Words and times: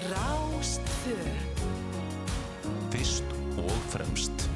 Rástfö 0.00 1.16
Fyrst 2.90 3.24
og 3.58 3.70
fremst. 3.70 4.50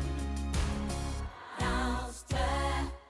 Rástfö 1.58 2.36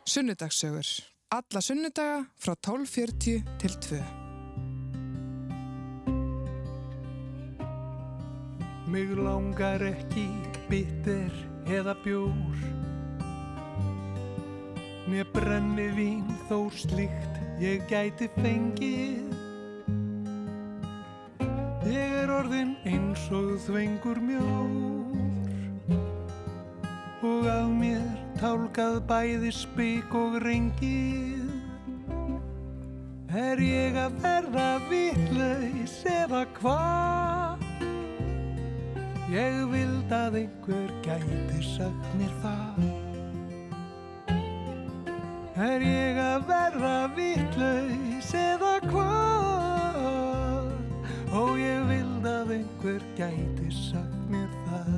Sunnudagssögur. 0.07 0.87
Alla 1.31 1.61
sunnudaga 1.61 2.25
frá 2.39 2.55
12.40 2.67 3.59
til 3.59 3.71
2. 3.71 3.97
Mig 8.89 9.17
langar 9.17 9.83
ekki 9.83 10.27
bitter 10.69 11.31
eða 11.67 11.95
bjór. 12.05 12.59
Mér 15.07 15.31
brenni 15.33 15.89
vín 15.95 16.27
þó 16.51 16.67
slíkt. 16.71 17.39
Ég 17.63 17.87
gæti 17.87 18.27
fengið 18.35 19.24
orðin 22.45 22.75
eins 22.85 23.23
og 23.33 23.55
þvengur 23.65 24.19
mjór 24.21 24.69
Og 27.25 27.47
af 27.49 27.71
mér 27.73 28.03
tálkað 28.37 28.99
bæði 29.09 29.53
spik 29.55 30.13
og 30.19 30.37
rengið 30.45 31.49
Er 33.33 33.63
ég 33.65 33.97
að 33.97 34.19
verða 34.21 34.67
vitlaus 34.91 35.95
eða 36.11 36.45
hvað? 36.59 37.65
Ég 39.33 39.57
vild 39.73 40.13
að 40.13 40.37
einhver 40.43 40.91
gæti 41.07 41.63
sagt 41.65 42.11
mér 42.21 42.35
það 42.45 42.77
Er 45.65 45.87
ég 45.89 46.21
að 46.21 46.45
verða 46.51 46.99
vitlaus 47.17 48.35
eða 48.37 48.75
hvað? 48.91 49.34
Og 51.35 51.57
ég 51.59 51.81
vild 51.89 52.27
að 52.31 52.51
einhver 52.55 53.03
gæti 53.19 53.67
sagt 53.75 54.29
mér 54.31 54.53
það. 54.69 54.93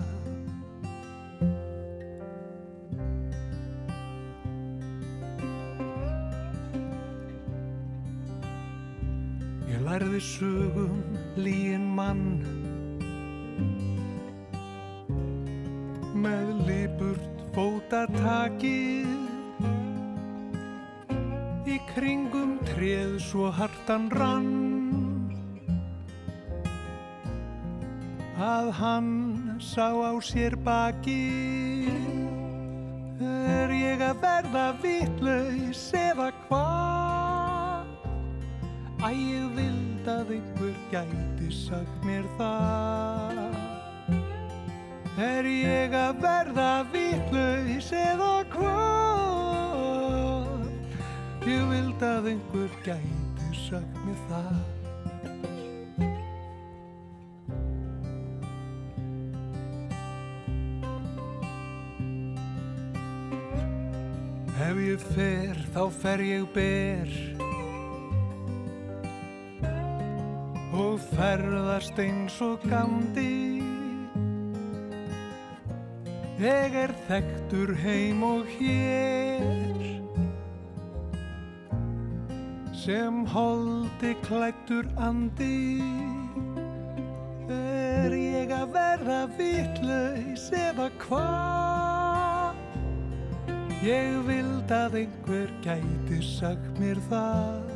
Ég 9.71 9.81
lærði 9.87 10.21
sögum 10.29 11.01
líin 11.41 11.89
mann. 11.97 12.45
Með 16.21 16.53
lipurt 16.69 17.45
fótatakið 17.57 19.09
í 21.65 21.81
kringum 21.95 22.59
treð 22.69 23.17
svo 23.25 23.49
hartan 23.57 24.11
rann 24.13 24.86
að 28.37 28.71
hann 28.77 29.57
sá 29.65 29.89
á 29.97 30.13
sér 30.21 30.57
bakið 30.61 31.97
er 33.25 33.73
ég 33.73 34.03
að 34.05 34.21
verða 34.21 34.67
vitlaus 34.83 35.87
eða 35.97 36.29
hvað 36.47 37.89
Æ, 39.07 39.09
ég 39.13 39.49
vild 39.57 40.09
að 40.11 40.37
einhver 40.37 40.77
gæti 40.93 41.49
sagt 41.55 42.05
mér 42.05 42.29
það 42.37 43.57
Er 45.17 45.49
ég 45.49 45.95
að 45.97 46.19
verða 46.21 46.85
vitlaus 46.93 47.89
eða 47.97 48.45
hvað? 48.53 49.07
Ég 51.49 51.63
vild 51.71 52.03
að 52.05 52.29
einhver 52.35 52.73
gæti 52.85 53.49
sagt 53.65 53.97
mér 54.05 54.19
það. 54.29 54.76
Ef 64.67 64.79
ég 64.83 65.03
fer, 65.15 65.59
þá 65.71 65.83
fer 65.95 66.23
ég 66.27 66.47
ber 66.51 67.11
og 70.77 70.99
ferðast 71.13 72.01
eins 72.03 72.41
og 72.43 72.65
gandi. 72.67 73.63
Ég 76.43 76.75
er 76.83 76.93
þekktur 77.07 77.71
heim 77.81 78.25
og 78.27 78.51
hér 78.59 79.87
sem 82.77 83.23
holdi 83.33 84.13
klættur 84.27 84.91
andi 85.01 85.81
Er 87.57 88.13
ég 88.19 88.53
að 88.55 88.77
verða 88.77 89.23
vitlaus 89.39 90.51
eða 90.55 90.91
hvað? 91.07 91.76
Ég 93.87 94.17
vild 94.27 94.73
að 94.75 94.97
einhver 94.99 95.51
gæti 95.63 96.17
sagt 96.27 96.79
mér 96.83 96.99
það 97.07 97.71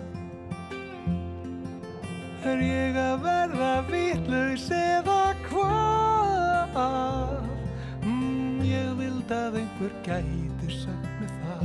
Er 2.51 2.59
ég 2.67 2.97
að 2.99 3.21
verða 3.23 3.87
vitlaus 3.87 4.65
eða 4.75 5.31
hvað? 5.45 6.75
Mm, 8.03 8.59
ég 8.67 8.91
vild 8.99 9.31
að 9.37 9.61
einhver 9.61 9.95
gæti 10.09 10.71
sagt 10.81 11.13
mér 11.21 11.31
það 11.45 11.63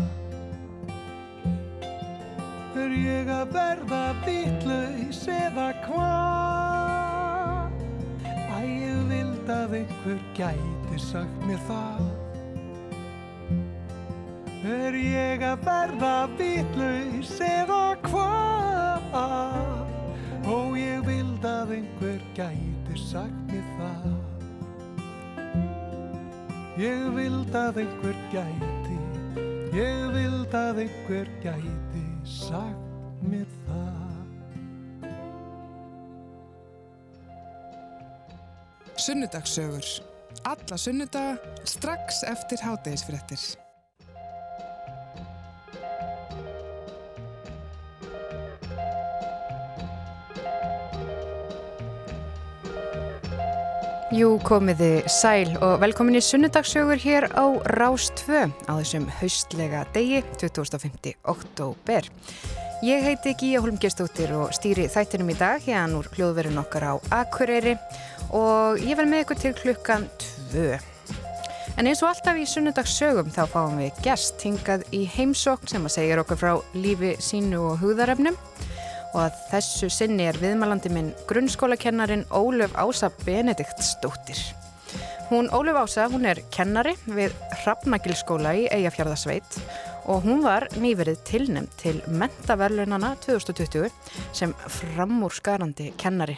Er 2.84 2.94
ég 3.00 3.32
að 3.40 3.48
verða 3.56 4.04
vitlaus 4.28 5.24
eða 5.40 5.68
hvað? 5.88 7.74
Æ, 8.30 8.62
ég 8.62 9.02
vild 9.10 9.50
að 9.58 9.76
einhver 9.82 10.22
gæti 10.38 11.02
sagt 11.08 11.50
mér 11.50 11.66
það 11.72 12.15
Er 14.66 14.96
ég 14.98 15.44
að 15.46 15.60
verða 15.62 16.14
vitlaus 16.40 17.36
eða 17.46 17.82
hvað? 18.02 19.04
Ó, 20.46 20.74
ég 20.74 21.04
vild 21.06 21.44
að 21.46 21.76
einhver 21.76 22.24
gæti 22.34 22.96
sagt 22.98 23.52
mér 23.52 23.68
það 23.78 24.16
Ég 26.82 27.04
vild 27.14 27.54
að 27.56 27.78
einhver 27.84 28.18
gæti 28.34 28.98
Ég 29.76 30.02
vild 30.16 30.58
að 30.58 30.82
einhver 30.88 31.30
gæti 31.44 32.06
sagt 32.26 33.22
mér 33.30 33.46
það 33.68 33.94
Sunnudagssögur. 39.06 39.86
Alla 40.50 40.78
sunnudaga 40.80 41.38
strax 41.68 42.24
eftir 42.26 42.64
hátegisfréttir. 42.66 43.65
Jú, 54.16 54.38
komiði 54.48 55.02
sæl 55.12 55.58
og 55.60 55.82
velkomin 55.82 56.16
í 56.16 56.22
sunnudagsögur 56.24 57.02
hér 57.04 57.26
á 57.36 57.52
Rás 57.76 58.06
2 58.22 58.46
á 58.64 58.72
þessum 58.78 59.10
haustlega 59.12 59.82
degi 59.92 60.22
2050 60.40 61.18
oktober. 61.28 62.08
Ég 62.86 63.04
heiti 63.04 63.34
Gíja 63.36 63.60
Holmgerstóttir 63.66 64.32
og 64.38 64.54
stýri 64.56 64.86
þættinum 64.94 65.34
í 65.34 65.36
dag 65.36 65.60
hérna 65.66 66.00
úr 66.00 66.08
hljóðverun 66.14 66.62
okkar 66.64 66.86
á 66.88 66.94
Akureyri 67.18 67.76
og 68.32 68.80
ég 68.80 68.96
verð 68.96 69.12
með 69.12 69.26
ykkur 69.26 69.42
til 69.42 69.54
klukkan 69.60 70.08
2. 70.54 70.80
En 71.76 71.92
eins 71.92 72.00
og 72.00 72.14
alltaf 72.14 72.40
í 72.40 72.48
sunnudagssögum 72.48 73.36
þá 73.36 73.44
fáum 73.52 73.82
við 73.84 74.00
gest 74.06 74.40
hingað 74.48 74.88
í 74.96 75.04
heimsókn 75.12 75.74
sem 75.74 75.92
að 75.92 75.98
segja 75.98 76.22
okkur 76.24 76.40
frá 76.40 76.54
lífi 76.72 77.18
sínu 77.20 77.66
og 77.74 77.84
hugðarefnum 77.84 78.40
og 79.16 79.22
að 79.24 79.36
þessu 79.54 79.88
sinni 79.94 80.28
er 80.28 80.38
viðmælandi 80.42 80.92
minn 80.92 81.14
grunnskólakennarin 81.30 82.26
Ólöf 82.36 82.76
Ása 82.76 83.08
Benediktsdóttir. 83.24 84.42
Hún 85.30 85.48
Ólöf 85.56 85.80
Ása, 85.86 86.10
hún 86.12 86.28
er 86.28 86.42
kennari 86.52 86.94
við 87.08 87.32
Hrafnagilskóla 87.62 88.52
í 88.60 88.66
Eyjafjörðasveit 88.76 89.56
og 90.12 90.28
hún 90.28 90.44
var 90.44 90.68
nýverið 90.76 91.24
tilnæmt 91.26 91.78
til 91.80 92.02
mentaverlunana 92.12 93.16
2020 93.24 93.88
sem 94.36 94.52
framúrskarandi 94.68 95.94
kennari. 95.98 96.36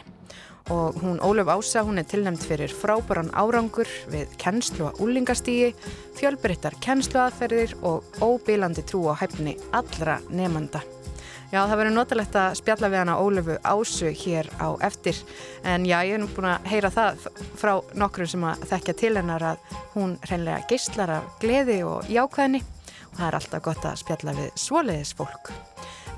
Og 0.70 1.00
hún 1.02 1.18
Ólöf 1.18 1.50
Ása, 1.50 1.82
hún 1.82 1.98
er 1.98 2.06
tilnæmt 2.06 2.46
fyrir 2.46 2.70
frábæran 2.70 3.32
árangur 3.34 3.90
við 4.12 4.30
kennslu 4.38 4.86
að 4.92 5.02
úlingastígi, 5.02 5.72
fjölbreyttar 6.20 6.78
kennsluaðferðir 6.84 7.74
og 7.82 8.06
óbílandi 8.22 8.86
trú 8.86 9.08
á 9.10 9.18
hæfni 9.18 9.58
allra 9.72 10.20
nefnda. 10.30 10.84
Já, 11.48 11.62
það 11.64 11.78
verður 11.80 11.94
notalegt 11.96 12.34
að 12.36 12.54
spjalla 12.58 12.88
við 12.92 13.00
hana 13.00 13.12
Ólöfu 13.24 13.54
Ásu 13.64 14.10
hér 14.12 14.50
á 14.60 14.68
eftir 14.84 15.16
en 15.64 15.86
já, 15.88 16.02
ég 16.04 16.18
hef 16.18 16.20
nú 16.20 16.26
búin 16.36 16.48
að 16.50 16.66
heyra 16.68 16.90
það 16.92 17.22
frá 17.56 17.70
nokkrum 17.96 18.28
sem 18.28 18.44
að 18.44 18.66
þekkja 18.68 18.94
til 19.00 19.12
hennar 19.16 19.44
að 19.54 19.78
hún 19.94 20.12
reynlega 20.28 20.66
geistlar 20.68 21.14
af 21.14 21.30
gleði 21.40 21.78
og 21.88 22.10
jákvæðni 22.12 22.60
og 22.60 23.14
það 23.14 23.24
er 23.30 23.38
alltaf 23.40 23.64
gott 23.64 23.88
að 23.88 23.96
spjalla 24.02 24.36
við 24.36 24.60
svoleiðis 24.60 25.14
fólk. 25.16 25.48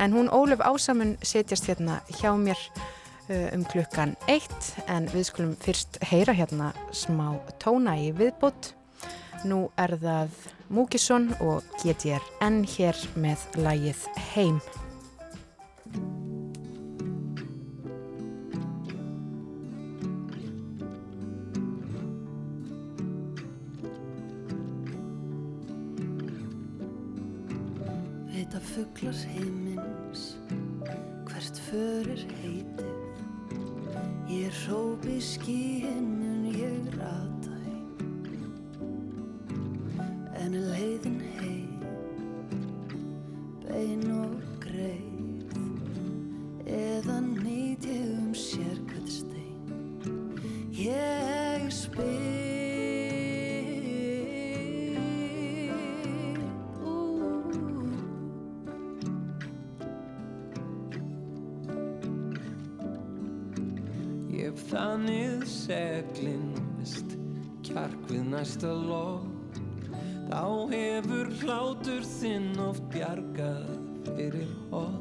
En 0.02 0.18
hún 0.18 0.32
Ólöf 0.34 0.66
Ása 0.66 0.96
mun 0.98 1.14
setjast 1.22 1.70
hérna 1.70 2.00
hjá 2.18 2.34
mér 2.34 2.58
uh, 3.30 3.54
um 3.54 3.62
klukkan 3.70 4.18
eitt 4.26 4.74
en 4.90 5.06
við 5.14 5.30
skulum 5.30 5.54
fyrst 5.62 6.02
heyra 6.10 6.34
hérna 6.34 6.74
smá 6.90 7.36
tóna 7.62 7.94
í 8.02 8.10
viðbútt. 8.18 8.74
Nú 9.46 9.68
er 9.78 9.94
það 10.02 10.34
Múkisson 10.74 11.30
og 11.38 11.62
GTRN 11.78 12.64
hér 12.74 12.98
með 13.14 13.46
lægið 13.62 14.08
Heim. 14.34 14.58
Vita 28.50 28.60
fugglar 28.60 29.14
heimins 29.34 30.22
Hvert 31.28 31.58
förir 31.69 32.22
heitið. 32.40 32.96
Ég 34.31 34.56
rópi 34.66 35.19
skíinn 35.22 36.08
mun 36.19 36.48
ég 36.50 36.88
rata 36.96 37.54
heim. 37.66 37.92
En 40.40 40.56
er 40.56 40.66
leiðin 40.72 41.20
heim 41.37 41.84
Bein 43.66 44.08
og 44.16 44.42
greið 44.64 45.09
Eða 47.20 47.43
nýt 47.44 47.84
ég 47.84 48.05
um 48.17 48.32
sérkvæð 48.32 49.08
stein. 49.12 49.64
Ég 50.72 51.67
spyr. 51.69 52.06
Ég 64.32 64.64
þannig 64.70 65.44
seglinn 65.44 66.56
mist 66.78 67.19
kjark 67.69 68.00
við 68.08 68.25
næsta 68.32 68.73
lof 68.73 69.28
Þá 70.31 70.73
hefur 70.73 71.28
hlátur 71.43 72.08
þinn 72.16 72.56
oft 72.64 72.88
bjargað 72.94 73.76
fyrir 74.08 74.49
hot 74.73 75.00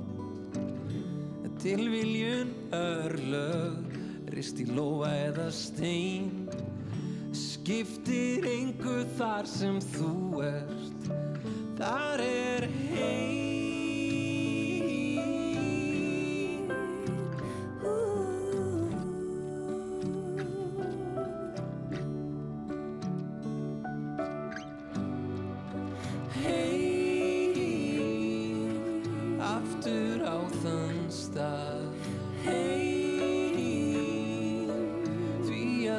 Tilviljun 1.59 2.53
örlög 2.71 3.97
rist 4.31 4.61
í 4.63 4.65
lóa 4.71 5.09
eða 5.25 5.50
stein. 5.51 6.47
Skiptir 7.35 8.47
engu 8.47 9.01
þar 9.19 9.50
sem 9.50 9.81
þú 9.91 10.13
ert. 10.47 11.11
Þar 11.81 12.25
er 12.29 12.69
heim 12.94 13.49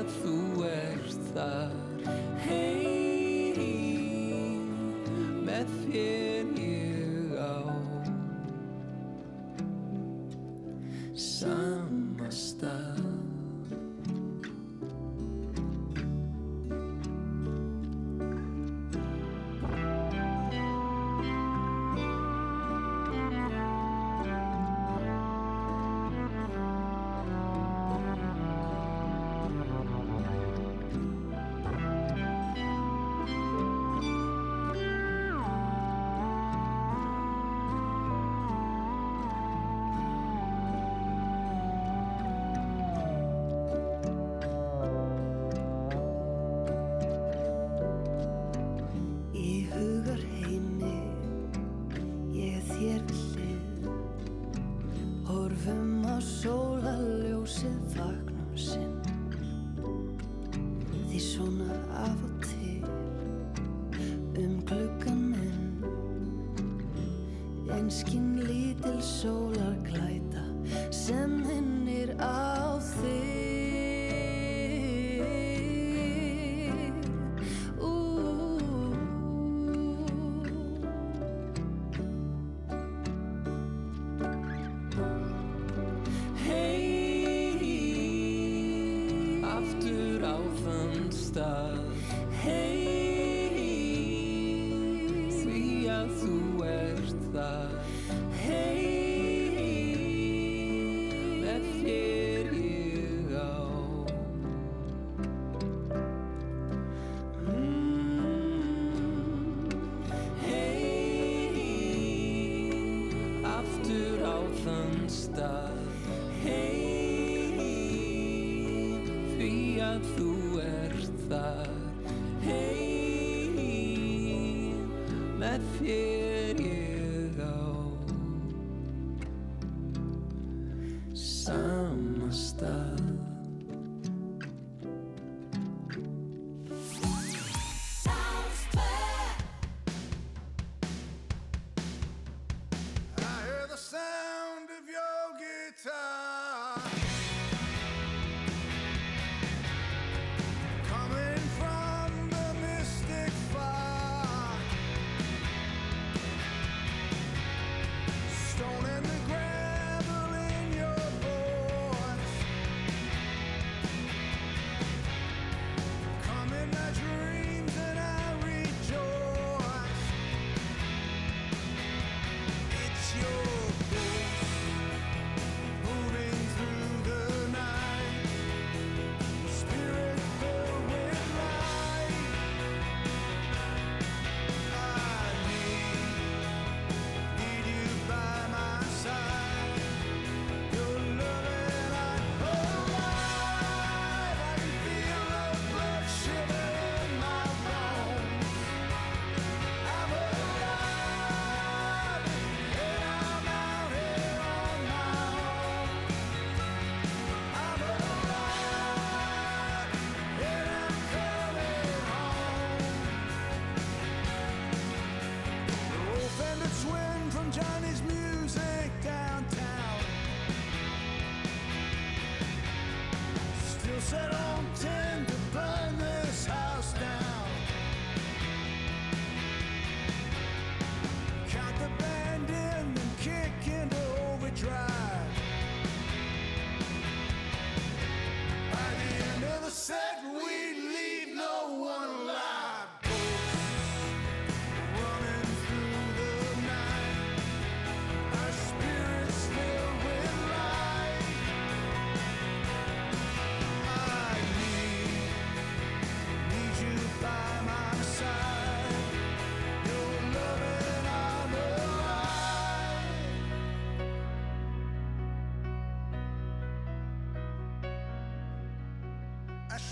þú 0.08 0.64
ert 0.70 1.22
þar 1.34 1.89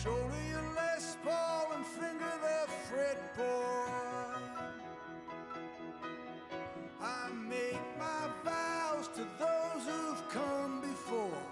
shoulder 0.09 0.43
your 0.50 0.62
Les 0.75 1.17
Paul 1.25 1.73
and 1.75 1.87
finger 1.87 2.35
the 2.47 2.59
fretboard. 2.88 4.43
I 7.00 7.31
make 7.49 7.85
my 7.99 8.29
vows 8.45 9.09
to 9.17 9.27
those 9.38 9.85
who've 9.87 10.29
come 10.31 10.81
before. 10.81 11.43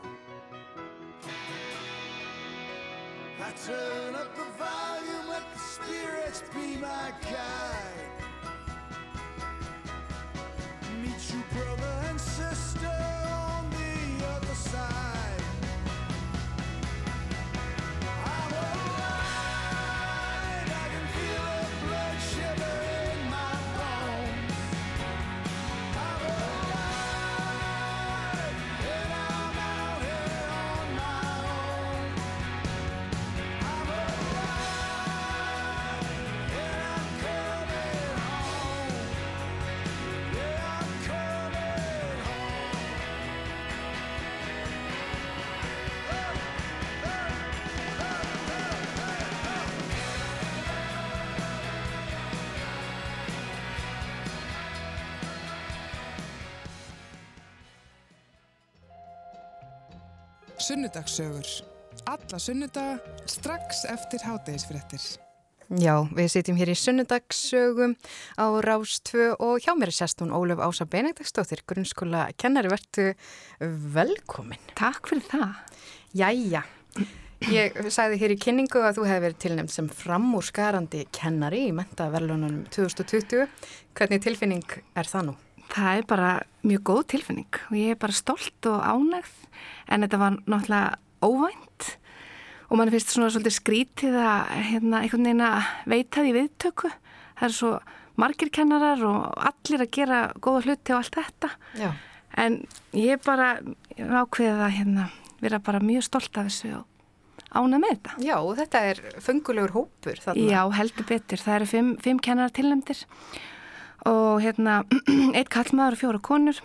I 3.41 3.51
turn 3.67 4.15
up 4.15 4.35
the 4.37 4.49
volume, 4.65 5.29
let 5.29 5.43
the 5.53 5.59
spirits 5.59 6.43
be 6.55 6.77
my 6.77 7.13
guide. 7.23 8.11
Meet 11.03 11.33
you, 11.33 11.43
brother 11.53 11.96
Sunnudagssögur. 60.77 61.47
Alla 62.05 62.39
sunnudaga 62.39 62.99
strax 63.25 63.87
eftir 63.89 64.21
hátegisfréttir. 64.21 65.01
Já, 65.73 65.95
við 66.13 66.29
sitjum 66.35 66.59
hér 66.61 66.69
í 66.69 66.75
sunnudagssögum 66.77 67.95
á 68.37 68.45
Rás 68.61 68.99
2 69.09 69.39
og 69.41 69.65
hjá 69.65 69.73
mér 69.73 69.89
er 69.89 69.97
sest 69.97 70.21
hún 70.21 70.35
Ólef 70.37 70.61
Ása 70.61 70.85
Benediktsdóttir, 70.85 71.63
grunnskóla 71.65 72.27
kennari, 72.37 72.69
vertu 72.69 73.07
velkomin. 73.97 74.61
Takk 74.77 75.09
fyrir 75.09 75.25
það. 75.31 75.57
Jæja, 76.13 76.63
ég 77.55 77.81
sagði 77.89 78.21
hér 78.27 78.37
í 78.37 78.39
kynningu 78.45 78.85
að 78.85 79.01
þú 79.01 79.09
hefði 79.09 79.27
verið 79.31 79.43
tilnæmt 79.47 79.73
sem 79.73 79.89
framúrskarandi 80.05 81.07
kennari 81.09 81.71
í 81.71 81.75
mentaverlunum 81.81 82.67
2020. 82.69 83.49
Hvernig 83.97 84.29
tilfinning 84.29 84.81
er 84.93 85.09
það 85.09 85.31
nú? 85.33 85.39
Það 85.73 85.99
er 85.99 86.09
bara 86.09 86.31
mjög 86.67 86.83
góð 86.87 87.03
tilfinning 87.13 87.61
og 87.69 87.77
ég 87.79 87.95
er 87.95 88.01
bara 88.01 88.17
stolt 88.17 88.69
og 88.71 88.83
ánægð 88.83 89.35
en 89.93 90.07
þetta 90.07 90.21
var 90.21 90.39
náttúrulega 90.47 90.97
óvænt 91.27 91.89
og 92.67 92.81
mann 92.81 92.91
finnst 92.91 93.13
svona 93.15 93.29
svolítið 93.31 93.55
skrítið 93.61 94.17
að 94.19 94.55
hérna, 94.71 95.03
einhvern 95.03 95.29
veginn 95.29 95.45
að 95.47 95.69
veita 95.93 96.25
því 96.25 96.33
viðtöku. 96.35 96.91
Það 97.37 97.47
er 97.47 97.55
svo 97.55 97.71
margir 98.19 98.51
kennarar 98.55 99.05
og 99.07 99.47
allir 99.51 99.85
að 99.85 99.93
gera 99.95 100.21
góða 100.43 100.65
hluti 100.67 100.95
og 100.95 101.03
allt 101.03 101.19
þetta 101.21 101.51
Já. 101.79 101.89
en 102.43 102.59
ég 102.97 103.15
er 103.15 103.23
bara 103.23 103.53
ákveðið 103.97 104.63
að 104.67 104.77
hérna, 104.81 105.09
vera 105.45 105.63
bara 105.63 105.83
mjög 105.85 106.07
stolt 106.09 106.41
af 106.41 106.49
þessu 106.49 106.73
og 106.81 106.87
ánægð 107.57 107.83
með 107.85 107.93
þetta. 107.93 108.17
Já, 108.27 108.37
og 108.41 108.57
þetta 108.59 108.83
er 108.91 109.03
fengulegur 109.23 109.77
hópur 109.77 110.23
þarna. 110.25 110.49
Já, 110.51 110.63
heldur 110.81 111.07
betur. 111.09 111.45
Það 111.45 111.59
eru 111.61 111.69
fimm, 111.71 111.93
fimm 112.03 112.23
kennarar 112.25 112.57
tilnæmdir 112.57 113.05
og 113.07 113.39
hérna 114.43 114.81
eitt 115.39 115.51
kallmaður 115.53 115.97
og 115.99 116.03
fjóra 116.05 116.23
konur 116.31 116.61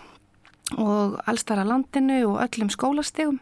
og 0.79 1.17
allstara 1.27 1.65
landinu 1.67 2.21
og 2.29 2.37
öllum 2.45 2.69
skólastegum 2.71 3.41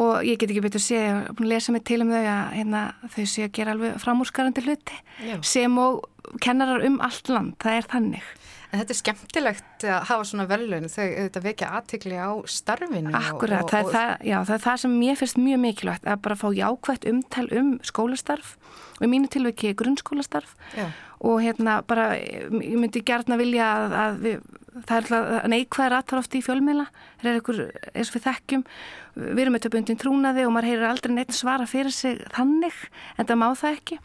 og 0.00 0.22
ég 0.24 0.38
get 0.40 0.48
ekki 0.48 0.62
betur 0.64 0.80
að 0.96 1.42
lesa 1.44 1.74
mig 1.74 1.84
til 1.84 2.00
um 2.00 2.08
þau 2.14 2.22
að 2.24 2.54
hérna, 2.56 2.84
þau 3.12 3.24
sé 3.28 3.44
að 3.44 3.52
gera 3.58 3.74
alveg 3.76 3.98
framúrskarandi 4.00 4.64
hluti 4.64 4.96
Já. 5.26 5.36
sem 5.44 5.76
og 5.78 6.06
kennarar 6.40 6.86
um 6.86 6.96
allt 7.04 7.28
land, 7.28 7.52
það 7.60 7.76
er 7.82 7.88
þannig. 7.92 8.30
En 8.72 8.80
þetta 8.80 8.94
er 8.94 8.98
skemmtilegt 8.98 9.84
að 9.84 10.06
hafa 10.08 10.24
svona 10.26 10.46
velun, 10.50 10.88
þau 10.90 11.04
auðvitað 11.04 11.44
vekja 11.44 11.68
aðtikli 11.78 12.16
á 12.16 12.30
starfinu. 12.48 13.12
og- 13.12 13.18
Akkurat, 13.20 13.62
og, 13.62 13.70
það, 13.70 13.78
er 13.78 13.84
og, 13.84 13.92
það, 13.92 14.24
já, 14.24 14.38
það 14.48 14.54
er 14.56 14.64
það 14.64 14.80
sem 14.82 14.96
mér 15.02 15.18
finnst 15.20 15.36
mjög 15.44 15.60
mikilvægt 15.66 16.08
að 16.08 16.22
bara 16.24 16.34
fá 16.40 16.48
jákvægt 16.56 17.04
umtal 17.12 17.46
um 17.60 17.78
skólastarf 17.84 18.56
og 18.98 19.04
í 19.04 19.10
mínu 19.12 19.28
tilviki 19.28 19.74
grunnskólastarf 19.76 20.56
Já. 20.74 20.88
Og 21.24 21.40
hérna 21.42 21.78
bara, 21.88 22.12
ég 22.18 22.76
myndi 22.76 23.02
gertna 23.06 23.38
vilja 23.40 23.70
að, 23.70 23.96
að 24.00 24.18
við, 24.24 24.42
það 24.74 24.94
er 24.96 25.06
alltaf 25.06 25.48
neikvæðar 25.52 25.96
aðtar 25.98 26.20
oft 26.20 26.36
í 26.36 26.42
fjölmiðla, 26.44 26.88
það 27.22 27.30
er 27.30 27.38
einhver 27.38 27.62
eins 27.94 28.10
og 28.10 28.18
við 28.18 28.26
þekkjum, 28.26 28.66
við 29.14 29.44
erum 29.44 29.56
með 29.56 29.64
töpundin 29.66 30.00
trúnaði 30.02 30.44
og 30.44 30.52
maður 30.54 30.70
heyrir 30.72 30.90
aldrei 30.90 31.14
neitt 31.14 31.36
svara 31.36 31.68
fyrir 31.70 31.94
sig 31.94 32.20
þannig, 32.34 32.76
en 33.16 33.30
það 33.30 33.40
má 33.40 33.48
það 33.56 33.78
ekki. 33.78 33.98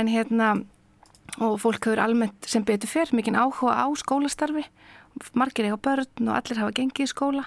En 0.00 0.10
hérna 0.10 0.54
og 1.42 1.58
fólk 1.60 1.88
hefur 1.88 2.00
almennt 2.00 2.48
sem 2.48 2.64
betur 2.64 2.88
fyrr 2.88 3.12
mikinn 3.12 3.36
áhuga 3.36 3.74
á 3.76 3.86
skólastarfi 3.98 4.64
margir 5.36 5.68
eiga 5.68 5.78
börn 5.80 6.28
og 6.28 6.36
allir 6.36 6.60
hafa 6.60 6.74
gengið 6.76 7.06
í 7.06 7.10
skóla. 7.10 7.46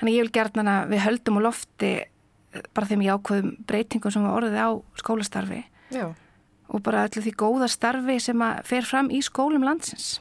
Þannig 0.00 0.16
ég 0.16 0.26
vil 0.26 0.34
gertna 0.36 0.64
að 0.72 0.92
við 0.92 1.02
höldum 1.06 1.40
á 1.40 1.46
lofti 1.46 1.92
bara 2.76 2.88
þeim 2.88 3.04
jákvæðum 3.04 3.50
breytingum 3.68 4.12
sem 4.12 4.26
var 4.26 4.36
orðið 4.40 4.60
á 4.60 4.70
skólastarfi. 5.00 5.62
Já. 5.94 6.06
Og 6.68 6.82
bara 6.86 7.06
öllu 7.06 7.22
því 7.24 7.32
góða 7.38 7.68
starfi 7.70 8.18
sem 8.22 8.42
að 8.42 8.62
fer 8.68 8.86
fram 8.88 9.10
í 9.14 9.20
skólum 9.24 9.64
landsins. 9.66 10.16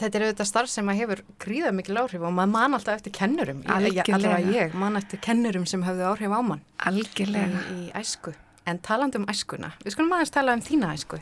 Þetta 0.00 0.16
er 0.16 0.24
auðvitað 0.28 0.48
starf 0.48 0.70
sem 0.72 0.88
að 0.88 1.00
hefur 1.02 1.20
gríða 1.42 1.70
mikil 1.76 1.98
áhrif 2.00 2.22
og 2.24 2.32
maður 2.32 2.52
man 2.54 2.76
alltaf 2.78 3.00
eftir 3.00 3.12
kennurum. 3.12 3.60
Algjörlega. 3.68 4.14
Allavega 4.16 4.54
ég 4.56 4.76
man 4.80 4.96
eftir 4.96 5.20
kennurum 5.20 5.66
sem 5.68 5.82
höfðu 5.84 6.06
áhrif 6.08 6.32
á 6.32 6.40
mann 6.40 6.62
í, 6.62 6.84
Algjörlega. 6.88 7.64
í 7.76 7.90
æsku. 8.00 8.32
En 8.70 8.78
talandi 8.84 9.20
um 9.20 9.26
æskuna, 9.28 9.72
við 9.84 9.96
skulum 9.96 10.14
aðeins 10.16 10.32
tala 10.32 10.54
um 10.56 10.62
þína 10.64 10.94
æsku. 10.96 11.18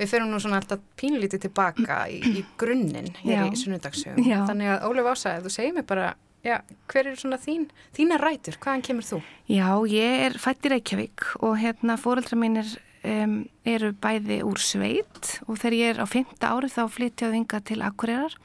Við 0.00 0.08
ferum 0.08 0.30
nú 0.32 0.40
svona 0.40 0.60
alltaf 0.60 0.80
pínlítið 1.00 1.42
tilbaka 1.46 2.02
í, 2.12 2.20
í 2.24 2.44
grunninn 2.60 3.10
hér 3.20 3.46
í 3.50 3.56
sunnudagssögum. 3.60 4.24
Já. 4.24 4.42
Þannig 4.48 4.70
að 4.74 4.86
Ólef 4.88 5.10
Ása, 5.12 5.34
ef 5.36 5.44
þú 5.44 5.52
segir 5.52 5.74
mér 5.76 5.86
bara, 5.88 6.06
já, 6.44 6.56
hver 6.92 7.10
er 7.10 7.18
svona 7.20 7.36
þín, 7.40 7.66
þína 7.96 8.20
rætur, 8.20 8.56
hvaðan 8.64 8.84
kemur 8.88 9.04
þú? 9.10 9.18
Já, 9.52 9.68
ég 9.92 10.24
er 10.28 10.38
fætt 10.40 10.64
í 10.64 10.72
Reykjavík 10.72 11.26
og 11.44 11.58
hérna 11.60 11.98
fóreldra 12.00 12.40
mínir 12.40 12.72
um, 13.06 13.36
eru 13.68 13.92
bæði 14.02 14.40
úr 14.46 14.60
sveit 14.62 15.34
og 15.46 15.58
þegar 15.60 15.78
ég 15.78 15.92
er 15.94 16.02
á 16.02 16.06
fymta 16.10 16.54
ári 16.54 16.70
þá 16.72 16.82
flytjaði 16.92 17.38
þinga 17.38 17.60
til 17.68 17.82
Akureyrar 17.86 18.38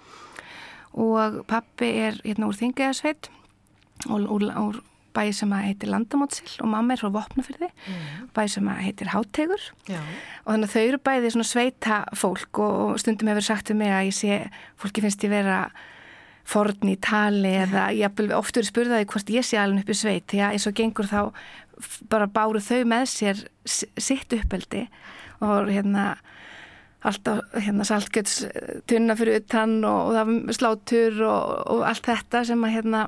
og 0.96 1.42
pappi 1.50 1.92
er 2.08 2.20
hérna 2.24 2.50
úr 2.50 2.60
þingaðasveit 2.60 3.32
og 4.10 4.30
úr, 4.32 4.46
úr 4.52 4.84
bæði 5.16 5.34
sem 5.38 5.56
að 5.56 5.66
heitir 5.70 5.92
Landamótsil 5.92 6.48
og 6.64 6.70
mamma 6.72 6.96
er 6.96 7.02
frá 7.02 7.12
Vopnafyrði, 7.14 7.70
bæði 8.36 8.54
sem 8.58 8.70
að 8.72 8.82
heitir 8.84 9.12
Hátegur 9.14 9.66
Já. 9.88 10.00
og 10.44 10.50
þannig 10.52 10.70
að 10.70 10.74
þau 10.76 10.82
eru 10.84 11.02
bæði 11.08 11.34
svona 11.36 11.50
sveita 11.50 12.00
fólk 12.20 12.62
og, 12.64 12.96
stundum 13.02 13.32
hefur 13.32 13.48
sagt 13.48 13.72
um 13.72 13.80
mig 13.80 13.94
að 13.96 14.08
ég 14.10 14.18
sé, 14.18 14.40
fólki 14.82 15.04
finnst 15.06 15.24
ég 15.24 15.32
vera 15.32 15.60
forn 16.46 16.92
í 16.92 16.96
tali 17.02 17.56
eða 17.64 17.88
jafnvel 17.96 18.36
oft 18.38 18.58
eru 18.60 18.68
spurðaði 18.68 19.08
hvort 19.10 19.32
ég 19.34 19.46
sé 19.46 19.58
alveg 19.58 19.82
upp 19.82 19.90
í 19.90 19.98
sveit. 19.98 20.26
Því 20.30 20.42
að 20.46 20.52
eins 20.54 20.68
og 20.70 20.76
gengur 20.78 21.08
þá 21.10 21.22
bara 22.12 22.27
báru 22.32 22.62
þau 22.63 22.82
með 22.88 23.05
sér 23.12 23.41
sitt 23.65 24.34
uppeldi 24.38 24.86
og 25.44 25.67
hérna 25.74 26.15
alltaf 27.05 27.41
hérna 27.62 27.86
saltgjöts 27.86 28.39
tunna 28.89 29.13
fyrir 29.20 29.41
utan 29.44 29.75
og, 29.86 30.08
og 30.08 30.15
það 30.15 30.32
var 30.48 30.58
slátur 30.58 31.20
og, 31.27 31.51
og 31.75 31.84
allt 31.86 32.08
þetta 32.08 32.46
sem 32.50 32.63
að 32.65 32.74
hérna 32.79 33.03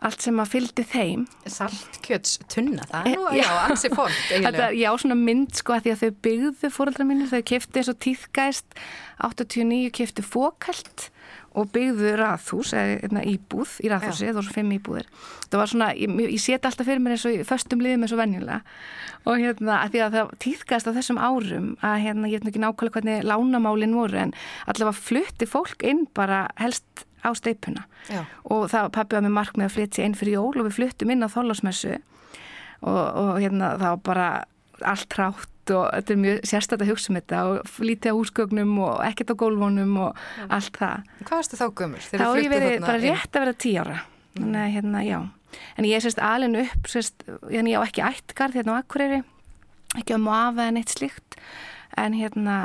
allt 0.00 0.24
sem 0.24 0.38
að 0.40 0.48
fylgdi 0.54 0.84
þeim. 0.88 1.26
Saltkjöts 1.44 2.38
tunna, 2.48 2.86
það 2.88 3.08
er 3.10 3.18
nú, 3.18 3.26
Eh, 3.34 3.42
já. 3.42 3.48
ansi 3.68 3.90
fórt 3.92 4.16
Þetta, 4.46 4.70
já, 4.72 4.88
svona 4.96 5.18
mynd 5.20 5.52
sko 5.60 5.74
að 5.76 5.82
því 5.84 5.92
að 5.92 6.00
þau 6.06 6.14
byggðu 6.26 6.70
fóreldra 6.72 7.04
mínir, 7.04 7.28
þau 7.28 7.42
kefti 7.52 7.82
eins 7.82 7.90
og 7.92 7.98
tíðgæst 8.06 8.78
89 9.28 9.90
kefti 10.00 10.24
fókalt 10.24 11.10
og 11.58 11.70
byggðu 11.74 12.12
raðhús 12.20 12.72
eða 12.76 12.96
hérna, 13.02 13.22
íbúð 13.26 13.72
í 13.82 13.90
raðhúsi, 13.90 14.28
það 14.28 14.38
voru 14.38 14.54
fimm 14.54 14.72
íbúðir. 14.76 15.08
Það 15.50 15.62
var 15.62 15.70
svona, 15.72 15.88
ég, 15.98 16.16
ég 16.30 16.42
seti 16.42 16.68
alltaf 16.68 16.86
fyrir 16.86 17.02
mér 17.02 17.16
eins 17.16 17.26
og 17.26 17.42
föstum 17.48 17.82
liðum 17.82 18.06
eins 18.06 18.14
og 18.14 18.20
venjulega. 18.20 18.60
Og 19.26 19.42
hérna, 19.42 19.80
að 19.80 19.94
því 19.94 20.02
að 20.04 20.16
það 20.16 20.32
tíðgæst 20.44 20.90
á 20.90 20.96
þessum 21.00 21.20
árum 21.20 21.68
að 21.82 21.96
hérna, 22.06 22.30
ég 22.30 22.40
veit 22.40 22.52
ekki 22.52 22.62
nákvæmlega 22.62 22.96
hvernig 23.00 23.26
lánamálin 23.26 23.96
voru 23.98 24.22
en 24.22 24.34
allavega 24.70 25.02
flutti 25.10 25.50
fólk 25.50 25.82
inn 25.90 26.06
bara 26.14 26.44
helst 26.60 27.04
á 27.26 27.34
steipuna. 27.36 27.84
Já. 28.08 28.24
og 28.48 28.70
það 28.72 28.92
pappi 28.96 29.18
var 29.18 29.26
með 29.26 29.36
markmið 29.36 29.66
að 29.66 29.74
flytja 29.74 30.06
inn 30.06 30.16
fyrir 30.16 30.38
jól 30.38 30.54
og 30.56 30.68
við 30.70 30.76
fluttum 30.78 31.10
inn 31.12 31.26
á 31.26 31.28
þólasmessu 31.28 31.98
og, 32.80 32.96
og 32.96 33.34
hérna 33.42 33.74
það 33.76 33.90
var 33.90 34.00
bara 34.08 34.28
allt 34.88 35.16
rátt 35.18 35.59
og 35.74 35.88
þetta 35.94 36.14
er 36.14 36.20
mjög 36.24 36.38
sérstætt 36.50 36.84
að 36.84 36.92
hugsa 36.92 37.10
um 37.10 37.18
þetta 37.18 37.42
og 37.48 37.74
lítið 37.88 38.14
á 38.14 38.18
húsgögnum 38.18 38.72
og 38.84 39.02
ekkert 39.06 39.34
á 39.34 39.40
gólfunum 39.42 39.98
og 40.06 40.22
allt 40.48 40.80
það. 40.80 41.10
Hvað 41.24 41.36
varstu 41.40 41.60
þá 41.60 41.66
gömur? 41.80 42.06
Þá 42.06 42.24
hef 42.26 42.40
ég 42.44 42.54
verið 42.54 42.78
bara 42.86 43.02
rétt 43.04 43.36
að 43.36 43.44
vera 43.46 43.58
tí 43.64 43.74
ára. 43.80 43.98
Þannig 44.38 44.62
að 44.62 44.72
hérna, 44.76 45.04
já. 45.06 45.18
En 45.76 45.86
ég 45.88 45.98
er 45.98 46.04
sérst 46.04 46.22
alin 46.22 46.58
upp, 46.60 46.90
sérst, 46.90 47.26
hérna, 47.50 47.72
ég 47.72 47.82
á 47.82 47.86
ekki 47.86 48.06
ættgarð 48.06 48.60
hérna 48.60 48.78
á 48.78 48.80
Akureyri, 48.80 49.22
ekki 49.98 50.14
á 50.14 50.20
Mafa 50.22 50.68
en 50.70 50.78
eitt 50.78 50.92
slíkt, 50.94 51.38
en 51.98 52.14
hérna 52.14 52.58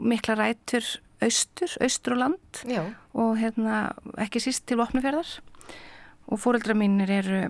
mikla 0.00 0.38
rætur 0.40 0.86
austur, 1.24 1.74
austur 1.82 2.16
og 2.16 2.22
land 2.22 2.62
Já, 2.68 2.82
og 3.14 3.36
hérna 3.40 3.92
ekki 4.20 4.42
síst 4.42 4.66
til 4.68 4.78
Vopnafjörðar 4.80 5.36
og 6.24 6.40
fóreldra 6.40 6.76
mínir 6.76 7.12
eru 7.12 7.42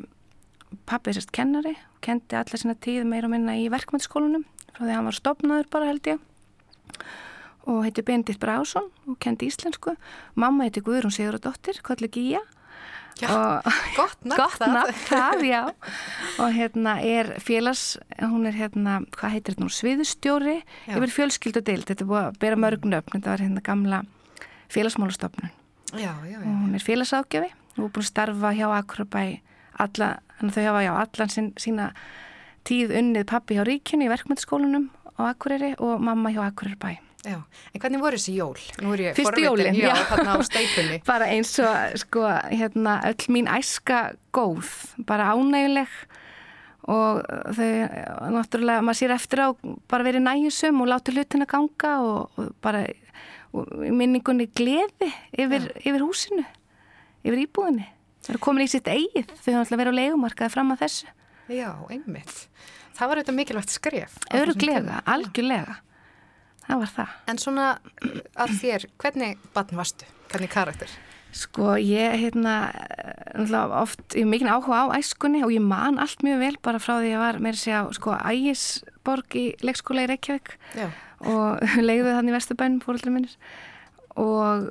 pappið 0.89 1.19
sérst 1.19 1.35
kennari 1.35 1.75
og 1.75 2.01
kendi 2.05 2.39
alla 2.39 2.61
sína 2.61 2.77
tíð 2.77 3.07
meira 3.09 3.29
og 3.29 3.35
minna 3.35 3.57
í 3.59 3.69
verkmyndsskólanum 3.73 4.45
frá 4.75 4.83
því 4.85 4.91
að 4.91 4.97
hann 4.99 5.09
var 5.11 5.19
stopnaður 5.19 5.71
bara 5.73 5.91
held 5.91 6.11
ég. 6.11 6.25
Og 7.65 7.79
heiti 7.87 8.05
Bendit 8.05 8.41
Brásson 8.43 8.91
og 9.09 9.17
kendi 9.25 9.49
íslensku. 9.49 9.95
Mamma 10.37 10.67
heiti 10.67 10.83
Guðrún 10.85 11.15
Sigurðardóttir, 11.15 11.81
kolli 11.87 12.11
Gíja 12.13 12.43
og 13.31 13.63
gott 13.99 14.25
nafn 14.27 14.97
það. 15.07 15.45
já. 15.47 15.61
Og 16.43 16.51
hérna 16.51 16.97
er 16.99 17.37
félags 17.39 17.95
hún 18.19 18.49
er 18.51 18.57
hérna, 18.59 18.99
hvað 19.15 19.37
heitir 19.37 19.55
þetta 19.55 19.63
nú 19.65 19.71
sviðustjóri 19.71 20.57
Já. 20.59 20.97
yfir 20.97 21.13
fjölskyldu 21.15 21.63
deild 21.63 21.87
þetta 21.87 22.03
er 22.05 22.11
búið 22.11 22.25
að 22.25 22.39
bera 22.43 22.59
mörg 22.59 22.89
nöfn. 22.91 23.15
Þetta 23.15 23.31
var 23.31 23.45
hérna 23.45 23.63
gamla 23.65 24.03
félagsmálastofnun. 24.75 25.55
Og 25.95 26.51
hún 26.67 26.75
er 26.75 26.83
félagságjafi 26.83 27.53
og 27.79 27.89
búin 27.95 28.03
að 28.03 28.11
starfa 28.11 28.51
hjá 28.59 28.67
Akurabæ 28.81 29.25
alla, 29.83 30.09
þannig 30.39 30.51
að 30.53 30.59
þau 30.59 30.67
hafa 30.69 30.83
já 30.85 30.93
allan 30.99 31.33
sín, 31.33 31.49
sína 31.59 31.89
tíð 32.69 32.95
unnið 33.01 33.27
pappi 33.31 33.59
hjá 33.59 33.65
ríkjunni 33.69 34.09
í 34.09 34.13
verkmyndaskólanum 34.13 34.89
á 35.19 35.31
Akureyri 35.31 35.75
og 35.79 36.01
mamma 36.03 36.33
hjá 36.35 36.47
Akureyrabæ 36.49 36.97
já. 37.25 37.39
En 37.73 37.81
hvernig 37.81 38.03
voru 38.03 38.19
þessi 38.19 38.35
jól? 38.37 38.59
Er 38.59 39.15
Fyrstu 39.17 39.31
forvitin, 39.31 39.47
jólin, 39.47 39.79
já, 39.81 39.95
bara 41.11 41.29
eins 41.33 41.55
og 41.63 41.97
sko 42.03 42.27
hérna 42.53 42.99
öll 43.09 43.33
mín 43.33 43.49
æska 43.49 44.15
góð 44.35 44.69
bara 45.09 45.33
ánæguleg 45.33 45.89
og 46.85 47.23
þau 47.57 47.71
náttúrulega 48.35 48.85
maður 48.85 49.01
sér 49.01 49.15
eftir 49.17 49.41
á 49.41 49.49
bara 49.89 50.05
verið 50.05 50.27
næjusum 50.27 50.85
og 50.85 50.91
láti 50.93 51.15
hlutina 51.17 51.49
ganga 51.49 51.95
og, 52.05 52.37
og 52.37 52.53
bara 52.61 52.85
og 53.55 53.71
minningunni 53.73 54.49
gleði 54.51 55.09
yfir, 55.33 55.71
yfir 55.81 56.03
húsinu 56.03 56.45
yfir 57.25 57.45
íbúðinni. 57.47 57.87
Það 58.25 58.35
eru 58.35 58.41
komin 58.43 58.67
í 58.67 58.73
sitt 58.73 58.89
eigið 58.89 59.31
þau 59.33 59.53
hafa 59.53 59.61
alltaf 59.63 59.81
verið 59.81 59.97
á 59.97 60.01
legumarkaði 60.01 60.53
fram 60.53 60.75
að 60.75 60.85
þessu 60.85 61.13
Já, 61.53 61.71
einmitt. 61.93 62.47
Það 62.95 63.11
var 63.11 63.21
auðvitað 63.21 63.39
mikilvægt 63.41 63.75
skref. 63.75 64.15
á 64.31 64.35
öruglega, 64.39 65.03
algjörlega 65.05 65.81
það 66.69 66.81
var 66.83 66.93
það 66.99 67.17
En 67.31 67.41
svona 67.41 67.67
að 68.41 68.55
þér, 68.61 68.87
hvernig 69.03 69.43
barn 69.57 69.81
varstu? 69.81 70.09
Hvernig 70.33 70.53
karakter? 70.53 70.95
Sko 71.35 71.75
ég 71.83 72.15
hérna 72.23 72.55
oft, 73.81 74.05
ég 74.15 74.23
hef 74.23 74.31
mikið 74.31 74.53
áhuga 74.55 74.85
á 74.87 74.97
æskunni 75.01 75.43
og 75.43 75.51
ég 75.51 75.65
man 75.65 75.99
allt 75.99 76.23
mjög 76.23 76.43
vel 76.45 76.59
bara 76.63 76.81
frá 76.83 76.95
því 77.01 77.09
að 77.09 77.11
ég 77.11 77.23
var 77.25 77.41
meira 77.43 77.59
að 77.59 77.63
segja 77.65 77.81
sko 77.99 78.15
ægisborg 78.31 79.39
í 79.41 79.45
leikskóla 79.67 80.05
í 80.07 80.11
Reykjavík 80.13 80.55
Já. 80.79 80.87
og 81.27 81.65
leiði 81.89 82.13
þannig 82.15 82.31
í 82.31 82.37
Vesturbænum 82.39 82.85
fóröldri 82.87 83.15
minnir 83.17 83.35
og 84.15 84.71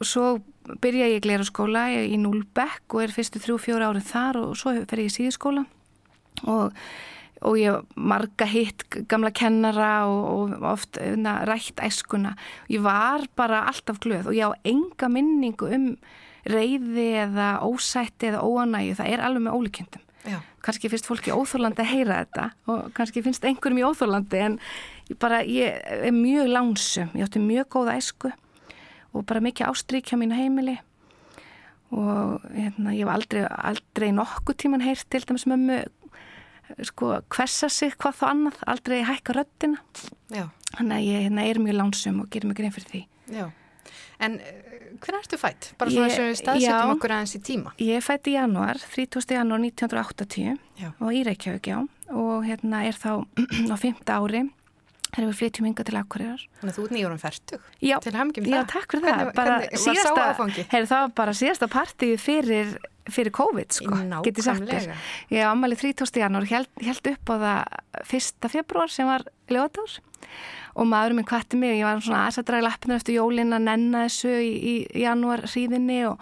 svo 0.00 0.38
byrja 0.80 1.10
ég 1.12 1.24
glera 1.24 1.44
skóla 1.44 1.90
í 1.92 2.16
Núlbekk 2.20 2.96
og 2.96 3.04
er 3.04 3.12
fyrstu 3.12 3.40
þrjú 3.44 3.58
fjóra 3.60 3.92
árið 3.92 4.08
þar 4.08 4.40
og 4.46 4.56
svo 4.56 4.72
fer 4.88 5.04
ég 5.04 5.12
í 5.12 5.16
síðuskóla 5.18 5.66
og, 6.46 6.74
og 7.42 7.58
ég 7.58 7.94
marga 7.94 8.48
hitt 8.50 8.84
gamla 9.10 9.32
kennara 9.34 9.92
og, 10.10 10.52
og 10.54 10.66
oft 10.74 11.00
na, 11.16 11.40
rætt 11.48 11.80
æskuna. 11.82 12.34
Ég 12.70 12.82
var 12.84 13.26
bara 13.38 13.66
alltaf 13.70 14.00
glöð 14.04 14.30
og 14.30 14.38
ég 14.38 14.50
á 14.50 14.52
enga 14.68 15.10
minningu 15.12 15.70
um 15.74 15.92
reyði 16.48 17.08
eða 17.26 17.58
ósætti 17.66 18.30
eða 18.30 18.44
óanægi, 18.46 18.94
það 18.98 19.10
er 19.12 19.24
alveg 19.26 19.44
með 19.44 19.56
ólíkjöndum 19.58 20.04
Já. 20.28 20.38
kannski 20.64 20.90
finnst 20.90 21.06
fólki 21.08 21.32
óþórlandi 21.34 21.82
að 21.82 21.90
heyra 21.92 22.18
þetta 22.22 22.44
og 22.72 22.90
kannski 22.96 23.22
finnst 23.24 23.44
einhverjum 23.46 23.80
í 23.80 23.86
óþórlandi 23.86 24.40
en 24.44 24.58
ég 25.10 25.18
bara, 25.20 25.40
ég 25.44 25.78
er 25.78 26.14
mjög 26.14 26.50
lánsum, 26.52 27.12
ég 27.16 27.28
átti 27.28 27.42
mjög 27.42 27.70
góða 27.76 27.96
æsku 28.00 28.32
og 29.12 29.24
bara 29.28 29.42
mikið 29.44 29.70
ástríkja 29.70 30.18
mínu 30.20 30.36
heimili. 30.36 30.76
Og 31.88 32.42
hérna, 32.52 32.92
ég 32.92 33.06
hef 33.06 33.12
aldrei, 33.14 33.44
aldrei 33.48 34.10
nokkuð 34.12 34.58
tíman 34.60 34.84
heyrt 34.84 35.08
til 35.08 35.24
dæmis 35.24 35.46
mömmu 35.48 35.80
sko 36.90 37.12
hversa 37.34 37.68
sig 37.72 37.94
hvað 37.96 38.18
þá 38.20 38.24
annað, 38.32 38.58
aldrei 38.66 38.98
hækka 39.08 39.36
röddina 39.38 39.80
Já, 40.34 40.48
þannig 40.76 40.96
að 40.98 41.06
ég 41.08 41.24
hérna, 41.28 41.46
er 41.48 41.62
mjög 41.64 41.78
lánsum 41.80 42.20
og 42.24 42.30
gerir 42.32 42.50
mig 42.50 42.58
grein 42.60 42.74
fyrir 42.74 42.90
því 42.92 43.02
já. 43.38 43.46
En 44.18 44.34
uh, 44.42 44.68
hvernig 44.98 45.20
ertu 45.22 45.38
fætt? 45.40 45.70
Bara 45.78 45.92
svona 45.94 46.10
sem 46.10 46.26
við 46.28 46.40
staðsetjum 46.40 46.90
já. 46.90 46.92
okkur 46.96 47.12
aðeins 47.14 47.34
í 47.38 47.40
tíma. 47.46 47.72
Ég 47.80 48.02
fætti 48.04 48.32
í 48.32 48.36
janúar, 48.36 48.80
30. 48.82 49.22
janúar 49.36 49.62
1980 49.62 50.58
Já. 50.82 50.90
og 50.98 51.14
í 51.14 51.22
Reykjavík, 51.28 51.70
já 51.70 51.78
og 52.08 52.46
hérna 52.48 52.82
er 52.88 52.96
þá 52.96 53.10
á 53.72 53.76
fymta 53.78 54.16
ári 54.18 54.46
þegar 55.08 55.28
við 55.30 55.38
flytjum 55.40 55.68
hinga 55.68 55.84
til 55.88 55.96
Akureyrar 55.98 56.42
Þannig 56.60 56.72
að 56.72 56.76
þú 56.78 56.84
ert 56.84 56.94
nýjórum 56.96 57.20
færtug. 57.22 57.66
Já, 57.80 57.96
já, 57.96 58.60
takk 58.68 58.92
fyrir 58.92 59.06
Hvernig- 59.06 59.32
það. 59.32 59.32
Hvernig 59.38 59.86
var 59.86 60.02
sá 60.02 60.24
áfangi? 60.32 60.64
Heyri, 60.72 60.88
það 60.90 61.04
var 61.04 61.14
bara 61.22 61.36
síðasta 61.38 61.68
partíð 61.72 62.16
fyrir, 62.20 62.74
fyrir 63.14 63.32
COVID, 63.34 63.72
sko, 63.78 63.98
get 64.26 64.38
ég 64.38 64.44
sagt 64.44 64.62
þér. 64.62 64.88
Nákvæmlega. 64.88 64.96
Ég 65.30 65.42
á 65.44 65.48
ammali 65.52 65.76
30. 65.80 66.20
janúar 66.22 66.46
held, 66.50 66.68
held 66.82 67.10
upp 67.12 67.32
á 67.32 67.34
það 67.44 68.12
1. 68.18 68.48
februar 68.52 68.88
sem 68.92 69.06
var 69.08 69.24
lögadagur 69.48 69.98
og 70.78 70.86
maður 70.86 71.14
minn 71.18 71.26
kvætti 71.26 71.56
mig, 71.58 71.78
ég 71.80 71.84
var 71.88 72.00
svona 72.04 72.26
aðeins 72.26 72.38
að 72.42 72.48
draga 72.50 72.66
lappinu 72.68 72.94
eftir 72.98 73.16
jólin 73.18 73.54
að 73.56 73.64
nenna 73.66 74.04
þessu 74.06 74.34
í, 74.44 74.52
í 74.94 75.02
janúar 75.02 75.42
hríðinni 75.48 76.00
og 76.10 76.20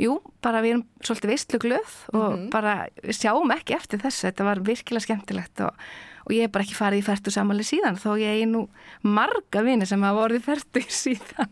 jú, 0.00 0.16
bara 0.42 0.62
við 0.64 0.72
erum 0.76 0.86
svolítið 1.04 1.30
veistlu 1.34 1.58
glöð 1.62 1.92
og 2.16 2.32
Mhm. 2.32 2.48
bara 2.50 2.86
við 3.02 3.18
sjáum 3.20 3.52
ekki 3.54 3.76
eftir 3.76 4.00
þessu, 4.02 4.26
þetta 4.30 4.44
var 4.48 4.60
virkilega 4.64 5.04
skemmtilegt 5.04 5.60
og, 5.60 5.70
og 6.26 6.32
ég 6.34 6.46
hef 6.48 6.52
bara 6.52 6.64
ekki 6.64 6.74
farið 6.78 7.02
í 7.02 7.06
færtu 7.06 7.30
samali 7.30 7.62
síðan 7.66 8.00
þó 8.00 8.16
ég 8.18 8.42
er 8.42 8.46
nú 8.50 8.68
marga 9.04 9.62
vini 9.62 9.86
sem 9.86 10.02
hafa 10.02 10.24
orðið 10.28 10.42
færtu 10.48 10.82
síðan. 11.04 11.50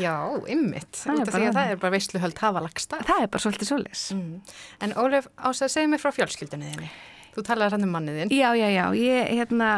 Já, 0.00 0.14
ymmit. 0.50 1.00
Út 1.04 1.26
af 1.26 1.34
því 1.34 1.48
að 1.48 1.56
það 1.58 1.72
er 1.72 1.80
bara 1.82 1.94
veisluhöld 1.94 2.38
hafa 2.40 2.62
lagst 2.64 2.94
Það 2.94 3.18
er 3.24 3.32
bara 3.32 3.42
svolítið 3.44 3.70
svoleiðis. 3.70 4.04
Mm. 4.14 4.54
En 4.86 4.94
Ólef, 5.00 5.28
Ása, 5.36 5.68
segð 5.68 5.92
mér 5.92 6.02
frá 6.02 6.14
fjölskyldunni 6.16 6.70
þinni. 6.72 6.88
Þú 7.34 7.42
talaði 7.48 7.74
hann 7.74 7.86
um 7.88 7.94
mannið 7.96 8.18
þinn. 8.20 8.32
Já, 8.36 8.48
já, 8.54 8.66
já, 8.70 8.84
ég, 8.94 9.30
hérna, 9.34 9.68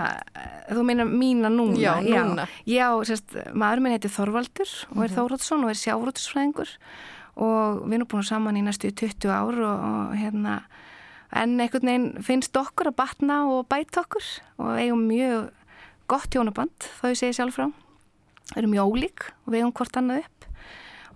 þú 0.69 0.83
meina 0.85 1.07
mína 1.09 1.51
núna. 1.53 1.79
Já, 1.81 1.95
núna. 2.05 2.45
Já, 2.69 2.89
sérst, 3.09 3.37
maður 3.57 3.83
minn 3.85 3.97
heitir 3.97 4.13
Þorvaldur 4.13 4.73
og 4.93 5.05
er 5.07 5.15
Þórótsson 5.15 5.65
og 5.65 5.73
er 5.73 5.81
sjárótsfræðingur 5.81 6.75
og 7.47 7.81
við 7.87 7.99
erum 7.99 8.11
búin 8.13 8.29
saman 8.29 8.61
í 8.61 8.65
næstu 8.65 8.91
20 8.93 9.33
ár 9.33 9.57
og, 9.57 9.87
og 9.89 10.13
hérna, 10.21 10.59
en 11.33 11.57
einhvern 11.57 11.89
veginn 11.89 12.07
finnst 12.25 12.57
okkur 12.61 12.93
að 12.93 12.99
batna 13.01 13.43
og 13.49 13.65
bæta 13.73 14.05
okkur 14.05 14.29
og 14.61 14.77
eigum 14.77 15.09
mjög 15.09 15.49
gott 16.13 16.37
hjónaband, 16.37 16.91
þá 17.01 17.09
ég 17.13 17.21
segi 17.23 17.41
sjálf 17.41 17.57
frá. 17.57 17.71
Erum 18.55 18.71
mjög 18.71 18.93
ólík 18.93 19.27
og 19.45 19.53
við 19.53 19.61
eigum 19.61 19.75
hvort 19.75 19.99
annað 19.99 20.23
upp 20.23 20.47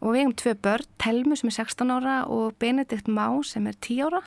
og 0.00 0.14
við 0.14 0.22
eigum 0.22 0.36
tvö 0.40 0.54
börn, 0.64 0.88
Telmu 0.98 1.36
sem 1.36 1.50
er 1.50 1.56
16 1.60 1.92
ára 1.92 2.16
og 2.32 2.56
Benedikt 2.58 3.08
Má 3.12 3.26
sem 3.44 3.66
er 3.68 3.76
10 3.76 4.08
ára. 4.08 4.22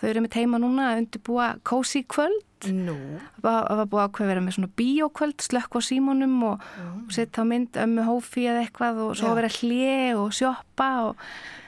Þau 0.00 0.08
eru 0.08 0.22
með 0.24 0.32
teima 0.34 0.60
núna 0.60 0.90
að 0.90 1.02
undirbúa 1.02 1.48
kósi 1.68 2.02
kvöld 2.08 2.55
Nú, 2.72 2.96
Það 3.44 3.76
var 3.78 3.88
búið 3.92 4.02
að 4.06 4.30
vera 4.30 4.40
með 4.42 4.54
svona 4.56 4.70
bíókvöld, 4.80 5.42
slökk 5.44 5.76
á 5.76 5.80
símónum 5.84 6.36
og, 6.48 6.62
og 7.04 7.10
setja 7.12 7.44
á 7.44 7.46
mynd 7.46 7.76
ömmu 7.76 8.06
hófi 8.08 8.46
eða 8.48 8.62
eitthvað 8.64 9.00
og 9.04 9.10
svo 9.18 9.28
Já. 9.28 9.30
að 9.30 9.36
vera 9.42 9.50
hlje 9.58 9.98
og 10.16 10.32
sjoppa 10.34 10.88
og 11.10 11.20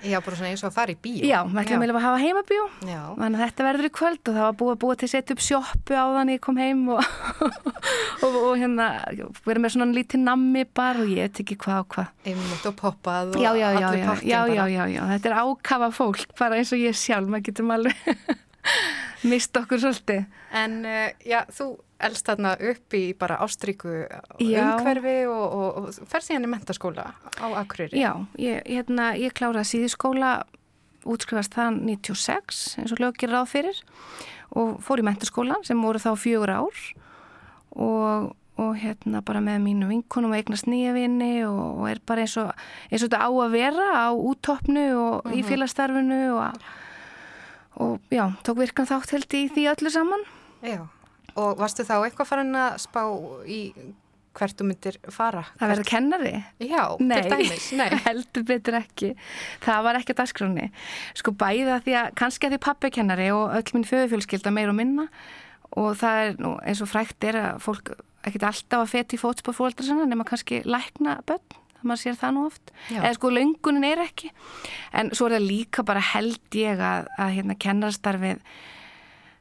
já, 0.03 0.17
bara 0.25 0.39
svona 0.39 0.49
eins 0.53 0.63
og 0.65 0.71
að 0.71 0.77
fara 0.79 0.95
í 0.95 0.99
bíó. 1.05 1.21
já, 1.29 1.39
við 1.45 1.61
ætlum 1.61 1.85
að 1.99 2.07
hafa 2.07 2.23
heimabíó. 2.23 2.65
Já. 2.89 3.01
Þannig 3.19 3.37
að 3.39 3.45
þetta 3.45 3.67
verður 3.69 3.89
í 3.89 3.93
kvöld 3.99 4.23
og 4.33 4.35
það 4.39 4.47
var 4.49 4.57
búið 4.63 4.73
að 4.75 4.81
búa 4.87 4.97
til 4.99 5.07
að 5.09 5.13
setja 5.13 5.37
upp 5.37 5.45
sjoppu 5.49 5.93
á 5.99 6.05
þannig 6.17 6.39
ég 6.39 6.43
kom 6.49 6.61
heim 6.63 6.83
og, 6.97 7.05
og, 8.25 8.39
og 8.49 8.53
hérna 8.59 8.89
verið 9.45 9.63
með 9.67 9.75
svona 9.77 9.91
lítið 9.99 10.25
nammi 10.25 10.65
bara 10.73 11.05
og 11.05 11.13
ég 11.13 11.29
veit 11.29 11.43
ekki 11.45 11.59
hvað 11.67 11.83
og 11.85 11.89
hvað. 11.95 12.13
Einmitt 12.33 12.69
og 12.73 12.79
poppað 12.81 13.35
og 13.37 13.43
Já, 13.45 13.51
já, 13.59 13.69
já, 13.77 13.87
allir 13.93 14.03
já, 14.03 14.09
pakkin 14.13 14.29
já, 14.33 14.41
já, 14.49 14.63
bara. 14.63 14.71
já, 14.73 14.85
já, 14.97 15.03
þetta 15.13 15.29
er 15.35 15.41
ákafa 15.45 15.91
fólk 16.01 16.27
bara 16.39 16.57
eins 16.63 16.73
og 16.73 16.81
ég 16.81 16.97
sjálf, 16.97 17.29
maður 17.29 17.51
getum 17.53 17.75
alveg 17.77 17.99
mist 19.27 19.57
okkur 19.59 19.83
svolítið. 19.83 20.27
En 20.55 20.81
uh, 20.87 21.09
já, 21.27 21.43
þú 21.55 21.73
elst 21.99 22.29
þarna 22.29 22.55
upp 22.71 22.95
í 22.95 23.03
bara 23.19 23.41
ástríku 23.43 23.91
Já. 24.39 24.63
umhverfi 24.63 25.17
og, 25.27 25.45
og, 25.59 25.79
og 25.89 26.09
fer 26.11 26.25
síðan 26.25 26.47
í 26.47 26.53
mentaskóla 26.53 27.11
á 27.43 27.47
Akureyri. 27.59 27.99
Já, 27.99 28.13
ég, 28.39 28.63
hérna, 28.69 29.11
ég 29.19 29.35
kláraði 29.35 29.73
síðuskóla, 29.73 30.33
útskrifast 31.09 31.57
það 31.57 31.81
96 31.89 32.65
eins 32.83 32.95
og 32.95 33.03
lögir 33.03 33.33
ráð 33.33 33.51
fyrir 33.51 33.83
og 34.59 34.79
fór 34.85 35.03
í 35.03 35.07
mentaskólan 35.07 35.65
sem 35.67 35.81
voru 35.83 36.01
þá 36.03 36.13
fjögur 36.19 36.55
ár 36.55 36.83
og, 37.75 38.33
og 38.59 38.73
hérna 38.79 39.23
bara 39.27 39.43
með 39.45 39.63
mínu 39.67 39.91
vinkunum 39.91 40.35
og 40.35 40.39
eignast 40.39 40.69
nýja 40.71 40.95
vini 40.97 41.33
og, 41.49 41.83
og 41.83 41.91
er 41.91 42.03
bara 42.07 42.27
eins 42.27 42.37
og, 42.41 42.53
eins 42.91 43.03
og 43.03 43.09
þetta 43.09 43.27
á 43.27 43.31
að 43.31 43.57
vera 43.57 43.89
á 43.95 44.09
úttoppnu 44.15 44.87
og 44.99 45.33
í 45.35 45.43
félagsstarfinu 45.47 46.23
og, 46.37 46.69
og 47.79 48.13
já, 48.13 48.25
tók 48.47 48.61
virkan 48.63 48.89
þátt 48.89 49.15
held 49.15 49.39
í 49.39 49.47
því 49.55 49.65
öllu 49.73 49.93
saman. 49.95 50.27
Já. 50.67 50.83
Og 51.39 51.59
varstu 51.61 51.87
þá 51.87 51.97
eitthvað 52.01 52.31
farin 52.33 52.59
að 52.59 52.79
spá 52.83 53.03
í 53.47 53.61
hvert 54.39 54.59
þú 54.59 54.67
myndir 54.69 54.99
fara? 55.11 55.45
Það 55.59 55.73
verður 55.73 55.89
kennari? 55.89 56.33
Já, 56.63 56.83
Nei, 57.03 57.17
til 57.19 57.33
dæmis. 57.33 57.69
Nei. 57.79 57.89
heldur 58.07 58.47
betur 58.47 58.79
ekki. 58.79 59.13
Það 59.65 59.85
var 59.87 59.99
ekki 59.99 60.15
að 60.15 60.21
dagskráni. 60.23 60.67
Sko 61.19 61.35
bæða 61.39 61.81
því 61.87 61.97
að 62.03 62.11
kannski 62.19 62.49
að 62.49 62.57
því 62.57 62.61
pappi 62.69 62.93
kennari 62.95 63.31
og 63.35 63.55
öll 63.59 63.75
minn 63.75 63.89
föðufjölskylda 63.89 64.55
meir 64.55 64.73
og 64.73 64.79
minna 64.79 65.09
og 65.77 65.97
það 66.01 66.25
er 66.25 66.39
nú 66.41 66.53
eins 66.65 66.83
og 66.85 66.91
frækt 66.91 67.27
er 67.29 67.41
að 67.43 67.65
fólk 67.65 67.93
ekkert 68.27 68.49
alltaf 68.51 68.85
að 68.85 68.93
feti 68.93 69.19
í 69.19 69.21
fótspór 69.21 69.57
fóldra 69.57 69.87
sinna 69.87 70.07
nema 70.09 70.27
kannski 70.29 70.63
lækna 70.67 71.19
börn 71.29 71.59
maður 71.83 72.03
sér 72.03 72.19
það 72.19 72.35
nú 72.37 72.47
oft. 72.49 72.73
Já. 72.89 73.01
eða 73.03 73.13
sko 73.19 73.31
löngunin 73.35 73.87
er 73.89 74.03
ekki. 74.03 74.33
En 74.97 75.13
svo 75.15 75.29
er 75.29 75.39
það 75.39 75.47
líka 75.51 75.85
bara 75.87 76.03
held 76.15 76.59
ég 76.59 76.83
að, 76.83 77.09
að 77.19 77.37
hérna 77.37 77.59
kennarastarfið 77.67 78.43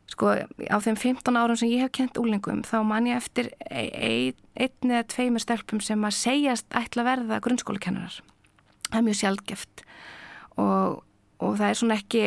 sko 0.07 0.31
á 0.71 0.77
þeim 0.83 0.95
15 0.95 1.35
árum 1.37 1.59
sem 1.59 1.71
ég 1.73 1.83
hef 1.83 1.91
kent 1.97 2.19
úlingum 2.19 2.61
þá 2.65 2.77
man 2.87 3.09
ég 3.09 3.19
eftir 3.19 3.49
e- 3.67 3.89
ein, 3.91 4.37
einn 4.55 4.93
eða 4.93 5.07
tveimur 5.11 5.43
stelpum 5.43 5.81
sem 5.83 6.05
að 6.07 6.15
segjast 6.15 6.67
ætla 6.71 7.03
að 7.03 7.09
verða 7.11 7.41
grunnskólakennarar. 7.43 8.21
Það 8.87 9.01
er 9.01 9.05
mjög 9.09 9.19
sjálfgeft 9.19 9.83
og, 10.55 11.03
og 11.43 11.59
það 11.59 11.67
er 11.67 11.81
svona 11.81 11.99
ekki 11.99 12.23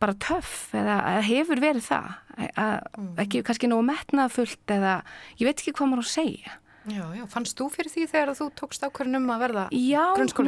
bara 0.00 0.16
töff 0.16 0.72
eða, 0.72 0.96
hefur 1.26 1.60
verið 1.60 1.84
það. 1.90 2.10
Að, 2.56 2.76
ekki 3.20 3.42
kannski 3.44 3.68
nógu 3.68 3.84
metnaðfullt 3.90 4.72
eða 4.72 5.00
ég 5.36 5.44
veit 5.44 5.58
ekki 5.58 5.74
hvað 5.76 5.90
maður 5.90 6.00
á 6.00 6.06
að 6.06 6.12
segja 6.14 6.54
Já, 6.88 7.04
já. 7.12 7.26
Fannst 7.28 7.58
þú 7.60 7.66
fyrir 7.74 7.92
því 7.92 8.06
þegar 8.08 8.30
þú 8.38 8.46
tókst 8.56 8.84
ákvörðin 8.86 9.18
um 9.18 9.26
að 9.34 9.42
verða 9.44 9.64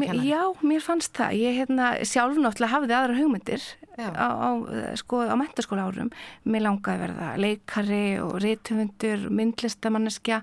mér- 0.00 0.22
já, 0.24 0.42
mér 0.64 0.80
fannst 0.80 1.12
það. 1.18 1.34
Ég 1.36 1.58
hérna, 1.60 1.88
sjálf 2.08 2.38
náttúrulega 2.40 2.72
hafði 2.72 2.94
aðra 2.96 3.18
hugmyndir 3.18 3.62
Já. 3.98 4.08
á, 4.16 4.28
á, 4.32 4.50
eh, 4.72 4.94
sko, 4.96 5.20
á 5.28 5.34
mentaskóla 5.36 5.84
árum. 5.84 6.08
Mér 6.48 6.64
langaði 6.64 6.96
að 6.96 7.02
verða 7.04 7.28
leikari 7.36 8.06
og 8.24 8.40
rithöfundur, 8.40 9.28
myndlistamanneskja, 9.28 10.42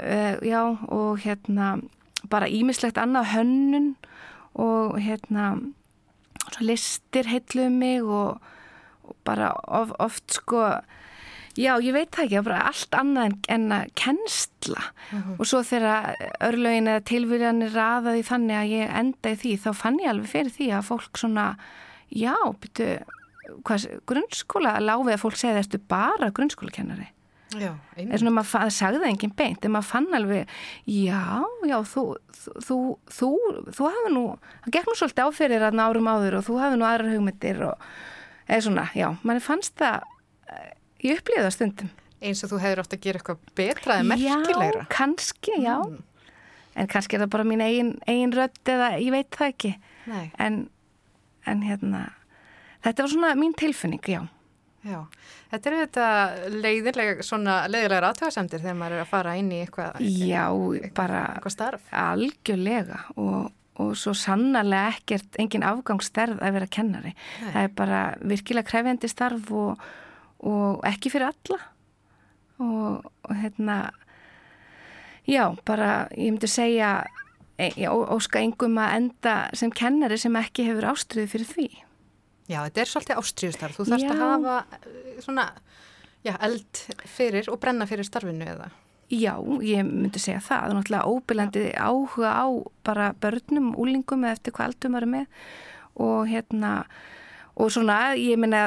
uh, 0.00 0.36
já, 0.42 0.62
og 0.90 1.18
hérna, 1.22 1.80
bara 2.28 2.46
ímislegt 2.50 2.98
annað 2.98 3.30
hönnun 3.36 3.94
og 4.56 4.98
hérna, 4.98 5.72
listir 6.60 7.24
heitluðu 7.30 7.70
mig 7.70 8.02
og, 8.02 8.40
og 9.04 9.16
bara 9.24 9.52
of, 9.68 9.92
oft 10.00 10.26
sko, 10.32 10.80
Já, 11.58 11.72
ég 11.82 11.90
veit 11.96 12.10
það 12.14 12.24
ekki, 12.28 12.40
bara 12.46 12.60
allt 12.68 12.94
annað 12.94 13.24
en, 13.28 13.36
en 13.56 13.64
að 13.74 13.88
kennsla. 13.98 14.82
Og 15.38 15.44
svo 15.50 15.64
þegar 15.66 16.14
örlögin 16.46 16.86
eða 16.92 17.02
tilvíðanir 17.10 17.72
raðaði 17.74 18.22
þannig 18.28 18.58
að 18.60 18.72
ég 18.76 18.92
enda 19.02 19.32
í 19.34 19.38
því 19.42 19.54
þá 19.64 19.68
fann 19.80 19.98
ég 20.04 20.12
alveg 20.12 20.30
fyrir 20.30 20.54
því 20.54 20.68
að 20.78 20.86
fólk 20.92 21.18
svona, 21.18 21.46
já, 22.14 22.34
byrju, 22.62 22.98
grunnskóla, 24.08 24.76
láfið 24.84 25.14
að 25.16 25.22
fólk 25.24 25.38
segði 25.40 25.62
ertu 25.64 25.80
bara 25.90 26.28
grunnskólakennari. 26.36 27.08
Já, 27.56 27.70
Það 27.96 28.10
er 28.12 28.20
svona, 28.20 28.32
maður 28.36 28.48
fa- 28.50 28.66
sagði 28.76 28.98
það 29.00 29.08
enginn 29.08 29.30
beint, 29.38 29.62
en 29.64 29.72
maður 29.72 29.86
fann 29.88 30.08
alveg, 30.18 30.50
já, 30.84 31.22
já, 31.64 31.76
þú, 31.88 32.02
þú, 32.60 32.76
þú, 33.08 33.28
þú, 33.72 33.86
hafi 33.88 34.10
nú, 34.12 34.24
það 34.66 34.74
gekk 34.76 34.90
nú 34.90 34.96
svolítið 35.00 35.24
áfyrir 35.30 35.64
að 35.64 35.80
árum 35.80 36.10
áður 36.12 36.36
og 36.38 36.44
þú 36.44 36.58
hafi 36.60 36.76
nú 36.76 36.84
aðrar 36.84 37.14
hugmyndir 37.14 37.62
og, 37.70 37.86
eða 38.44 38.66
svona, 38.68 38.84
já, 38.92 39.08
manni 39.24 39.40
fannst 39.40 39.80
það, 39.80 40.04
ég 41.04 41.18
upplýði 41.20 41.44
það 41.46 41.54
stundum. 41.56 41.90
Eins 42.18 42.42
og 42.42 42.50
þú 42.50 42.60
hefur 42.64 42.80
átt 42.82 42.94
að 42.96 43.02
gera 43.04 43.20
eitthvað 43.20 43.50
betra 43.58 43.98
eða 44.00 44.06
merkilegra. 44.10 44.84
Já, 44.84 44.90
kannski, 44.90 45.58
já. 45.62 45.76
En 46.78 46.88
kannski 46.90 47.16
er 47.18 47.22
það 47.24 47.30
bara 47.34 47.44
mín 47.46 47.62
eigin, 47.62 47.92
eigin 48.06 48.32
rödd 48.34 48.70
eða 48.70 48.88
ég 49.02 49.12
veit 49.14 49.30
það 49.38 49.52
ekki. 49.52 49.70
En, 50.38 50.58
en 51.46 51.62
hérna, 51.66 52.00
þetta 52.86 53.04
var 53.04 53.12
svona 53.12 53.30
mín 53.38 53.54
tilfinning, 53.58 54.02
já. 54.08 54.20
já. 54.86 54.98
Þetta 55.52 55.70
eru 55.70 55.78
þetta 55.84 56.06
leiðilega, 56.54 57.26
svona 57.26 57.60
leiðilegar 57.70 58.08
aðtöðasemdir 58.10 58.62
þegar 58.64 58.78
maður 58.82 58.98
er 58.98 59.04
að 59.04 59.12
fara 59.12 59.36
inn 59.40 59.52
í 59.54 59.62
eitthvað, 59.64 60.02
Já, 60.04 60.42
bara 60.98 61.22
eitthvað 61.36 61.54
starf. 61.54 61.86
algjörlega 62.02 62.98
og, 63.16 63.48
og 63.78 63.94
svo 63.96 64.12
sannarlega 64.18 64.90
ekkert, 64.96 65.38
engin 65.40 65.64
afgangssterð 65.66 66.42
að 66.42 66.58
vera 66.58 66.70
kennari. 66.78 67.14
Nei. 67.14 67.48
Það 67.54 67.62
er 67.62 67.72
bara 67.80 68.02
virkilega 68.34 68.70
krefjandi 68.74 69.10
starf 69.12 69.50
og, 69.54 69.88
og 70.46 70.84
ekki 70.88 71.10
fyrir 71.12 71.30
alla. 71.32 71.58
Og, 72.58 73.04
og 73.28 73.34
hérna, 73.38 73.90
já, 75.28 75.44
bara 75.66 76.08
ég 76.16 76.32
myndi 76.32 76.48
segja, 76.50 77.04
e, 77.58 77.70
ó- 77.86 78.08
óska 78.16 78.40
engum 78.42 78.78
að 78.82 78.96
enda 78.96 79.36
sem 79.54 79.70
kennari 79.70 80.18
sem 80.18 80.34
ekki 80.40 80.66
hefur 80.66 80.88
ástriði 80.90 81.30
fyrir 81.30 81.46
því. 81.52 81.68
Já, 82.48 82.62
þetta 82.64 82.80
er 82.82 82.90
svolítið 82.90 83.20
ástríðustarf. 83.22 83.76
Þú 83.76 83.86
þarfst 83.90 84.10
að 84.10 84.18
Já. 84.18 84.28
hafa 84.32 84.58
eh, 84.88 85.16
svona, 85.20 85.44
já, 86.24 86.34
eld 86.48 86.82
fyrir 87.06 87.50
og 87.52 87.60
brenna 87.60 87.86
fyrir 87.86 88.08
starfinu 88.08 88.46
eða. 88.54 88.70
Já, 89.12 89.34
ég 89.64 89.84
myndi 89.88 90.20
segja 90.20 90.40
það. 90.40 90.48
Það 90.64 90.70
er 90.70 90.76
náttúrulega 90.78 91.12
óbyrlandi 91.12 91.62
áhuga 91.80 92.32
á 92.34 92.46
bara 92.84 93.12
börnum, 93.20 93.70
úlingum 93.76 94.24
eftir 94.28 94.52
hvað 94.56 94.72
aldum 94.72 94.92
maður 94.96 95.06
er 95.06 95.12
með 95.14 95.26
og 95.98 96.26
hérna 96.28 96.72
og 97.58 97.72
svona, 97.74 97.98
ég 98.14 98.38
minna, 98.38 98.60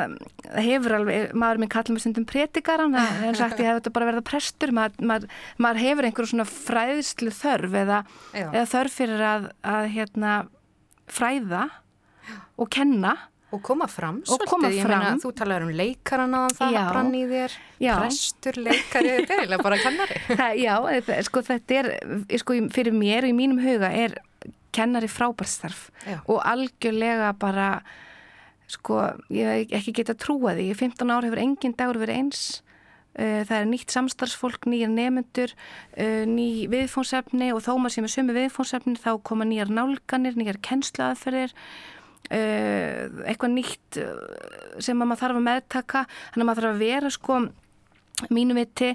það 0.43 0.65
hefur 0.67 0.95
alveg, 0.97 1.29
maður 1.39 1.61
minn 1.63 1.71
kallar 1.71 1.95
mig 1.95 2.03
stundum 2.03 2.25
pretikaran 2.27 2.95
en 2.99 3.37
sagt 3.39 3.59
ég 3.61 3.69
hef 3.69 3.77
þetta 3.79 3.93
bara 3.95 4.09
verið 4.11 4.25
prestur 4.27 4.73
maður, 4.75 5.05
maður, 5.07 5.29
maður 5.63 5.79
hefur 5.85 6.07
einhverjum 6.09 6.31
svona 6.33 6.47
fræðslu 6.51 7.31
þörf 7.37 7.77
eða, 7.85 7.99
eða 8.35 8.65
þörf 8.73 8.97
fyrir 8.99 9.23
að, 9.29 9.45
að 9.63 9.87
hérna 9.95 10.33
fræða 11.11 11.67
og 12.59 12.69
kenna 12.71 13.17
Og 13.51 13.59
koma 13.67 13.83
fram 13.91 14.21
svolítið. 14.23 14.47
koma 14.47 14.69
Ég 14.71 14.85
meina, 14.87 15.07
þú 15.19 15.29
talar 15.35 15.63
um 15.65 15.71
leikaran 15.75 16.35
aðan 16.37 16.53
það, 16.55 16.75
Já. 16.77 16.83
brann 16.87 17.09
í 17.19 17.23
þér, 17.27 17.55
Já. 17.83 17.89
prestur, 17.99 18.59
leikari, 18.63 19.09
þetta 19.17 19.33
er 19.35 19.41
eiginlega 19.41 19.65
bara 19.65 19.79
kennari. 19.81 20.19
Það, 20.29 20.53
já, 20.61 20.75
það- 21.09 21.25
sko 21.27 21.41
þetta 21.49 21.79
er, 21.81 21.89
sko 22.39 22.55
fyrir 22.77 22.95
mér 22.95 23.27
og 23.27 23.33
í 23.33 23.35
mínum 23.35 23.59
huga 23.59 23.89
er 24.05 24.15
kennari 24.71 25.09
frábærstarf 25.11 25.81
og 26.31 26.39
algjörlega 26.47 27.33
bara, 27.43 27.67
sko, 28.71 28.99
ég 29.33 29.71
ekki 29.75 29.93
geta 30.01 30.15
trúa 30.17 30.55
því. 30.57 30.71
Í 30.71 30.77
15 30.79 31.13
ár 31.13 31.27
hefur 31.27 31.41
engin 31.41 31.75
dagur 31.77 32.01
verið 32.01 32.21
eins. 32.21 32.43
Uh, 33.11 33.43
Það 33.43 33.57
er 33.57 33.65
nýtt 33.67 33.91
samstarfsfólk, 33.91 34.67
nýjar 34.71 34.91
nefendur, 34.93 35.51
uh, 35.99 36.23
ný 36.23 36.67
viðfónsefni 36.71 37.49
og 37.51 37.59
þó 37.65 37.73
maður 37.75 37.97
sem 37.97 38.07
er 38.07 38.13
sömu 38.13 38.35
viðfónsefni 38.37 38.95
þá 39.03 39.09
koma 39.27 39.47
nýjar 39.49 39.73
nálganir, 39.73 40.37
nýjar 40.39 40.61
kennsluaðferðir, 40.63 41.51
uh, 42.31 43.25
eitthvað 43.27 43.57
nýtt 43.57 43.99
sem 44.79 44.95
að 44.95 45.11
maður 45.11 45.23
þarf 45.25 45.41
að 45.41 45.47
meðtaka. 45.49 46.05
Þannig 46.31 46.45
að 46.45 46.49
maður 46.51 46.63
þarf 46.63 46.71
að 46.71 46.85
vera 46.85 47.11
sko 47.17 47.41
mínu 48.31 48.55
viti 48.55 48.91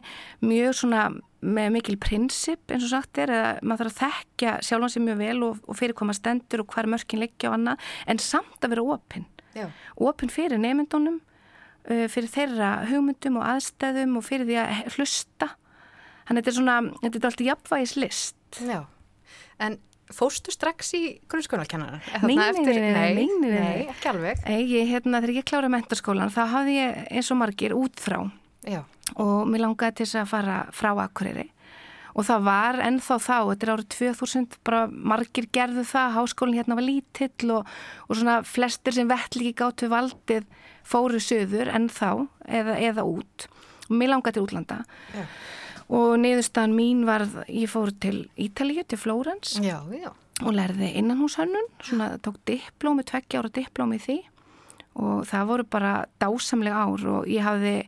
mjög 0.47 0.77
svona 0.81 1.07
með 1.47 1.71
mikil 1.77 1.97
prinsip 2.01 2.73
eins 2.73 2.87
og 2.87 2.93
sagt 2.93 3.21
er 3.21 3.33
eða 3.33 3.55
maður 3.63 3.91
þarf 3.91 3.95
að 3.95 4.03
þekkja 4.03 4.57
sjálfan 4.67 4.93
sér 4.93 5.05
mjög 5.07 5.23
vel 5.23 5.39
og, 5.47 5.63
og 5.67 5.79
fyrir 5.79 5.99
maður 6.01 6.21
stendur 6.21 6.63
og 6.63 6.71
hvað 6.73 6.85
er 6.85 6.93
mörkin 6.95 7.23
leggja 7.23 7.51
og 7.51 7.57
annað 7.59 7.91
en 8.07 8.23
samt 8.23 8.65
að 8.65 8.75
vera 8.75 8.87
opinn 8.97 9.27
Já. 9.57 9.67
opinn 9.97 10.33
fyrir 10.33 10.61
nefndunum 10.63 11.21
uh, 11.21 12.07
fyrir 12.13 12.31
þeirra 12.33 12.71
hugmyndum 12.91 13.41
og 13.41 13.49
aðstæðum 13.55 14.19
og 14.21 14.27
fyrir 14.27 14.49
því 14.49 14.61
að 14.63 14.95
hlusta 14.97 15.51
þannig 16.27 16.37
að 16.37 16.43
þetta 16.43 16.53
er 16.53 16.59
svona, 16.61 16.79
þetta 17.03 17.19
er 17.19 17.29
alltaf 17.31 17.49
jafnvægis 17.51 17.97
list 18.01 18.63
Já. 18.63 18.81
En 19.57 19.79
fóstu 20.15 20.53
strax 20.55 20.93
í 20.95 21.03
grunnskólakennaran? 21.31 22.03
Nei, 22.23 22.37
nei, 22.37 23.27
nei, 23.43 23.87
ekki 23.91 24.11
alveg. 24.13 24.43
Ég, 24.47 24.91
hérna, 24.93 25.21
þegar 25.23 25.41
ég 25.41 25.49
klára 25.49 25.71
mentaskólan 25.73 26.31
þá 26.35 26.43
hafði 26.53 26.77
ég 26.79 27.01
eins 27.11 27.31
og 27.35 27.41
margir 27.41 27.75
út 27.77 27.99
frá 28.03 28.21
Já. 28.67 28.85
og 29.17 29.49
mér 29.51 29.65
langaði 29.65 29.99
til 29.99 30.07
þess 30.07 30.21
að 30.23 30.31
fara 30.35 30.59
frá 30.75 30.93
Akureyri 31.03 31.49
og 32.17 32.25
það 32.25 32.47
var 32.47 32.79
ennþá 32.87 33.19
þá, 33.21 33.37
þetta 33.51 33.67
er 33.67 33.73
árið 33.75 33.89
2000 33.93 34.57
bara 34.65 34.85
margir 34.89 35.49
gerðu 35.53 35.85
það, 35.85 36.15
háskólinn 36.17 36.57
hérna 36.57 36.79
var 36.79 36.87
lítill 36.87 37.53
og, 37.59 37.75
og 38.09 38.17
svona 38.17 38.39
flestir 38.47 38.97
sem 38.97 39.11
vettliki 39.11 39.53
gáttu 39.59 39.91
valdið 39.93 40.47
fóru 40.87 41.21
söður 41.21 41.73
ennþá 41.77 42.13
eða, 42.47 42.79
eða 42.89 43.07
út 43.11 43.49
og 43.87 43.93
mér 44.01 44.15
langaði 44.15 44.39
til 44.39 44.47
útlanda 44.47 44.79
Já. 45.13 45.27
og 45.99 46.15
niðurstaðan 46.23 46.77
mín 46.79 47.05
var 47.09 47.27
ég 47.53 47.71
fór 47.71 47.93
til 48.01 48.25
Ítalíu, 48.41 48.87
til 48.89 49.01
Flórens 49.01 49.59
Já, 49.61 49.83
já. 49.93 50.11
og 50.43 50.57
lærði 50.57 50.95
innanhúshönnun, 51.03 51.69
svona 51.85 52.15
tók 52.25 52.41
diplómi, 52.49 53.05
tveggja 53.07 53.43
ára 53.43 53.53
diplómi 53.53 54.01
því 54.01 54.21
og 54.97 55.27
það 55.29 55.49
voru 55.51 55.69
bara 55.69 55.95
dásamlega 56.23 56.85
ár 56.89 57.09
og 57.13 57.29
ég 57.29 57.45
hafði 57.45 57.79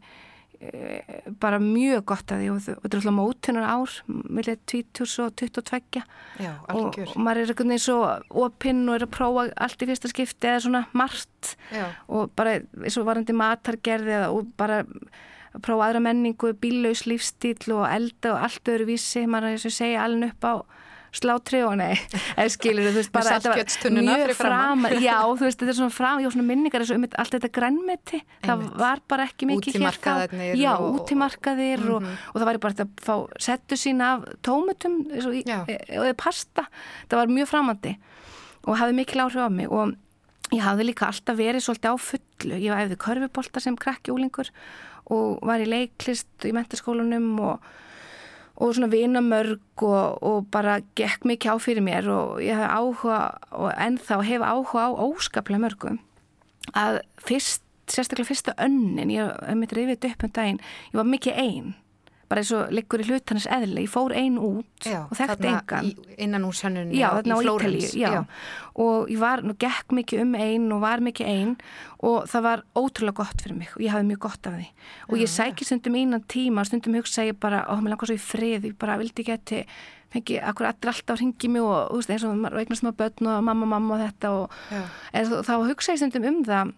bara 1.38 1.60
mjög 1.62 2.02
gott 2.10 2.32
að 2.34 2.40
því 2.42 2.48
og 2.50 2.62
þetta 2.64 2.88
er 2.88 2.96
alltaf 2.98 3.14
mótunar 3.14 3.66
ár, 3.70 3.92
millir 4.08 4.58
20 4.66 5.22
og 5.22 5.36
22 5.38 6.02
Já, 6.42 6.50
og, 6.74 6.98
og 6.98 7.12
maður 7.14 7.42
er 7.44 7.52
veginn 7.52 7.82
svo 7.82 7.98
opinn 8.42 8.82
og 8.88 8.96
er 8.96 9.06
að 9.06 9.12
prófa 9.14 9.44
allt 9.54 9.84
í 9.84 9.88
fyrsta 9.90 10.10
skipti 10.10 10.50
eða 10.50 10.64
svona 10.66 10.82
margt. 10.98 11.54
Já. 11.70 11.86
og 12.10 12.32
bara 12.34 12.56
eins 12.58 12.98
og 12.98 13.06
varandi 13.06 13.36
matargerði 13.38 14.18
og 14.26 14.50
bara 14.58 14.82
að 14.82 15.62
prófa 15.64 15.88
aðra 15.88 16.02
menningu, 16.08 16.52
bíllaus 16.58 17.04
lífstíl 17.06 17.70
og 17.76 17.86
elda 17.86 18.34
og 18.34 18.42
allt 18.48 18.72
öðru 18.74 18.90
vísi, 18.90 19.24
maður 19.30 19.52
er 19.52 19.60
þess 19.60 19.70
að 19.70 19.78
segja 19.78 20.04
alveg 20.08 20.34
upp 20.34 20.48
á 20.48 20.54
slátri 21.14 21.60
og 21.64 21.76
nei, 21.80 21.94
eða 22.36 22.48
skilur 22.52 22.88
þú 22.90 22.98
veist, 23.00 23.12
bara 23.14 23.24
þetta 23.38 23.50
var 23.52 23.56
mjög 24.04 24.32
framar, 24.36 24.92
já, 25.00 25.16
þú 25.38 25.44
veist, 25.46 25.58
þetta 25.62 25.72
er 25.72 25.78
svona 25.78 25.94
fram, 25.96 26.20
já, 26.24 26.28
svona 26.34 26.46
minningar 26.50 26.84
og 26.84 26.90
um 26.98 27.06
allt 27.22 27.36
þetta 27.36 27.50
grænmeti, 27.58 28.20
það 28.44 28.64
var 28.82 29.00
bara 29.08 29.24
ekki 29.28 29.48
mikið 29.48 29.78
hér 29.78 29.98
þá. 29.98 30.10
Já, 30.60 30.72
og- 30.76 30.98
útimarkaðir 31.00 31.86
og, 31.94 32.02
og 32.34 32.36
það 32.42 32.48
var 32.50 32.58
bara 32.66 32.84
að 32.84 32.92
fá 33.08 33.14
settu 33.48 33.78
sína 33.80 34.10
af 34.18 34.26
tómutum 34.44 34.98
og, 35.08 35.32
e, 35.34 35.78
eða 35.96 36.14
pasta, 36.20 36.66
það 37.08 37.22
var 37.22 37.32
mjög 37.38 37.48
framandi 37.54 37.96
og 38.68 38.76
hafði 38.76 38.98
mikil 39.00 39.24
áhrif 39.24 39.40
á 39.40 39.48
mig 39.48 39.72
og 39.72 39.96
ég 40.52 40.60
hafði 40.64 40.88
líka 40.90 41.08
alltaf 41.08 41.36
verið 41.36 41.64
svolítið 41.64 41.92
á 41.92 41.96
fullu, 42.00 42.56
ég 42.60 42.72
æfði 42.72 42.96
körfubolta 43.00 43.60
sem 43.60 43.76
krakki 43.76 44.12
úlingur 44.12 44.48
og 45.08 45.40
var 45.44 45.60
í 45.60 45.68
leiklist 45.68 46.44
í 46.44 46.52
mentaskólanum 46.56 47.30
og 47.40 47.64
og 48.58 48.74
svona 48.74 48.90
vinamörg 48.90 49.84
og, 49.86 50.22
og 50.22 50.46
bara 50.50 50.80
gekk 50.98 51.26
mikið 51.28 51.54
á 51.54 51.56
fyrir 51.62 51.84
mér 51.84 52.08
og 52.10 52.42
ég 52.42 52.58
hef 52.58 52.74
áhuga 52.74 53.18
og 53.54 53.70
ennþá 53.74 54.20
hef 54.26 54.42
áhuga 54.42 54.86
á 54.86 54.90
óskaplega 54.98 55.62
mörgum 55.62 56.00
að 56.74 57.00
fyrst, 57.22 57.62
sérstaklega 57.88 58.28
fyrsta 58.28 58.54
önnin, 58.60 59.14
ég 59.14 59.30
hef 59.46 59.58
mitt 59.58 59.74
rifið 59.76 60.10
upp 60.10 60.26
um 60.26 60.34
daginn, 60.34 60.62
ég 60.90 60.98
var 60.98 61.08
mikið 61.08 61.38
ein 61.38 61.76
bara 62.28 62.42
eins 62.42 62.50
og 62.52 62.70
liggur 62.76 63.00
í 63.00 63.06
hlutarnas 63.08 63.46
eðli 63.48 63.86
ég 63.86 63.90
fór 63.92 64.12
ein 64.12 64.34
út 64.36 64.84
Já, 64.84 64.98
og 65.08 65.14
þarna 65.16 65.50
engan 65.54 65.86
í- 65.88 66.16
innan 66.26 66.44
úr 66.44 66.56
sönnunni 66.58 66.98
Já, 66.98 67.08
í 67.24 67.30
Flórens. 67.42 67.92
Ítalíu, 67.94 68.00
já. 68.02 68.24
Og 68.78 69.08
ég 69.08 69.18
var, 69.18 69.40
nú 69.42 69.54
gekk 69.58 69.94
mikið 69.96 70.20
um 70.26 70.34
einn 70.34 70.66
og 70.76 70.80
var 70.84 71.00
mikið 71.00 71.26
einn 71.32 71.54
og 72.04 72.28
það 72.28 72.42
var 72.48 72.62
ótrúlega 72.76 73.14
gott 73.22 73.40
fyrir 73.42 73.56
mig 73.58 73.70
og 73.74 73.80
ég 73.82 73.90
hafði 73.94 74.08
mjög 74.12 74.18
gott 74.26 74.46
af 74.46 74.58
því. 74.58 74.66
Og 75.08 75.16
ég 75.18 75.28
sæki 75.32 75.64
stundum 75.64 75.94
einan 75.96 76.24
tíma 76.28 76.60
og 76.60 76.66
stundum 76.70 76.94
hugsa 77.00 77.24
ég 77.24 77.38
bara, 77.40 77.64
ó, 77.66 77.80
mér 77.80 77.94
langar 77.96 78.06
svo 78.12 78.14
í 78.14 78.22
frið, 78.22 78.68
ég 78.68 78.76
bara 78.78 78.98
vildi 79.00 79.24
geti, 79.24 79.64
fengi, 80.12 80.36
akkur 80.40 80.68
allir 80.68 80.92
alltaf 80.92 81.18
ringi 81.20 81.48
mig 81.48 81.62
og, 81.62 81.88
þú 81.90 81.96
veist, 82.02 82.10
eins 82.10 82.24
og 82.28 82.60
eignast 82.60 82.84
maður 82.86 83.00
börn 83.02 83.32
og 83.32 83.42
mamma, 83.44 83.66
mamma 83.66 83.94
og 83.96 84.04
þetta 84.04 84.30
og 84.30 84.50
Já. 84.70 84.84
þá, 85.24 85.34
þá 85.48 85.54
hugsa 85.72 85.92
ég 85.96 85.98
stundum 86.04 86.28
um 86.30 86.44
það 86.44 86.72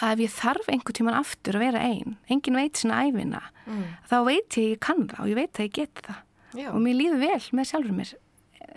að 0.00 0.12
ef 0.12 0.18
ég 0.24 0.30
þarf 0.38 0.68
einhver 0.72 0.92
tíman 0.96 1.14
aftur 1.18 1.54
að 1.58 1.64
vera 1.66 1.80
einn, 1.84 2.16
engin 2.30 2.56
veit 2.58 2.76
sinna 2.76 3.02
æfina, 3.06 3.42
Mm. 3.66 3.84
þá 4.10 4.16
veit 4.26 4.56
ég 4.58 4.70
ég 4.72 4.80
kann 4.82 5.06
það 5.08 5.20
og 5.22 5.28
ég 5.30 5.34
veit 5.38 5.52
að 5.54 5.64
ég 5.68 5.72
get 5.72 5.94
það 6.02 6.16
Já. 6.58 6.68
og 6.74 6.80
mér 6.82 6.96
líður 6.98 7.20
vel 7.22 7.44
með 7.54 7.68
sjálfur 7.70 7.94
mér 7.94 8.14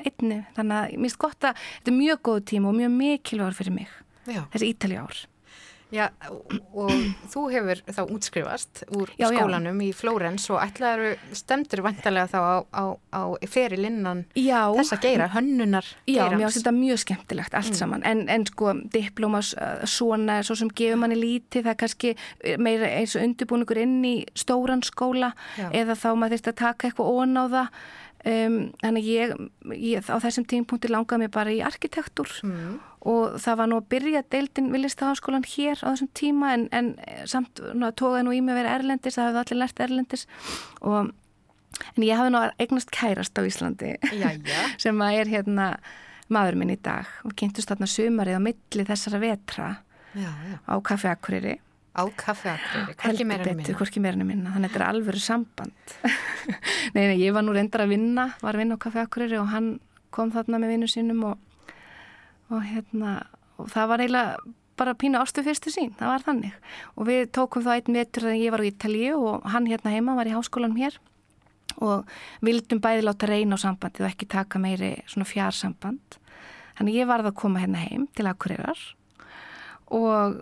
einni, 0.05 0.37
þannig 0.55 0.75
að 0.75 0.91
mér 0.93 1.01
finnst 1.01 1.17
gott 1.17 1.39
að 1.41 1.55
þetta 1.55 1.91
er 1.91 1.97
mjög 1.97 2.19
góð 2.21 2.39
tíma 2.51 2.69
og 2.69 2.75
mjög 2.75 2.91
mikilvægur 2.99 3.55
fyrir 3.57 3.73
mig 3.73 3.87
Já. 4.27 4.43
þessi 4.53 4.69
Ítali 4.75 4.97
ár 5.01 5.15
Já, 5.95 6.09
og, 6.75 6.91
þú 7.31 7.43
hefur 7.53 7.81
þá 7.87 8.01
útskrifast 8.03 8.83
úr 8.95 9.11
Já, 9.15 9.27
já. 9.29 9.29
skólanum 9.31 9.79
í 9.85 9.89
Flórens 9.95 10.47
og 10.51 10.59
ætlaður 10.63 11.15
stemdur 11.35 11.83
vantarlega 11.85 12.27
þá 12.33 12.39
á, 12.41 12.55
á, 12.75 12.83
á 13.15 13.21
ferilinnan 13.49 14.25
Já, 14.35 14.67
þessa 14.75 14.99
geira, 15.03 15.29
hönnunar 15.35 15.87
Já, 16.09 16.25
mér 16.33 16.47
finnst 16.47 16.61
þetta 16.61 16.75
mjög 16.75 17.01
skemmtilegt 17.05 17.57
allt 17.57 17.79
saman, 17.79 18.05
en, 18.07 18.25
en 18.31 18.45
sko 18.49 18.75
diplómas 18.93 19.53
uh, 19.55 19.85
svona, 19.89 20.41
svo 20.45 20.57
sem 20.59 20.71
gefur 20.75 20.99
manni 21.01 21.19
lítið 21.19 21.67
það 21.67 21.73
er 21.73 21.81
kannski 21.83 22.15
meira 22.61 22.91
eins 22.99 23.15
og 23.15 23.25
undirbúningur 23.25 23.81
inn 23.85 23.99
í 24.05 24.15
stóran 24.37 24.83
skóla 24.85 25.33
Já. 25.59 25.69
eða 25.71 25.97
þá 25.99 26.09
maður 26.15 26.35
þurfti 26.35 26.53
að 26.53 26.61
taka 26.65 26.89
eitthvað 26.89 27.13
ón 27.15 27.39
á 27.39 27.45
það 27.55 27.85
um, 28.25 28.55
þannig 28.81 29.05
ég, 29.09 29.33
ég 29.77 30.09
á 30.09 30.17
þessum 30.23 30.45
tímpunkti 30.49 30.89
langaði 30.91 31.25
mér 31.25 31.33
bara 31.35 31.53
í 31.53 31.59
arkitektur 31.65 32.31
Mm. 32.43 32.79
og 33.05 33.35
það 33.41 33.57
var 33.59 33.69
nú 33.69 33.77
að 33.81 33.89
byrja 33.93 34.23
deildin 34.33 34.71
villistaháskólan 34.73 35.45
hér 35.45 35.77
á 35.85 35.87
þessum 35.93 36.09
tíma 36.17 36.53
en, 36.55 36.63
en 36.71 36.95
samt 37.29 37.61
nú, 37.73 37.91
tókaði 37.93 38.23
nú 38.25 38.33
í 38.33 38.41
mig 38.41 38.55
að 38.55 38.59
vera 38.63 38.73
erlendis, 38.79 39.15
það 39.19 39.29
hefði 39.29 39.43
allir 39.43 39.61
lært 39.61 39.83
erlendis 39.85 40.25
og 40.81 41.11
en 41.97 42.03
ég 42.07 42.15
hafði 42.17 42.31
nú 42.33 42.41
eignast 42.63 42.91
kærast 42.95 43.37
á 43.37 43.41
Íslandi 43.45 43.93
sem 44.83 45.01
að 45.05 45.19
er 45.21 45.27
hérna 45.33 45.69
maður 46.31 46.55
minn 46.57 46.73
í 46.73 46.79
dag 46.81 47.05
og 47.27 47.35
kynntust 47.37 47.69
þarna 47.69 47.85
sumarið 47.91 48.39
á 48.39 48.45
milli 48.47 48.85
þessara 48.87 49.19
vetra 49.21 49.67
Já, 50.15 50.31
já. 50.31 50.57
á 50.65 50.73
kaffi 50.81 51.09
Akureyri 51.11 51.57
Á 51.95 52.03
kaffeakröri, 52.19 52.95
hvorki 52.99 53.23
meira 53.23 53.45
en 53.47 53.57
minna. 53.57 53.77
hvorki 53.79 54.01
meira 54.03 54.19
en 54.19 54.27
minna. 54.27 54.51
Þannig 54.51 54.67
að 54.67 54.73
þetta 54.73 54.81
er 54.81 54.89
alvöru 54.89 55.21
samband. 55.23 55.93
Nei, 56.95 57.05
nei, 57.07 57.15
ég 57.21 57.33
var 57.35 57.43
nú 57.43 57.55
reyndar 57.55 57.85
að 57.85 57.93
vinna 57.95 58.27
var 58.41 58.53
að 58.55 58.61
vinna 58.61 58.75
á 58.77 58.83
kaffi 58.83 58.99
Akureyri 59.01 59.39
og 59.39 59.47
hann 59.51 59.69
kom 60.13 60.29
þarna 60.31 60.59
með 60.61 60.75
vinnu 60.75 60.89
sínum 60.91 61.23
og, 61.27 61.71
og 62.51 62.61
hérna 62.67 63.15
og 63.59 63.71
það 63.71 63.89
var 63.89 64.03
eiginlega 64.03 64.53
bara 64.75 64.95
pínu 64.99 65.19
ástu 65.21 65.43
fyrstu 65.43 65.71
sín, 65.71 65.93
það 65.95 66.11
var 66.11 66.25
þannig. 66.25 66.55
Og 66.99 67.07
við 67.07 67.21
tókum 67.35 67.63
þá 67.63 67.71
einn 67.77 67.97
vetur 67.97 68.27
þegar 68.27 68.41
ég 68.41 68.53
var 68.53 68.63
á 68.63 68.69
Ítalíu 68.69 69.19
og 69.19 69.45
hann 69.53 69.69
hérna 69.71 69.93
heima 69.93 70.17
var 70.17 70.27
í 70.27 70.35
háskólanum 70.35 70.79
hér 70.79 70.99
og 71.83 72.11
vildum 72.45 72.81
bæði 72.83 73.05
láta 73.05 73.27
reyna 73.29 73.57
á 73.59 73.63
sambandið 73.63 74.05
og 74.05 74.11
ekki 74.11 74.27
taka 74.31 74.59
meiri 74.61 74.91
svona 75.11 75.27
fjarsamband. 75.27 76.19
Þannig 76.75 76.99
ég 76.99 77.09
varð 77.09 77.31
að 77.31 77.39
koma 77.39 77.63
hérna 77.63 77.81
heim 77.87 78.05
til 78.15 78.27
Akureyrar 78.27 78.83
og 79.95 80.41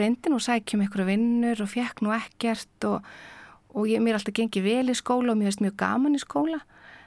reyndi 0.00 0.32
nú 0.32 0.40
að 0.40 0.46
sækja 0.48 0.78
um 0.78 0.84
einhverju 0.84 1.08
vinnur 1.08 1.64
og 1.64 1.70
fekk 1.70 2.04
nú 2.04 2.14
ekkert 2.16 2.88
og, 2.90 3.10
og 3.74 3.90
ég, 3.90 4.02
mér 4.04 4.18
alltaf 4.18 4.36
gengið 4.36 4.66
vel 4.66 4.92
í 4.92 4.96
skóla 4.98 5.34
og 5.34 5.40
mér 5.40 5.52
veist 5.52 5.64
mjög 5.64 5.76
gaman 5.82 6.18
í 6.18 6.22
skóla 6.22 6.62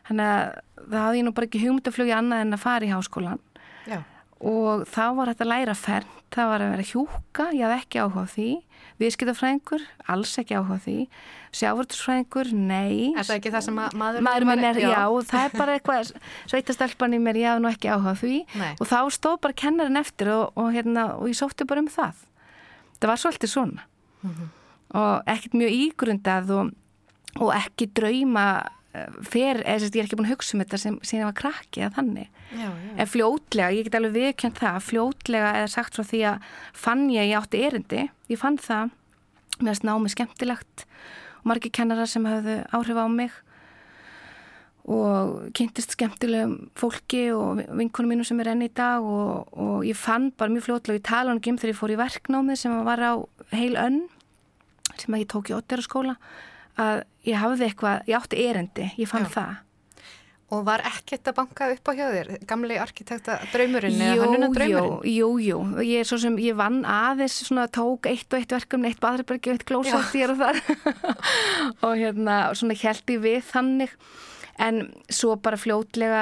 þannig 0.08 0.30
að 0.34 0.62
það 0.88 1.02
hafði 1.04 1.22
ég 1.22 1.28
nú 1.28 1.34
bara 1.36 1.50
ekki 1.50 1.64
hugmyndaflugi 1.64 2.16
annað 2.16 2.46
en 2.46 2.58
að 2.58 2.64
fara 2.64 2.88
í 2.88 2.94
háskólan 2.94 3.42
Já. 3.88 4.00
og 4.40 4.86
þá 4.92 5.04
var 5.18 5.32
þetta 5.32 5.46
að 5.46 5.52
læra 5.52 5.76
fernt, 5.78 6.24
það 6.36 6.52
var 6.52 6.64
að 6.64 6.72
vera 6.76 6.88
hjúka, 6.92 7.50
ég 7.56 7.66
hafði 7.66 7.80
ekki 7.82 8.02
áhuga 8.04 8.24
því, 8.32 8.48
viðskiptafræðingur, 9.02 9.84
alls 10.14 10.34
ekki 10.42 10.58
áhuga 10.58 10.78
því, 10.86 10.96
sjávartursfræðingur, 11.58 12.52
nei. 12.58 13.14
Er 13.14 13.28
það 13.28 13.36
ekki 13.38 13.54
það 13.54 13.66
sem 13.68 13.82
að 13.82 13.98
maður 14.02 14.26
Maður 14.28 14.48
minn 14.50 14.68
er, 14.68 14.80
já, 14.82 15.04
það 15.32 15.44
er 15.44 15.58
bara 15.58 15.76
eitthvað, 15.78 16.14
sveitastelpan 16.52 17.18
í 17.18 17.22
mér, 17.24 17.42
ég 17.42 17.52
hafði 17.52 17.66
nú 17.66 17.72
ekki 17.72 17.92
áhuga 17.94 18.16
því 18.22 18.38
Nei. 18.58 18.72
og 18.76 18.90
þá 18.90 19.00
stóð 19.18 19.38
bara 19.46 19.60
kennarinn 19.64 20.02
eftir 20.02 20.32
og, 20.34 20.50
og, 20.56 20.72
hérna, 20.76 21.10
og 21.18 21.32
ég 21.32 21.40
sótti 21.40 21.68
bara 21.70 21.84
um 21.84 21.92
það. 21.92 22.24
Það 23.02 23.12
var 23.14 23.22
svolítið 23.24 23.52
svona 23.54 23.84
Mhm. 24.24 24.48
og 24.98 25.24
ekkert 25.30 25.54
mjög 25.54 25.74
ígrundað 25.78 26.50
og, 26.56 26.72
og 27.40 27.52
ekki 27.54 27.86
drauma 27.94 28.46
eh, 28.96 29.06
að 29.92 29.94
ég 29.94 30.02
er 30.02 30.08
ekki 30.08 30.18
búin 30.18 30.26
að 30.26 30.34
hugsa 30.34 30.56
um 30.58 30.64
þetta 30.64 30.78
sem, 30.82 30.96
sem 31.04 31.20
ég 31.20 31.28
var 31.28 31.36
krakki 31.38 31.84
eða 31.84 31.94
þannig. 32.00 32.28
Já, 32.58 32.70
já. 32.72 32.94
En 32.98 33.08
fljótlega, 33.12 33.74
ég 33.76 33.84
get 33.86 33.96
alveg 34.00 34.16
viðkjönd 34.18 34.58
það, 34.58 34.80
fljótlega 34.88 35.52
eða 35.60 35.70
sagt 35.70 35.94
frá 36.00 36.04
því 36.08 36.22
að 36.32 36.48
fann 36.74 37.04
ég, 37.14 37.30
ég 37.30 37.38
átti 37.38 37.62
erindi, 37.68 38.10
ég 38.32 38.40
fann 38.42 38.58
það, 38.58 38.90
mér 39.60 39.70
finnst 39.76 39.86
námið 39.86 40.16
skemmtilegt 40.16 40.86
og 41.44 41.46
margir 41.52 41.72
kennarar 41.78 42.08
sem 42.10 42.26
hafðu 42.26 42.58
áhrif 42.74 42.98
á 42.98 43.06
mig 43.12 43.32
og 44.88 45.50
kynntist 45.58 45.98
skemmtilegum 45.98 46.70
fólki 46.80 47.26
og 47.36 47.60
vinkunum 47.76 48.14
mínum 48.14 48.28
sem 48.28 48.40
er 48.40 48.54
enn 48.54 48.64
í 48.64 48.72
dag 48.72 49.04
og, 49.04 49.50
og 49.52 49.82
ég 49.88 49.98
fann 50.00 50.30
bara 50.32 50.54
mjög 50.54 50.70
fljótlega, 50.70 51.02
ég 51.02 51.08
tala 51.10 51.36
um 51.36 51.42
þegar 51.44 51.74
ég 51.74 51.80
fór 51.80 51.92
í 51.92 52.00
verknámið 52.00 52.62
sem 52.62 52.78
var 52.88 53.04
á 53.04 53.14
heil 53.52 53.76
önn 53.76 54.06
sem 54.96 55.14
að 55.14 55.26
ég 55.26 55.32
tók 55.34 55.52
í 55.52 55.58
ótteraskóla 55.58 56.16
að 56.80 57.04
ég 57.28 57.40
hafði 57.42 57.68
eitthvað, 57.68 58.04
ég 58.08 58.20
átti 58.20 58.44
erindi, 58.48 58.92
ég 58.96 59.10
fann 59.10 59.28
Já. 59.28 59.34
það. 59.38 59.56
Og 60.48 60.62
var 60.64 60.80
ekkert 60.88 61.28
að 61.28 61.36
banka 61.42 61.66
upp 61.74 61.90
á 61.92 61.94
hjá 61.98 62.06
þér, 62.14 62.30
gamli 62.48 62.78
arkitekta 62.80 63.34
draumurinn 63.52 63.98
eða 64.00 64.22
hannuna 64.22 64.48
draumurinn? 64.56 65.10
Jú, 65.12 65.34
jú, 65.44 65.58
jú, 65.76 65.82
ég 65.84 66.06
er 66.06 66.08
svo 66.08 66.22
sem, 66.24 66.38
ég 66.40 66.56
vann 66.56 66.86
aðeins 66.88 67.36
svona 67.50 67.66
tók 67.68 68.08
eitt 68.08 68.32
og 68.32 68.40
eitt 68.40 68.56
verkefni, 68.56 68.94
eitt 68.94 69.02
baðribergi 69.04 69.52
og 69.52 69.58
eitt 69.58 69.68
klósett 69.68 70.16
hér 70.16 70.32
og 70.32 70.40
þar. 70.46 70.62
Og 71.90 72.00
hérna, 72.00 72.38
svona 72.56 72.78
held 72.80 73.12
ég 73.12 73.20
við 73.26 73.44
þannig, 73.50 73.98
en 74.58 74.80
svo 75.14 75.36
bara 75.38 75.58
fljótlega 75.60 76.22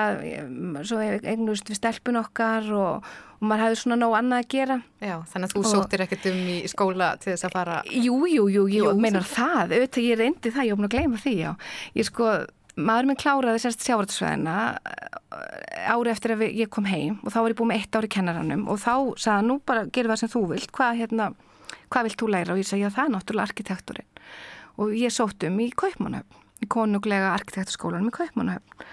svo 0.84 0.98
eignust 1.00 1.70
við 1.72 1.78
stelpun 1.80 2.18
okkar 2.20 2.66
og, 2.76 3.06
og 3.40 3.46
maður 3.48 3.64
hefði 3.70 3.80
svona 3.82 3.98
nóg 4.02 4.16
annað 4.20 4.42
að 4.44 4.50
gera 4.56 4.78
Já, 5.00 5.16
þannig 5.32 5.48
að 5.48 5.54
þú 5.56 5.62
Og- 5.64 5.70
sóttir 5.72 6.04
ekkert 6.04 6.26
um 6.32 6.42
í 6.52 6.58
skóla 6.68 7.10
til 7.22 7.32
þess 7.34 7.48
að 7.48 7.56
fara 7.56 7.78
Jú, 7.92 8.18
jú, 8.28 8.46
jú, 8.52 8.66
jú, 8.68 8.84
Jú. 8.90 8.94
meinar 9.00 9.24
það, 9.24 9.72
auðvitað 9.78 10.08
ég 10.10 10.20
reyndi 10.20 10.52
það, 10.52 10.66
ég 10.68 10.76
var 10.76 10.82
búin 10.82 10.90
að 10.90 10.96
gleyma 10.98 11.18
því, 11.24 11.36
já. 11.40 11.52
Ég 11.96 12.06
sko, 12.10 12.30
maður 12.76 13.06
minn 13.12 13.22
kláraði 13.24 13.60
sérst 13.64 13.86
sjávartasvæðina 13.88 14.56
ári 15.96 16.12
eftir 16.12 16.36
að 16.36 16.46
ég 16.52 16.70
kom 16.70 16.86
heim 16.92 17.20
og 17.24 17.32
þá 17.32 17.40
var 17.42 17.52
ég 17.54 17.60
búin 17.60 17.72
með 17.72 17.80
eitt 17.84 17.96
ári 18.00 18.10
kennaranum 18.12 18.68
og 18.68 18.80
þá 18.84 18.94
sagði 19.16 19.36
hann, 19.40 19.48
nú 19.48 19.60
bara 19.66 19.86
gerum 19.88 20.12
það 20.12 20.20
sem 20.26 20.30
þú 20.36 20.42
vilt, 20.52 20.72
hvað 20.76 21.00
hérna, 21.00 21.30
hvað 21.92 22.04
vilt 22.10 22.20
þú 22.20 22.28
læra? 22.32 22.52
Og 22.56 22.60
ég 22.60 22.68
segi, 22.68 22.84
já 22.84 22.92
það 22.92 23.12
í 26.66 26.70
konunglega 26.76 27.32
arkitekturskólanum 27.38 28.10
í 28.12 28.16
Kaupmannhöfn 28.18 28.86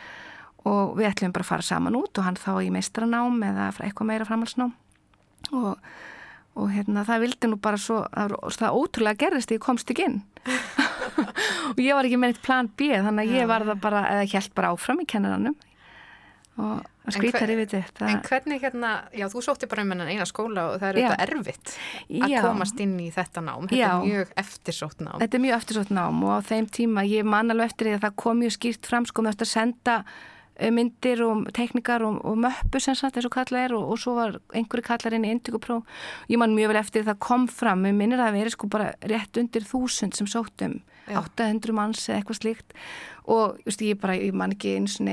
og 0.69 0.93
við 1.01 1.09
ætlum 1.11 1.33
bara 1.35 1.43
að 1.43 1.51
fara 1.57 1.67
saman 1.67 1.97
út 1.99 2.19
og 2.21 2.27
hann 2.29 2.39
þá 2.39 2.53
í 2.63 2.71
meistaranám 2.71 3.41
eða 3.49 3.71
eitthvað 3.83 4.11
meira 4.13 4.29
framhalsnám 4.29 4.75
og 5.53 5.79
og 6.53 6.67
hérna 6.69 7.01
það 7.09 7.23
vildi 7.25 7.49
nú 7.49 7.57
bara 7.65 7.79
svo 7.81 8.03
það, 8.13 8.33
var- 8.37 8.57
það 8.61 8.75
ótrúlega 8.77 9.21
gerðist 9.23 9.53
ég 9.55 9.61
komst 9.65 9.89
ekki 9.89 10.05
inn. 10.05 10.19
Og 11.73 11.79
ég 11.81 11.95
var 11.97 12.05
ekki 12.05 12.19
með 12.21 12.35
eitt 12.35 12.43
plan 12.45 12.69
B 12.77 12.91
þannig 12.93 13.25
að 13.31 13.37
ég 13.39 13.47
var 13.49 13.65
það 13.65 13.79
bara 13.81 14.03
eða 14.13 14.27
hjælt 14.29 14.53
bara 14.59 14.73
áfram 14.75 15.01
í 15.01 15.07
kennaranum 15.09 15.55
og 16.61 17.13
skrítar 17.15 17.49
yfir 17.49 17.69
þetta 17.71 18.09
En 18.11 18.19
hvernig 18.27 18.61
hérna, 18.61 18.91
já 19.17 19.25
þú 19.33 19.41
sóttir 19.47 19.71
bara 19.71 19.85
um 19.87 19.95
eina 19.95 20.27
skóla 20.29 20.67
og 20.73 20.83
það 20.83 20.89
er 20.91 20.99
auðvitað 20.99 21.23
erfitt 21.25 21.73
að 22.19 22.35
Já. 22.35 22.43
komast 22.45 22.83
inn 22.85 22.99
í 23.01 23.09
þetta 23.15 23.45
nám, 23.47 23.71
þetta 23.71 23.79
Já. 23.79 23.89
er 23.95 24.05
mjög 24.11 24.35
eftirsótt 24.43 25.01
nám. 25.01 25.17
Þetta 25.23 25.39
er 25.39 25.43
mjög 25.47 25.57
eftirsótt 25.57 25.95
nám 25.97 26.21
og 26.27 26.35
á 26.37 26.41
þeim 26.51 26.69
tíma 26.77 27.07
ég 27.09 27.25
man 27.25 27.55
alveg 27.55 27.73
eftir 27.73 27.89
því 27.89 27.97
að 27.97 28.05
það 28.05 28.21
kom 28.25 28.39
mjög 28.43 28.55
skýrt 28.59 28.91
fram 28.91 29.09
sko 29.09 29.25
með 29.25 29.47
að 29.47 29.49
senda 29.49 29.95
eh, 30.59 30.71
myndir 30.77 31.23
og 31.25 31.49
teknikar 31.57 32.05
og, 32.05 32.21
og 32.21 32.37
möppu 32.45 32.83
sem 32.85 32.99
sagt 33.01 33.17
eins 33.17 33.31
og 33.31 33.35
kallað 33.39 33.65
er 33.65 33.75
og, 33.79 33.89
og 33.95 34.03
svo 34.03 34.15
var 34.21 34.37
einhverju 34.53 34.87
kallar 34.91 35.17
inn 35.17 35.25
í 35.25 35.33
indugupróf. 35.33 35.89
Ég 36.29 36.43
man 36.43 36.53
mjög 36.53 36.75
vel 36.75 36.83
eftir 36.83 37.09
það 37.09 37.19
kom 37.25 37.49
fram, 37.49 37.87
mér 37.87 37.97
minnir 37.97 38.21
að 38.21 38.29
það 38.29 38.39
veri 38.43 38.55
sko 38.59 38.71
bara 38.77 38.93
rétt 39.09 39.41
undir 39.41 39.65
þúsund 39.65 40.21
sem 40.21 40.29
sóttum, 40.29 40.83
Já. 41.09 41.17
800 41.25 41.73
manns 41.75 42.05
eða 42.11 42.21
eitthvað 42.21 42.43
slíkt 42.43 42.79
og 43.33 43.59
just, 43.65 43.81
ég 43.81 43.99
bara, 44.03 44.15
ég 44.19 44.37
man 44.37 44.53
ekki 44.53 44.77
eins 44.77 45.01
og 45.01 45.09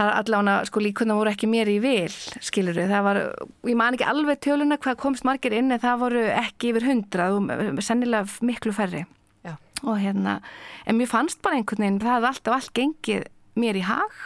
það 0.00 0.10
allána, 0.20 0.56
sko 0.68 0.82
líkuna 0.82 1.16
voru 1.18 1.32
ekki 1.32 1.48
mér 1.50 1.70
í 1.70 1.76
vil, 1.82 2.12
skilur 2.44 2.76
við, 2.78 2.90
það 2.92 3.06
var, 3.06 3.20
ég 3.68 3.78
man 3.78 3.96
ekki 3.96 4.08
alveg 4.08 4.40
töluna 4.46 4.78
hvað 4.80 4.98
komst 5.02 5.26
margir 5.28 5.56
inn 5.56 5.74
en 5.74 5.82
það 5.82 6.02
voru 6.04 6.24
ekki 6.32 6.72
yfir 6.72 6.88
hundrað 6.88 7.38
og 7.40 7.84
sennilega 7.84 8.46
miklu 8.46 8.74
færri. 8.76 9.04
Já. 9.46 9.54
Og 9.84 10.00
hérna, 10.00 10.38
en 10.86 10.98
mér 10.98 11.10
fannst 11.10 11.42
bara 11.44 11.60
einhvern 11.60 11.84
veginn, 11.84 12.02
það 12.02 12.16
hafði 12.16 12.30
alltaf 12.32 12.56
allt 12.56 12.74
gengið 12.80 13.26
mér 13.60 13.80
í 13.80 13.84
hag, 13.88 14.20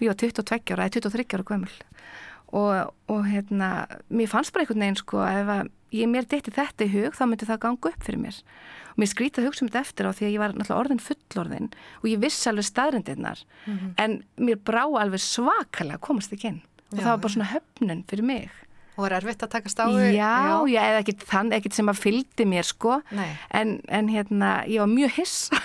ég 0.00 0.12
var 0.12 0.20
22 0.20 0.76
ára, 0.76 0.88
eða 0.88 1.00
23 1.00 1.28
ára 1.38 1.48
gömul 1.52 1.72
og, 2.56 2.92
og 3.10 3.26
hérna, 3.30 3.70
mér 4.10 4.30
fannst 4.30 4.52
bara 4.54 4.64
einhvern 4.64 4.82
veginn 4.84 4.98
sko, 5.00 5.20
ef 5.26 5.50
að 5.54 5.70
ég 5.94 6.10
mér 6.10 6.26
detti 6.30 6.52
þetta 6.54 6.86
í 6.86 6.92
hug, 6.92 7.16
þá 7.18 7.24
myndi 7.26 7.48
það 7.48 7.60
ganga 7.64 7.90
upp 7.90 8.06
fyrir 8.06 8.22
mér. 8.22 8.40
Og 8.94 9.02
mér 9.02 9.10
skrítið 9.10 9.46
hugsa 9.48 9.64
um 9.64 9.70
þetta 9.70 9.82
eftir 9.86 10.06
á 10.06 10.10
því 10.14 10.26
að 10.26 10.32
ég 10.34 10.42
var 10.42 10.54
náttúrulega 10.54 10.80
orðin 10.84 11.02
fullorðin 11.02 11.68
og 12.02 12.08
ég 12.10 12.22
vissi 12.22 12.48
alveg 12.50 12.66
staðrindirnar, 12.66 13.44
en 14.02 14.18
mér 14.38 14.58
brá 14.66 14.82
alveg 14.86 15.22
svakalega 15.22 15.98
að 15.98 16.04
komast 16.08 16.34
ekki 16.34 16.50
inn. 16.52 16.60
Og 16.90 16.98
Já, 16.98 17.02
það 17.04 17.10
var 17.12 17.22
bara 17.22 17.34
svona 17.36 17.50
höfnun 17.54 18.04
fyrir 18.10 18.26
mig. 18.26 18.50
Og 18.98 19.06
er 19.06 19.14
erfitt 19.20 19.42
að 19.46 19.52
takast 19.54 19.78
á 19.80 19.86
Já, 19.86 19.94
við? 19.94 20.74
já, 20.74 20.80
eða 20.82 20.98
ekkit 21.04 21.22
þann, 21.30 21.52
ekkit 21.56 21.76
sem 21.78 21.88
að 21.88 22.00
fylgdi 22.02 22.44
mér 22.50 22.66
sko, 22.66 22.98
en, 23.54 23.76
en 23.88 24.10
hérna, 24.10 24.50
ég 24.68 24.82
var 24.82 24.90
mjög 24.90 25.14
hissa. 25.20 25.56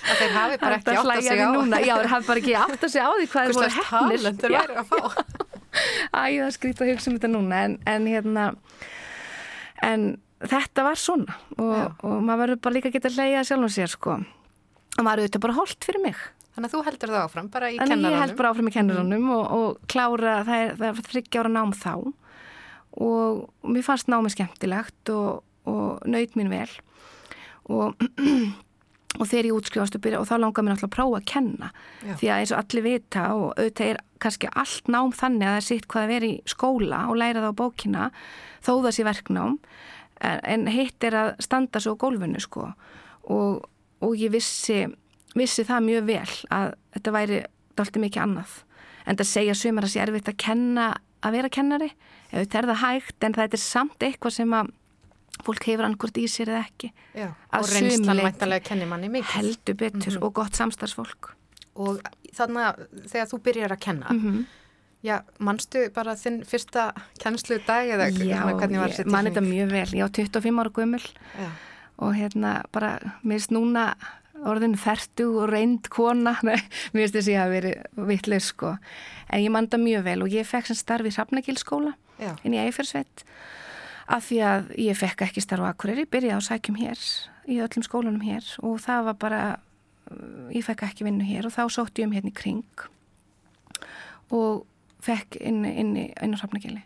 Að 0.00 0.20
þeir 0.22 0.32
hafi 0.36 0.58
bara 0.62 0.76
ekki 0.78 0.94
átt 0.94 1.10
að 1.10 1.18
við 1.18 1.40
á. 1.42 1.80
Já, 1.82 1.94
þeir 1.98 2.10
hafi 2.14 2.26
bara 2.30 2.40
ekki 2.40 2.54
átt 2.56 2.84
að 2.86 2.92
sig 2.94 3.02
á 3.02 3.10
því 3.10 3.26
hvað 3.32 3.50
þeir 3.50 3.56
voru 3.58 3.70
hefnir. 3.74 4.20
Að. 5.80 6.16
Æ, 6.16 6.22
það 6.40 6.56
skrítið 6.56 6.86
að 6.86 6.92
hugsa 6.94 7.10
um 7.10 7.16
þetta 7.18 7.30
núna 7.32 7.62
en, 7.66 7.78
en 7.90 8.10
hérna 8.10 8.50
en 9.86 10.04
þetta 10.40 10.84
var 10.86 11.00
svona 11.00 11.36
og, 11.56 12.04
og 12.04 12.20
maður 12.24 12.44
verður 12.44 12.60
bara 12.64 12.76
líka 12.76 12.90
að 12.90 12.96
geta 12.98 13.10
að 13.10 13.18
hleyja 13.20 13.46
sjálf 13.48 13.66
og 13.66 13.74
sér 13.74 13.92
sko. 13.92 14.20
Og 14.98 15.02
maður 15.06 15.24
auðvitað 15.24 15.44
bara 15.46 15.58
holdt 15.58 15.86
fyrir 15.86 16.04
mig. 16.04 16.22
Þannig 16.50 16.66
að 16.66 16.74
þú 16.74 16.80
heldur 16.88 17.12
það 17.12 17.26
áfram, 17.26 17.50
bara 17.52 17.68
í 17.70 17.76
en 17.76 17.80
ég 17.80 17.90
held 17.90 18.02
kennaranum. 18.02 18.38
bara 18.40 18.50
áfram 18.50 18.70
í 18.70 18.72
kennaranum 18.74 19.28
og, 19.36 19.44
og 19.56 19.90
klára, 19.90 20.40
það 20.48 20.64
er, 20.64 20.72
það 20.80 20.88
er 20.88 21.04
þryggja 21.10 21.44
ára 21.44 21.52
nám 21.54 21.74
þá. 21.78 21.92
Og, 22.90 23.44
og 23.62 23.70
mér 23.70 23.86
fannst 23.86 24.10
námi 24.10 24.32
skemmtilegt 24.34 25.12
og, 25.14 25.44
og 25.70 26.08
nöyt 26.10 26.34
mín 26.38 26.50
vel. 26.50 26.66
Og 27.70 27.94
og 29.18 29.26
þegar 29.26 29.48
ég 29.48 29.56
útskrifast 29.56 29.96
og 29.98 30.02
byrja 30.04 30.20
og 30.20 30.28
þá 30.28 30.34
langar 30.38 30.64
mér 30.64 30.76
náttúrulega 30.76 30.90
að 30.90 30.96
prófa 30.96 31.18
að 31.18 31.26
kenna. 31.30 31.70
Já. 32.06 32.14
því 32.20 32.30
að 32.30 32.42
eins 32.42 32.52
og 32.52 32.60
allir 32.60 32.86
vita 32.86 33.24
og 33.34 33.46
auðvitað 33.56 33.90
er 33.90 34.00
kannski 34.22 34.50
allt 34.62 34.90
nám 34.92 35.14
þannig 35.16 35.46
að 35.46 35.54
það 35.54 35.60
er 35.60 35.66
sitt 35.66 35.88
hvað 35.90 36.04
að 36.04 36.12
vera 36.14 36.28
í 36.28 36.36
skóla 36.52 37.00
og 37.10 37.18
læra 37.18 37.42
það 37.42 37.50
á 37.50 37.60
bókina 37.60 38.06
þó 38.60 38.72
það 38.76 38.94
sé 38.96 39.06
verknám. 39.08 39.58
En, 40.20 40.40
en 40.44 40.66
hitt 40.70 41.06
er 41.08 41.16
að 41.16 41.30
standa 41.42 41.82
svo 41.82 41.96
á 41.96 42.00
gólfinu 42.02 42.42
sko. 42.44 42.70
Og, 43.34 43.62
og 44.04 44.16
ég 44.20 44.32
vissi, 44.34 44.84
vissi 45.34 45.66
það 45.66 45.86
mjög 45.88 46.10
vel 46.10 46.34
að 46.54 46.74
þetta 46.96 47.14
væri 47.16 47.44
dálítið 47.78 48.04
mikið 48.06 48.24
annað. 48.26 48.58
En 49.08 49.18
það 49.18 49.32
segja 49.32 49.56
sumar 49.56 49.88
að 49.88 49.94
sé 49.94 50.04
erfitt 50.04 50.30
að 50.30 50.42
kenna 50.44 50.90
að 51.24 51.36
vera 51.36 51.52
kennari. 51.52 51.90
Auðvitað 52.30 52.60
er 52.60 52.68
það 52.70 52.82
hægt 52.84 53.26
en 53.26 53.36
það 53.36 53.56
er 53.56 53.62
samt 53.64 54.04
eitthvað 54.06 54.36
sem 54.36 54.54
að 54.54 54.70
fólk 55.46 55.64
hefur 55.64 55.84
annað 55.88 55.98
í 56.22 56.28
sér 56.28 56.48
eða 56.54 56.64
ekki 56.66 56.92
Já, 57.14 57.28
og 57.28 57.66
reynslan 57.70 57.90
sumu 57.90 58.14
leyti. 58.14 58.26
mæntalega 58.28 58.64
kennir 58.68 58.86
manni 58.90 59.08
mikið. 59.08 59.34
heldur 59.36 59.74
betur 59.74 60.12
Mhm. 60.16 60.22
og 60.22 60.32
gott 60.34 60.52
samstagsfólk 60.54 61.34
Og 61.76 62.00
þannig 62.34 62.64
að 62.66 62.86
þegar 63.08 63.28
þú 63.30 63.38
byrjar 63.42 63.70
að 63.72 63.80
kenna, 63.80 64.06
-hmm. 64.10 64.44
já, 65.04 65.20
manstu 65.38 65.90
bara 65.94 66.12
þinn 66.14 66.44
fyrsta 66.44 66.92
kennslu 67.18 67.58
dag 67.66 67.86
eða 67.88 68.10
Já, 68.10 68.42
hvernig 68.58 68.78
var 68.78 68.88
ég 68.88 68.96
þessi 68.96 69.06
man 69.10 69.24
þetta 69.24 69.34
tilfinning? 69.40 69.68
mjög 69.68 69.70
vel 69.70 69.98
ég 69.98 70.04
á 70.04 70.08
25 70.10 70.58
ára 70.60 70.70
Já. 71.38 71.48
og 71.98 72.14
hérna 72.14 72.62
bara, 72.72 72.98
mér 73.24 73.38
finnst 73.38 73.50
núna 73.50 73.94
orðin 74.44 74.76
ferdu 74.76 75.36
og 75.42 75.50
reynd 75.50 75.88
kona 75.90 76.34
mér 76.42 76.60
finnst 76.92 77.14
þess 77.14 77.28
að 77.28 77.32
ég 77.32 77.38
hafi 77.38 77.60
verið 77.60 78.06
vittlega 78.06 78.40
sko, 78.40 78.78
en 79.30 79.40
ég 79.40 79.50
man 79.50 79.66
þetta 79.66 79.78
mjög 79.80 80.02
vel 80.04 80.22
og 80.22 80.28
ég 80.28 80.46
fekk 80.46 80.66
sem 80.66 80.76
starf 80.76 81.04
í 81.06 81.10
Hrafnagilskóla 81.14 81.94
Já. 82.20 82.36
inn 82.44 82.54
í 82.54 82.58
Eifersveit 82.58 83.24
af 84.10 84.26
því 84.26 84.38
að 84.46 84.70
ég 84.82 84.98
fekk 84.98 85.26
ekki 85.26 85.42
starf 85.44 85.66
á 85.66 85.70
Akureyri, 85.70 86.06
byrjaði 86.10 86.42
á 86.42 86.48
sækjum 86.48 86.78
hér 86.80 87.02
í 87.50 87.60
öllum 87.62 87.86
skólanum 87.86 88.24
hér 88.24 88.46
og 88.66 88.80
það 88.82 89.08
var 89.08 89.18
bara 89.22 89.40
uh, 90.10 90.46
ég 90.54 90.66
fekk 90.66 90.86
ekki 90.88 91.06
vinnu 91.06 91.26
hér 91.26 91.48
og 91.48 91.54
þá 91.54 91.62
sótti 91.70 92.04
ég 92.04 92.10
um 92.10 92.14
hérna 92.16 92.32
í 92.32 92.36
kring 92.36 92.86
og 94.34 94.64
fekk 95.02 95.40
inn, 95.40 95.64
inn, 95.64 95.96
inn, 95.96 96.12
inn 96.12 96.36
á 96.36 96.38
Hrafnagili. 96.38 96.84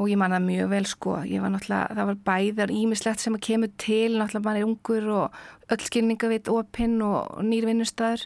Og 0.00 0.08
ég 0.08 0.16
man 0.16 0.32
það 0.32 0.46
mjög 0.46 0.70
vel 0.70 0.86
sko 0.88 1.16
ég 1.28 1.42
var 1.42 1.52
náttúrulega, 1.52 1.96
það 1.98 2.08
var 2.10 2.20
bæðar 2.28 2.72
ímislegt 2.72 3.22
sem 3.22 3.34
að 3.36 3.44
kemur 3.48 3.72
til, 3.80 4.14
náttúrulega 4.16 4.46
maður 4.46 4.62
er 4.62 4.68
ungur 4.68 5.10
og 5.16 5.74
öll 5.74 5.84
skilningavit 5.84 6.48
opinn 6.52 6.96
og, 7.04 7.18
og 7.36 7.44
nýr 7.48 7.68
vinnustæður 7.68 8.24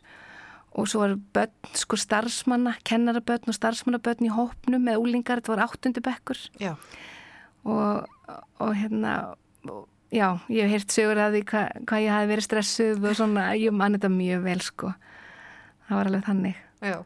og 0.76 0.88
svo 0.90 1.02
var 1.02 1.16
börn 1.34 1.76
sko 1.80 1.96
starfsmanna 1.98 2.76
kennarabörn 2.86 3.48
og 3.48 3.56
starfsmannabörn 3.56 4.28
í 4.28 4.32
hópnum 4.34 4.84
með 4.84 5.00
úlingar, 5.00 5.40
þetta 5.40 5.54
var 5.54 5.64
áttundi 5.64 6.02
bekkur. 6.04 6.40
Já. 6.60 6.74
Og, 7.66 8.38
og 8.62 8.72
hérna 8.78 9.16
og, 9.66 9.82
já, 10.14 10.28
ég 10.52 10.66
hef 10.66 10.76
heyrt 10.76 10.94
sögur 10.94 11.20
að 11.20 11.36
því 11.36 11.42
hvað 11.50 11.82
hva 11.90 12.00
ég 12.04 12.14
hafi 12.14 12.30
verið 12.30 12.46
stressuð 12.46 13.10
og 13.10 13.18
svona, 13.18 13.50
ég 13.58 13.74
man 13.74 13.98
þetta 13.98 14.12
mjög 14.12 14.46
vel 14.46 14.62
sko. 14.64 14.94
Það 15.86 16.00
var 16.00 16.10
alveg 16.10 16.26
þannig. 16.30 16.64
Já. 16.86 16.96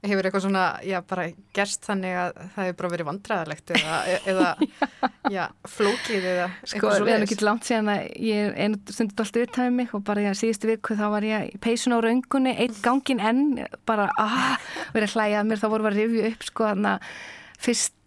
Hefur 0.00 0.24
eitthvað 0.24 0.44
svona, 0.46 0.62
já, 0.88 0.96
bara 1.04 1.26
gerst 1.52 1.84
þannig 1.84 2.14
að 2.16 2.30
það 2.54 2.64
hefur 2.64 2.76
bara 2.78 2.90
verið 2.94 3.08
vandræðalegt 3.10 3.72
eða, 3.76 3.96
eða 4.32 4.46
já, 5.36 5.42
flókið 5.68 6.28
eða 6.30 6.46
Sko, 6.72 6.92
við 6.94 7.12
erum 7.12 7.26
ekki 7.26 7.38
langt 7.44 7.68
síðan 7.68 7.90
að 7.92 8.06
ég 8.24 8.46
er 8.46 8.56
einu 8.56 8.80
stundu 8.88 9.18
dálta 9.18 9.42
uthafið 9.44 9.76
mig 9.76 9.92
og 9.98 10.04
bara 10.08 10.24
ég 10.24 10.38
síðustu 10.40 10.70
viku 10.72 10.96
þá 10.96 11.04
var 11.12 11.28
ég 11.28 11.50
í 11.52 11.60
peysun 11.60 11.92
á 11.92 12.00
raungunni, 12.00 12.56
einn 12.64 12.80
gangin 12.80 13.20
enn, 13.20 13.44
bara 13.84 14.08
ah, 14.16 14.56
verið 14.94 15.10
að 15.10 15.18
hlæja 15.18 15.42
að 15.42 15.50
mér, 15.50 15.60
þá 15.60 15.68
vorum 15.68 15.90
við 15.90 15.92
að 15.92 16.00
rifja 16.00 16.32
upp 16.32 16.48
sko 16.48 16.70
þannig 16.70 16.96
að 16.96 17.20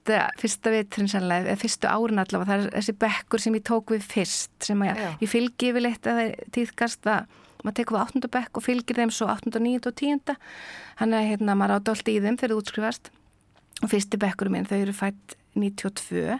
fyrsta, 0.03 0.31
fyrsta 0.39 0.71
vitrin 0.71 1.07
sannlega, 1.07 1.49
eða 1.49 1.61
fyrstu 1.61 1.87
árin 1.87 2.19
allavega, 2.19 2.49
það 2.49 2.65
er 2.65 2.75
þessi 2.77 2.95
bekkur 2.99 3.39
sem 3.39 3.55
ég 3.55 3.63
tók 3.63 3.91
við 3.93 4.03
fyrst, 4.03 4.51
sem 4.63 4.81
að 4.83 4.99
ég, 5.21 5.29
fylgi 5.29 5.71
yfirleitt 5.71 6.07
að 6.07 6.19
það 6.19 6.31
tíðkast 6.57 7.07
að 7.07 7.25
maður 7.63 7.77
tekur 7.79 7.95
við 7.95 8.03
áttunda 8.03 8.31
bekk 8.33 8.57
og 8.57 8.63
fylgir 8.65 8.99
þeim 8.99 9.11
svo 9.13 9.27
áttunda, 9.31 9.59
níunda 9.59 9.89
og 9.89 9.95
tíunda, 9.95 10.35
hann 10.99 11.13
er 11.13 11.29
hérna, 11.29 11.55
maður 11.55 11.79
ádólt 11.79 12.09
í 12.11 12.19
þeim 12.19 12.37
þegar 12.37 12.53
þú 12.53 12.63
útskrifast. 12.63 13.11
Og 13.83 13.91
fyrsti 13.91 14.19
bekkurum 14.19 14.53
minn, 14.53 14.67
þau 14.67 14.77
eru 14.81 14.95
fætt 14.95 15.37
92 15.55 16.39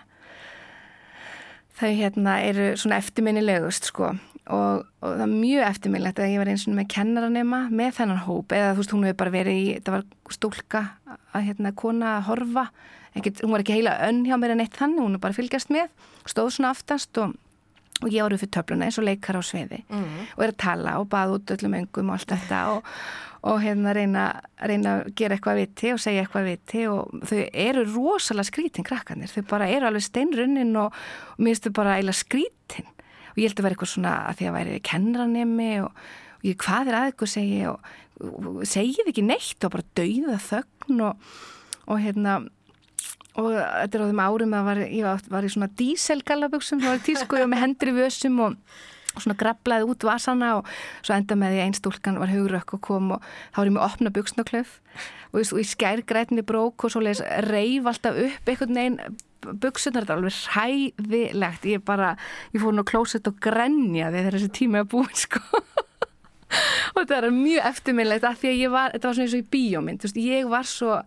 þau 1.79 1.89
hérna 1.89 2.37
eru 2.45 2.73
svona 2.77 2.99
eftirminnilegust 3.01 3.89
sko. 3.89 4.13
Og, 4.51 4.83
og 4.83 5.13
það 5.15 5.23
er 5.23 5.31
mjög 5.31 5.65
eftirminnilegt 5.69 6.19
að 6.19 6.33
ég 6.33 6.41
var 6.41 6.51
eins 6.51 6.65
og 6.67 6.75
með 6.75 6.89
kennaranema 6.93 7.61
með 7.71 7.95
þennan 7.97 8.25
hóp. 8.25 8.51
Eða 8.53 8.73
þú 8.73 8.81
veist 8.81 8.93
hún 8.93 9.05
hefur 9.07 9.19
bara 9.23 9.33
verið 9.33 9.59
í, 9.61 9.69
það 9.79 9.95
var 9.95 10.35
stúlka 10.35 10.83
að 11.33 11.47
hérna 11.47 11.71
kona 11.79 12.17
að 12.17 12.27
horfa 12.27 12.65
Ekkit, 13.13 13.43
hún 13.43 13.53
var 13.53 13.63
ekki 13.63 13.77
heila 13.77 13.97
önn 14.07 14.23
hjá 14.25 14.37
mér 14.41 14.55
en 14.55 14.63
eitt 14.65 14.77
þannig, 14.77 15.03
hún 15.05 15.17
er 15.17 15.23
bara 15.23 15.37
fylgjast 15.37 15.69
með 15.73 15.91
stóð 16.25 16.55
svona 16.55 16.73
aftast 16.73 17.17
og 17.21 17.35
og 18.01 18.11
ég 18.11 18.25
var 18.25 18.33
upp 18.33 18.41
fyrir 18.41 18.53
töfluna 18.55 18.87
eins 18.87 18.97
og 18.99 19.05
leikar 19.07 19.37
á 19.37 19.41
sviði 19.45 19.83
og 20.35 20.41
er 20.43 20.51
að 20.51 20.61
tala 20.63 20.95
og 20.99 21.09
baða 21.11 21.37
út 21.37 21.53
öllum 21.55 21.77
öngum 21.77 22.09
og 22.09 22.17
allt 22.17 22.33
þetta 22.33 22.61
og, 22.73 22.89
og 23.43 23.61
hérna 23.61 23.93
reyna, 23.95 24.23
reyna 24.59 24.95
að 24.97 25.13
gera 25.19 25.37
eitthvað 25.37 25.59
viti 25.61 25.93
og 25.93 26.01
segja 26.01 26.23
eitthvað 26.23 26.49
viti 26.49 26.83
og 26.89 27.13
þau 27.29 27.39
eru 27.51 27.85
rosalega 27.93 28.49
skrítin 28.49 28.87
krakkanir, 28.87 29.31
þau 29.31 29.45
bara 29.49 29.69
eru 29.71 29.89
alveg 29.89 30.05
steinrunnin 30.07 30.75
og, 30.79 30.95
og 31.35 31.39
mér 31.39 31.53
finnst 31.53 31.67
þau 31.67 31.77
bara 31.79 31.97
eiginlega 31.97 32.19
skrítin. 32.21 32.89
Og 33.33 33.41
ég 33.41 33.49
held 33.49 33.59
að 33.59 33.65
vera 33.65 33.75
eitthvað 33.75 33.93
svona 33.93 34.15
að 34.29 34.39
því 34.39 34.49
að 34.49 34.57
væri 34.57 34.79
kennaranemi 34.89 35.71
og, 35.83 36.03
og 36.39 36.49
ég 36.49 36.59
hvað 36.63 36.91
er 36.91 36.99
að 36.99 37.13
ykkur 37.13 37.31
segi 37.33 37.61
og, 37.69 37.93
og 38.23 38.65
segið 38.69 39.13
ekki 39.13 39.25
neitt 39.25 39.67
og 39.67 39.73
bara 39.73 39.89
dauða 39.99 40.39
þögn 40.47 41.05
og, 41.09 41.31
og 41.87 42.03
hérna 42.03 42.37
og 43.39 43.51
þetta 43.53 43.97
er 43.97 44.03
á 44.05 44.09
þeim 44.09 44.23
árum 44.23 44.57
að 44.57 44.67
var, 44.69 44.81
ég 44.87 45.05
var, 45.07 45.27
var 45.33 45.45
í 45.45 45.53
svona 45.53 45.69
díselgallaböksum, 45.79 46.81
það 46.83 46.93
var 46.93 47.01
í 47.01 47.05
tísku 47.07 47.39
og 47.41 47.51
með 47.51 47.63
hendur 47.65 47.93
í 47.93 47.95
vössum 48.01 48.43
og 48.45 48.59
og 49.13 49.21
svona 49.21 49.37
graflaði 49.37 49.85
út 49.85 50.05
vasana 50.07 50.47
og 50.57 50.69
svo 51.05 51.13
enda 51.13 51.35
með 51.37 51.51
því 51.53 51.59
einn 51.61 51.75
stúlkan 51.77 52.15
var 52.17 52.31
hugrökk 52.33 52.71
og 52.77 52.81
kom 52.81 53.11
og 53.13 53.27
þá 53.53 53.59
var 53.59 53.69
ég 53.69 53.75
með 53.75 53.85
opna 53.85 54.13
buksnaklöf 54.15 54.71
og 55.33 55.43
ég, 55.43 55.51
ég 55.61 55.69
skær 55.69 56.01
grætni 56.09 56.45
brók 56.45 56.85
og 56.85 56.93
svo 56.93 57.03
leiðis 57.03 57.21
reif 57.45 57.89
alltaf 57.89 58.17
upp 58.23 58.49
einhvern 58.49 58.79
veginn 58.79 58.97
buksunar, 59.43 60.05
þetta 60.05 60.13
er 60.13 60.21
alveg 60.21 60.35
hræðilegt. 60.53 61.65
Ég 61.67 61.83
bara, 61.83 62.13
ég 62.53 62.63
fór 62.63 62.75
nú 62.75 62.85
klósett 62.87 63.27
og 63.27 63.39
grenjaði 63.43 64.21
þegar 64.21 64.37
þessi 64.37 64.51
tími 64.59 64.81
að 64.81 64.89
búin 64.93 65.17
sko. 65.23 65.43
Og 66.93 66.99
þetta 67.01 67.19
er 67.19 67.29
mjög 67.35 67.69
eftirminnlegt 67.71 68.27
af 68.29 68.39
því 68.41 68.51
að 68.51 68.59
ég 68.61 68.73
var, 68.73 68.93
þetta 68.93 69.09
var 69.09 69.17
svona 69.17 69.27
eins 69.27 69.35
og 69.35 69.43
í 69.43 69.49
bíómynd, 69.55 70.01
þú 70.01 70.09
veist, 70.09 70.21
ég 70.23 70.51
var 70.51 70.69
svo 70.69 70.99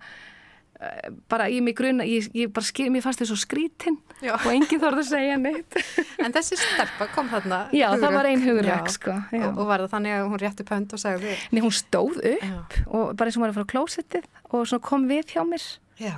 bara 1.33 1.47
ég 1.49 1.63
mig 1.65 1.73
grunna, 1.79 2.05
ég, 2.05 2.27
ég 2.37 2.51
bara 2.53 2.67
skil, 2.69 2.91
mér 2.93 3.01
fannst 3.05 3.23
þið 3.23 3.29
svo 3.31 3.37
skrítinn 3.41 3.95
Já. 4.21 4.35
og 4.37 4.47
enginn 4.53 4.81
þorði 4.83 5.03
að 5.05 5.09
segja 5.09 5.37
neitt 5.41 5.77
En 6.25 6.35
þessi 6.35 6.59
stelpa 6.61 7.07
kom 7.15 7.31
þarna 7.33 7.63
Já, 7.73 7.87
það 7.97 8.17
var 8.19 8.29
ein 8.29 8.43
hugrekk, 8.45 8.91
Já. 8.91 8.95
sko, 8.99 9.15
já. 9.33 9.47
Og, 9.55 9.63
var 9.69 9.85
það 9.87 9.93
þannig 9.95 10.17
að 10.19 10.25
hún 10.35 10.43
rétti 10.43 10.67
pönd 10.69 10.93
og 10.97 11.01
sagði 11.01 11.35
Nei, 11.57 11.61
hún 11.65 11.73
stóð 11.73 12.19
upp 12.33 12.77
og 12.87 13.15
bara 13.17 13.31
eins 13.31 13.37
og 13.37 13.41
hún 13.41 13.47
var 13.47 13.55
að 13.55 13.59
fara 13.61 13.69
á 13.69 13.73
klósettið 13.73 14.27
og 14.53 14.67
svo 14.69 14.81
kom 14.85 15.07
við 15.09 15.33
hjá 15.37 15.45
mér 15.49 15.65
Já, 16.01 16.17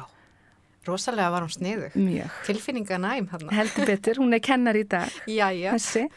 rosalega 0.88 1.30
var 1.36 1.46
hún 1.46 1.52
sniðu 1.54 1.92
mjög. 1.94 2.40
Tilfinninga 2.48 2.98
næm 3.02 3.28
hann 3.30 3.46
Heldur 3.54 3.86
betur, 3.92 4.18
hún 4.24 4.34
er 4.34 4.42
kennar 4.42 4.78
í 4.78 4.82
dag, 4.90 5.12
Jæja, 5.30 5.76
þessi. 5.76 6.08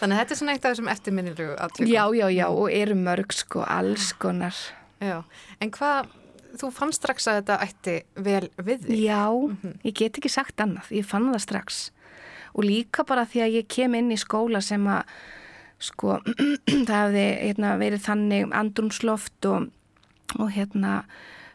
þannig 0.00 0.16
að 0.16 0.20
þetta 0.24 0.34
er 0.34 0.40
svona 0.42 0.54
eitt 0.56 0.66
af 0.66 0.74
þessum 0.74 0.90
eftirminnilegu 0.94 1.54
Já, 1.86 2.04
já, 2.18 2.26
já, 2.34 2.46
og 2.50 2.66
eru 2.74 2.96
mörg, 2.98 3.30
sko, 3.38 3.62
alls 3.66 4.10
konar. 4.18 4.56
Já, 5.04 5.20
en 5.62 5.70
hvað, 5.74 6.10
þú 6.60 6.70
fannst 6.72 7.00
strax 7.02 7.26
að 7.28 7.38
þetta 7.42 7.56
ætti 7.66 7.94
vel 8.16 8.48
við 8.58 8.84
þig 8.86 9.00
Já, 9.04 9.22
Mhm. 9.48 9.72
ég 9.84 9.94
get 9.94 10.18
ekki 10.18 10.30
sagt 10.30 10.56
annað, 10.62 10.90
ég 10.90 11.04
fann 11.04 11.30
það 11.32 11.40
strax. 11.40 11.90
Og 12.54 12.64
líka 12.64 13.04
bara 13.06 13.24
því 13.26 13.40
að 13.42 13.54
ég 13.58 13.68
kem 13.68 13.94
inn 13.94 14.10
í 14.12 14.16
skóla 14.20 14.62
sem 14.62 14.84
að, 14.86 15.02
sko, 15.80 16.20
það 16.86 16.94
hefði 16.94 17.24
hérna, 17.42 17.72
verið 17.78 18.04
þannig 18.06 18.52
andrumsloft 18.54 19.46
og, 19.50 19.70
og 20.38 20.50
hérna, 20.54 21.04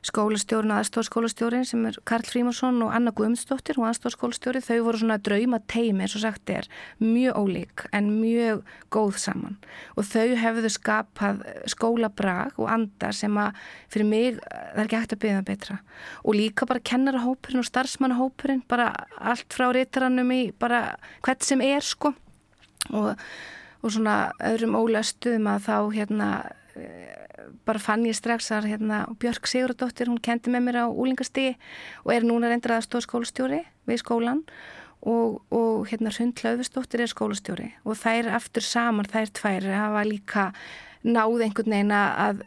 skólastjórn 0.05 0.71
og 0.71 0.79
aðstofskólastjórin 0.79 1.65
sem 1.67 1.83
er 1.89 1.97
Karl 2.07 2.25
Frímarsson 2.27 2.79
og 2.85 2.93
Anna 2.95 3.11
Guðmundsdóttir 3.15 3.79
og 3.81 3.89
aðstofskólastjóri, 3.89 4.61
þau 4.63 4.77
voru 4.85 5.01
svona 5.01 5.19
drauma 5.21 5.59
teimi 5.71 6.05
eins 6.05 6.15
og 6.15 6.23
sagt 6.23 6.51
er, 6.53 6.69
mjög 7.01 7.39
ólík 7.39 7.85
en 7.95 8.11
mjög 8.21 8.63
góð 8.93 9.19
saman. 9.25 9.57
Og 9.99 10.07
þau 10.07 10.35
hefðu 10.39 10.71
skapað 10.73 11.43
skólabrag 11.71 12.57
og 12.59 12.71
anda 12.71 13.11
sem 13.15 13.35
að 13.39 13.59
fyrir 13.91 14.09
mig 14.09 14.39
það 14.39 14.79
er 14.79 14.85
ekki 14.85 15.01
hægt 15.01 15.15
að 15.15 15.21
byggja 15.23 15.39
það 15.39 15.49
betra. 15.51 15.79
Og 16.23 16.39
líka 16.39 16.69
bara 16.69 16.85
kennarahópurinn 16.91 17.63
og 17.63 17.69
starfsmannahópurinn 17.69 18.63
bara 18.69 18.91
allt 19.19 19.51
frá 19.55 19.69
reytaranum 19.75 20.31
í 20.35 20.41
bara 20.59 20.83
hvert 21.25 21.45
sem 21.45 21.63
er 21.65 21.85
sko. 21.85 22.13
Og, 22.95 23.11
og 23.83 23.91
svona 23.91 24.31
öðrum 24.47 24.77
ólöstuðum 24.79 25.51
að 25.51 25.67
þá 25.67 25.75
hérna 25.97 26.29
bara 27.65 27.81
fann 27.81 28.05
ég 28.07 28.17
strax 28.17 28.49
að 28.55 28.69
hérna, 28.73 29.03
Björk 29.21 29.47
Sigurðardóttir, 29.49 30.09
hún 30.11 30.21
kendi 30.23 30.51
með 30.53 30.65
mér 30.67 30.81
á 30.83 30.85
úlingastigi 30.89 31.55
og 32.03 32.13
er 32.15 32.27
núna 32.27 32.51
reyndar 32.51 32.77
aðstóð 32.77 33.05
skólastjóri 33.07 33.63
við 33.89 34.01
skólan 34.03 34.43
og, 35.01 35.39
og 35.53 35.87
hérna 35.89 36.11
Hrund 36.13 36.43
Laufustóttir 36.43 37.03
er 37.03 37.11
skólastjóri 37.11 37.71
og 37.85 37.97
þær 37.99 38.33
aftur 38.39 38.65
saman, 38.65 39.07
þær 39.09 39.33
tvær 39.39 39.69
hafa 39.71 40.05
líka 40.07 40.45
náð 41.07 41.45
einhvern 41.45 41.75
veginn 41.75 41.95
að 41.95 42.43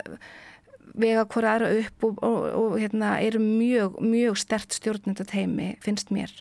vega 0.93 1.25
hvora 1.25 1.57
aðra 1.57 1.71
upp 1.81 2.05
og, 2.05 2.21
og, 2.21 2.39
og 2.59 2.77
hérna, 2.81 3.17
eru 3.25 3.41
mjög, 3.41 3.97
mjög 4.05 4.39
stert 4.43 4.77
stjórnenda 4.77 5.25
teimi, 5.29 5.73
finnst 5.81 6.13
mér 6.13 6.33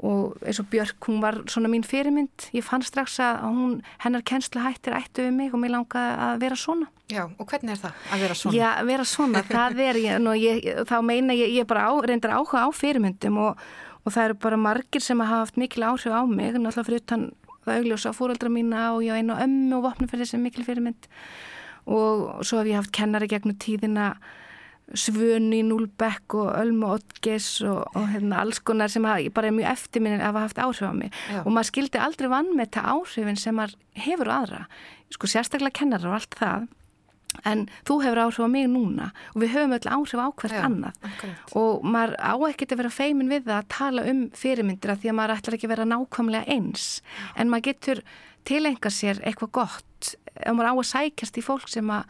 og 0.00 0.38
eins 0.46 0.60
og 0.62 0.68
Björk, 0.72 0.96
hún 1.08 1.20
var 1.20 1.42
svona 1.50 1.68
mín 1.68 1.84
fyrirmynd, 1.84 2.46
ég 2.56 2.64
fann 2.64 2.84
strax 2.84 3.18
að 3.20 3.42
hún, 3.44 3.74
hennar 4.00 4.24
kennslu 4.24 4.62
hættir 4.64 4.96
ættu 4.96 5.26
við 5.26 5.34
mig 5.36 5.52
og 5.52 5.60
mér 5.60 5.74
langaði 5.74 6.14
að 6.24 6.40
vera 6.44 6.56
svona. 6.56 6.88
Já, 7.10 7.26
og 7.26 7.50
hvernig 7.50 7.74
er 7.74 7.82
það 7.82 8.08
að 8.14 8.24
vera 8.24 8.38
svona? 8.38 8.56
Já, 8.56 8.70
vera 8.88 9.06
svona, 9.10 9.44
það 9.50 9.82
er 9.84 10.00
ég, 10.00 10.18
nú, 10.22 10.34
ég, 10.38 10.70
þá 10.88 10.96
meina 11.04 11.36
ég, 11.36 11.52
ég 11.58 11.68
bara 11.68 11.90
á, 11.90 11.92
reyndar 12.06 12.32
áhuga 12.38 12.64
á 12.64 12.68
fyrirmyndum 12.72 13.36
og, 13.44 13.60
og 14.06 14.14
það 14.14 14.30
eru 14.30 14.40
bara 14.46 14.60
margir 14.64 15.04
sem 15.04 15.20
hafa 15.20 15.44
haft 15.44 15.60
mikil 15.60 15.84
áhrif 15.90 16.16
á 16.16 16.22
mig, 16.24 16.54
náttúrulega 16.54 16.86
fyrir 16.88 17.04
utan 17.04 17.28
það 17.66 17.80
augljósa 17.80 18.14
fóreldra 18.16 18.52
mína 18.52 18.90
og 18.94 19.04
ég 19.04 19.12
á 19.12 19.20
einu 19.20 19.36
ömmu 19.36 19.80
og 19.80 19.88
vopnum 19.88 20.08
fyrir 20.10 20.24
þessi 20.24 20.40
mikil 20.40 20.64
fyrirmynd. 20.64 21.08
Og 21.90 22.44
svo 22.46 22.60
hef 22.60 22.70
ég 22.70 22.78
haft 22.80 22.94
kennari 22.94 23.28
gegnum 23.28 23.58
tíðina 23.60 24.14
Svöni, 24.98 25.60
Núlbekk 25.62 26.34
og 26.34 26.48
Ölmu 26.58 26.88
Ottges 26.96 27.60
og, 27.62 27.84
og 27.94 28.08
hérna, 28.10 28.40
alls 28.42 28.58
konar 28.66 28.90
sem 28.90 29.04
hafa, 29.06 29.30
bara 29.34 29.50
er 29.50 29.54
mjög 29.54 29.70
eftirminni 29.70 30.18
að 30.18 30.26
hafa 30.26 30.42
haft 30.46 30.58
áhrif 30.64 30.82
á 30.82 30.94
mig. 30.96 31.12
Já. 31.30 31.40
og 31.44 31.52
maður 31.54 31.68
skildi 31.70 32.00
aldrei 32.02 32.28
vann 32.32 32.50
með 32.58 32.72
það 32.74 32.88
áhrifin 32.96 33.38
sem 33.38 33.54
maður 33.54 33.76
hefur 34.02 34.30
á 34.30 34.34
aðra. 34.40 34.60
Sko 35.14 35.30
sérstaklega 35.30 35.76
kennarar 35.78 36.10
og 36.10 36.16
allt 36.18 36.38
það. 36.40 36.66
En 37.46 37.62
þú 37.86 37.98
hefur 38.02 38.22
áhrif 38.24 38.40
á 38.42 38.48
mig 38.50 38.66
núna 38.66 39.12
og 39.34 39.44
við 39.44 39.52
höfum 39.54 39.76
öll 39.76 39.92
áhrif 39.94 40.18
á 40.18 40.26
hvert 40.42 40.56
Já, 40.56 40.64
annað. 40.66 40.96
akkúrat. 41.06 41.54
og 41.60 41.84
maður 41.86 42.16
á 42.18 42.34
ekkert 42.50 42.74
að 42.74 42.80
vera 42.82 42.90
feimin 42.90 43.30
við 43.30 43.46
það 43.46 43.60
að 43.60 43.70
tala 43.76 44.06
um 44.10 44.24
fyrirmyndir 44.34 44.90
að 44.90 45.04
því 45.04 45.12
að 45.12 45.16
maður 45.20 45.34
ætlar 45.36 45.54
ekki 45.56 45.68
að 45.70 45.74
vera 45.76 45.86
nákvæmlega 45.92 46.50
eins. 46.56 46.88
En 47.38 47.52
maður 47.52 47.68
getur 47.70 48.02
tilenga 48.44 48.90
sér 48.90 49.22
eitthvað 49.22 49.54
gott. 49.60 50.10
Ef 50.34 50.50
maður 50.50 50.72
á 50.72 50.74
að 50.74 50.90
sækjast 50.90 51.38
í 51.38 51.46
fólk 51.46 51.70
sem 51.70 51.94
að 51.94 52.02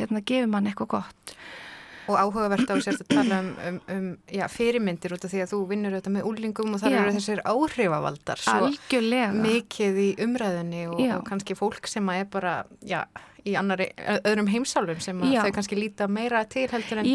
hérna, 0.00 0.26
gefur 0.26 0.50
mann 0.50 0.66
eitthvað 0.66 0.94
gott 0.98 1.38
Og 2.08 2.16
áhugavert 2.16 2.70
á 2.72 2.74
sérst 2.80 3.04
að 3.04 3.10
tala 3.12 3.40
um, 3.44 3.48
um, 3.68 3.78
um 3.94 4.06
já, 4.32 4.46
fyrirmyndir 4.52 5.12
út 5.16 5.26
af 5.26 5.32
því 5.32 5.42
að 5.44 5.52
þú 5.52 5.58
vinnur 5.72 5.96
þetta 5.98 6.12
með 6.14 6.28
úlingum 6.30 6.76
og 6.76 6.82
það 6.82 6.98
eru 7.02 7.16
þessir 7.18 7.42
áhrifavaldar 7.44 8.42
svo 8.44 8.68
algjörlega. 8.70 9.32
mikið 9.36 10.00
í 10.04 10.08
umræðinni 10.24 10.86
og, 10.88 11.02
og 11.18 11.26
kannski 11.28 11.58
fólk 11.58 11.90
sem 11.90 12.08
að 12.08 12.22
er 12.22 12.30
bara 12.32 12.54
já, 12.80 13.02
í 13.48 13.54
annari, 13.58 13.88
öðrum 14.18 14.50
heimsálfum 14.52 15.00
sem 15.02 15.22
þau 15.22 15.50
kannski 15.56 15.78
líta 15.78 16.08
meira 16.12 16.44
til 16.50 16.66
heldur 16.70 17.02
en 17.02 17.08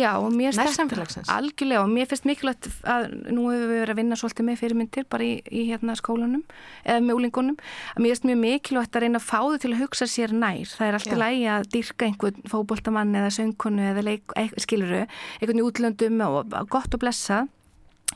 nærsamfélagsins. 0.57 1.29
algjörlega 1.31 1.83
og 1.85 1.93
mér 1.93 2.09
finnst 2.11 2.27
mikilvægt 2.29 2.69
að 2.89 3.07
nú 3.29 3.47
hefur 3.51 3.71
við 3.71 3.81
verið 3.83 3.93
að 3.93 4.01
vinna 4.01 4.19
svolítið 4.19 4.47
með 4.49 4.59
fyrirmyndir 4.63 5.07
bara 5.13 5.27
í, 5.27 5.33
í 5.47 5.65
hérna 5.71 5.97
skólanum 5.99 6.43
eða 6.83 6.99
með 7.07 7.19
úlingunum, 7.19 7.57
mér 7.97 8.13
finnst 8.13 8.29
mjög 8.29 8.43
mikilvægt 8.43 8.99
að 8.99 9.07
reyna 9.07 9.21
að 9.21 9.27
fá 9.29 9.39
þau 9.39 9.57
til 9.63 9.73
að 9.73 9.81
hugsa 9.83 10.09
sér 10.09 10.35
nær. 10.35 10.69
Það 10.73 10.87
er 10.89 10.99
alltaf 10.99 11.21
lægi 11.23 11.49
að 11.53 11.67
dyrka 11.77 12.09
einhvern 12.09 12.47
fótboltamann 12.51 13.17
eða 13.21 13.33
söngkonu 13.37 13.89
eða 13.93 14.05
leik, 14.09 14.37
skiluru, 14.61 15.03
einhvern 15.39 15.65
útlöndum 15.65 16.23
og 16.27 16.55
gott 16.73 16.93
og 16.93 17.03
blessa 17.03 17.45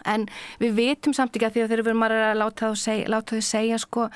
en 0.05 0.27
við 0.61 0.75
vitum 0.77 1.15
samt 1.15 1.35
ekki 1.35 1.47
að 1.47 1.55
því 1.55 1.63
að 1.63 1.71
þegar 1.71 1.83
við 1.83 1.91
erum 1.93 2.05
að 2.07 2.17
láta 2.41 2.69
þau 2.69 2.81
segja, 2.81 3.09
láta 3.13 3.37
þau 3.37 3.47
segja 3.47 3.79
sko, 3.81 4.07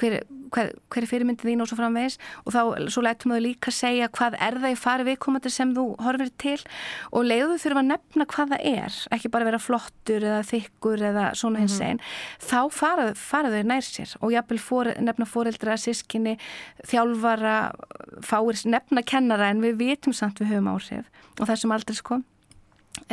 hver, 0.00 0.18
hver, 0.54 0.72
hver 0.92 1.06
er 1.06 1.10
fyrirmyndin 1.10 1.50
þín 1.50 1.64
og 1.64 1.70
svo 1.70 1.78
framvegis. 1.80 2.18
Og 2.44 2.54
þá 2.54 2.60
svo 2.94 3.04
lætum 3.04 3.34
þau 3.34 3.42
líka 3.42 3.74
segja 3.74 4.10
hvað 4.14 4.38
er 4.38 4.60
það 4.62 4.76
í 4.76 4.80
fari 4.80 5.08
viðkomandi 5.10 5.52
sem 5.52 5.74
þú 5.76 5.86
horfir 6.04 6.32
til. 6.40 6.58
Og 7.12 7.26
leiðu 7.26 7.58
þurfa 7.62 7.84
að 7.84 7.90
nefna 7.92 8.28
hvað 8.30 8.54
það 8.54 8.68
er 8.74 9.00
ekki 9.14 9.32
bara 9.34 9.48
vera 9.48 9.62
flottur 9.62 10.24
eða 10.24 10.42
þykkur 10.48 11.06
eða 11.10 11.26
svona 11.38 11.62
hins 11.64 11.78
einn 11.82 12.00
þá 12.42 12.58
fara, 12.72 13.06
fara 13.18 13.52
þau 13.52 13.62
nær 13.70 13.86
sér 13.86 14.14
og 14.20 14.34
jafnvel 14.34 14.60
for, 14.62 14.92
nefna 15.00 15.28
foreldra, 15.28 15.78
sískinni 15.80 16.36
þjálfara, 16.88 17.56
fáir 18.24 18.60
nefna 18.68 19.04
kennara 19.06 19.50
en 19.52 19.64
við 19.64 19.80
vitum 19.80 20.16
samt 20.16 20.42
við 20.42 20.54
höfum 20.54 20.72
áhrif 20.74 21.10
og 21.40 21.50
þessum 21.50 21.74
aldrei 21.74 21.98
sko 21.98 22.20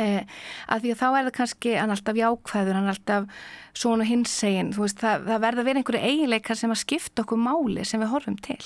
Eh, 0.00 0.22
að 0.70 0.84
því 0.84 0.92
að 0.94 1.00
þá 1.00 1.06
er 1.08 1.26
það 1.26 1.34
kannski 1.36 1.72
hann 1.74 1.92
alltaf 1.92 2.18
jákvæður, 2.18 2.76
hann 2.78 2.90
alltaf 2.92 3.40
svona 3.76 4.06
hinsegin, 4.06 4.70
þú 4.72 4.84
veist, 4.86 5.00
það, 5.02 5.26
það 5.26 5.42
verða 5.42 5.64
verið 5.66 5.80
einhverju 5.80 6.10
eiginleikar 6.10 6.58
sem 6.58 6.72
að 6.72 6.80
skipta 6.84 7.24
okkur 7.24 7.40
máli 7.42 7.86
sem 7.88 8.00
við 8.02 8.12
horfum 8.12 8.38
til. 8.44 8.60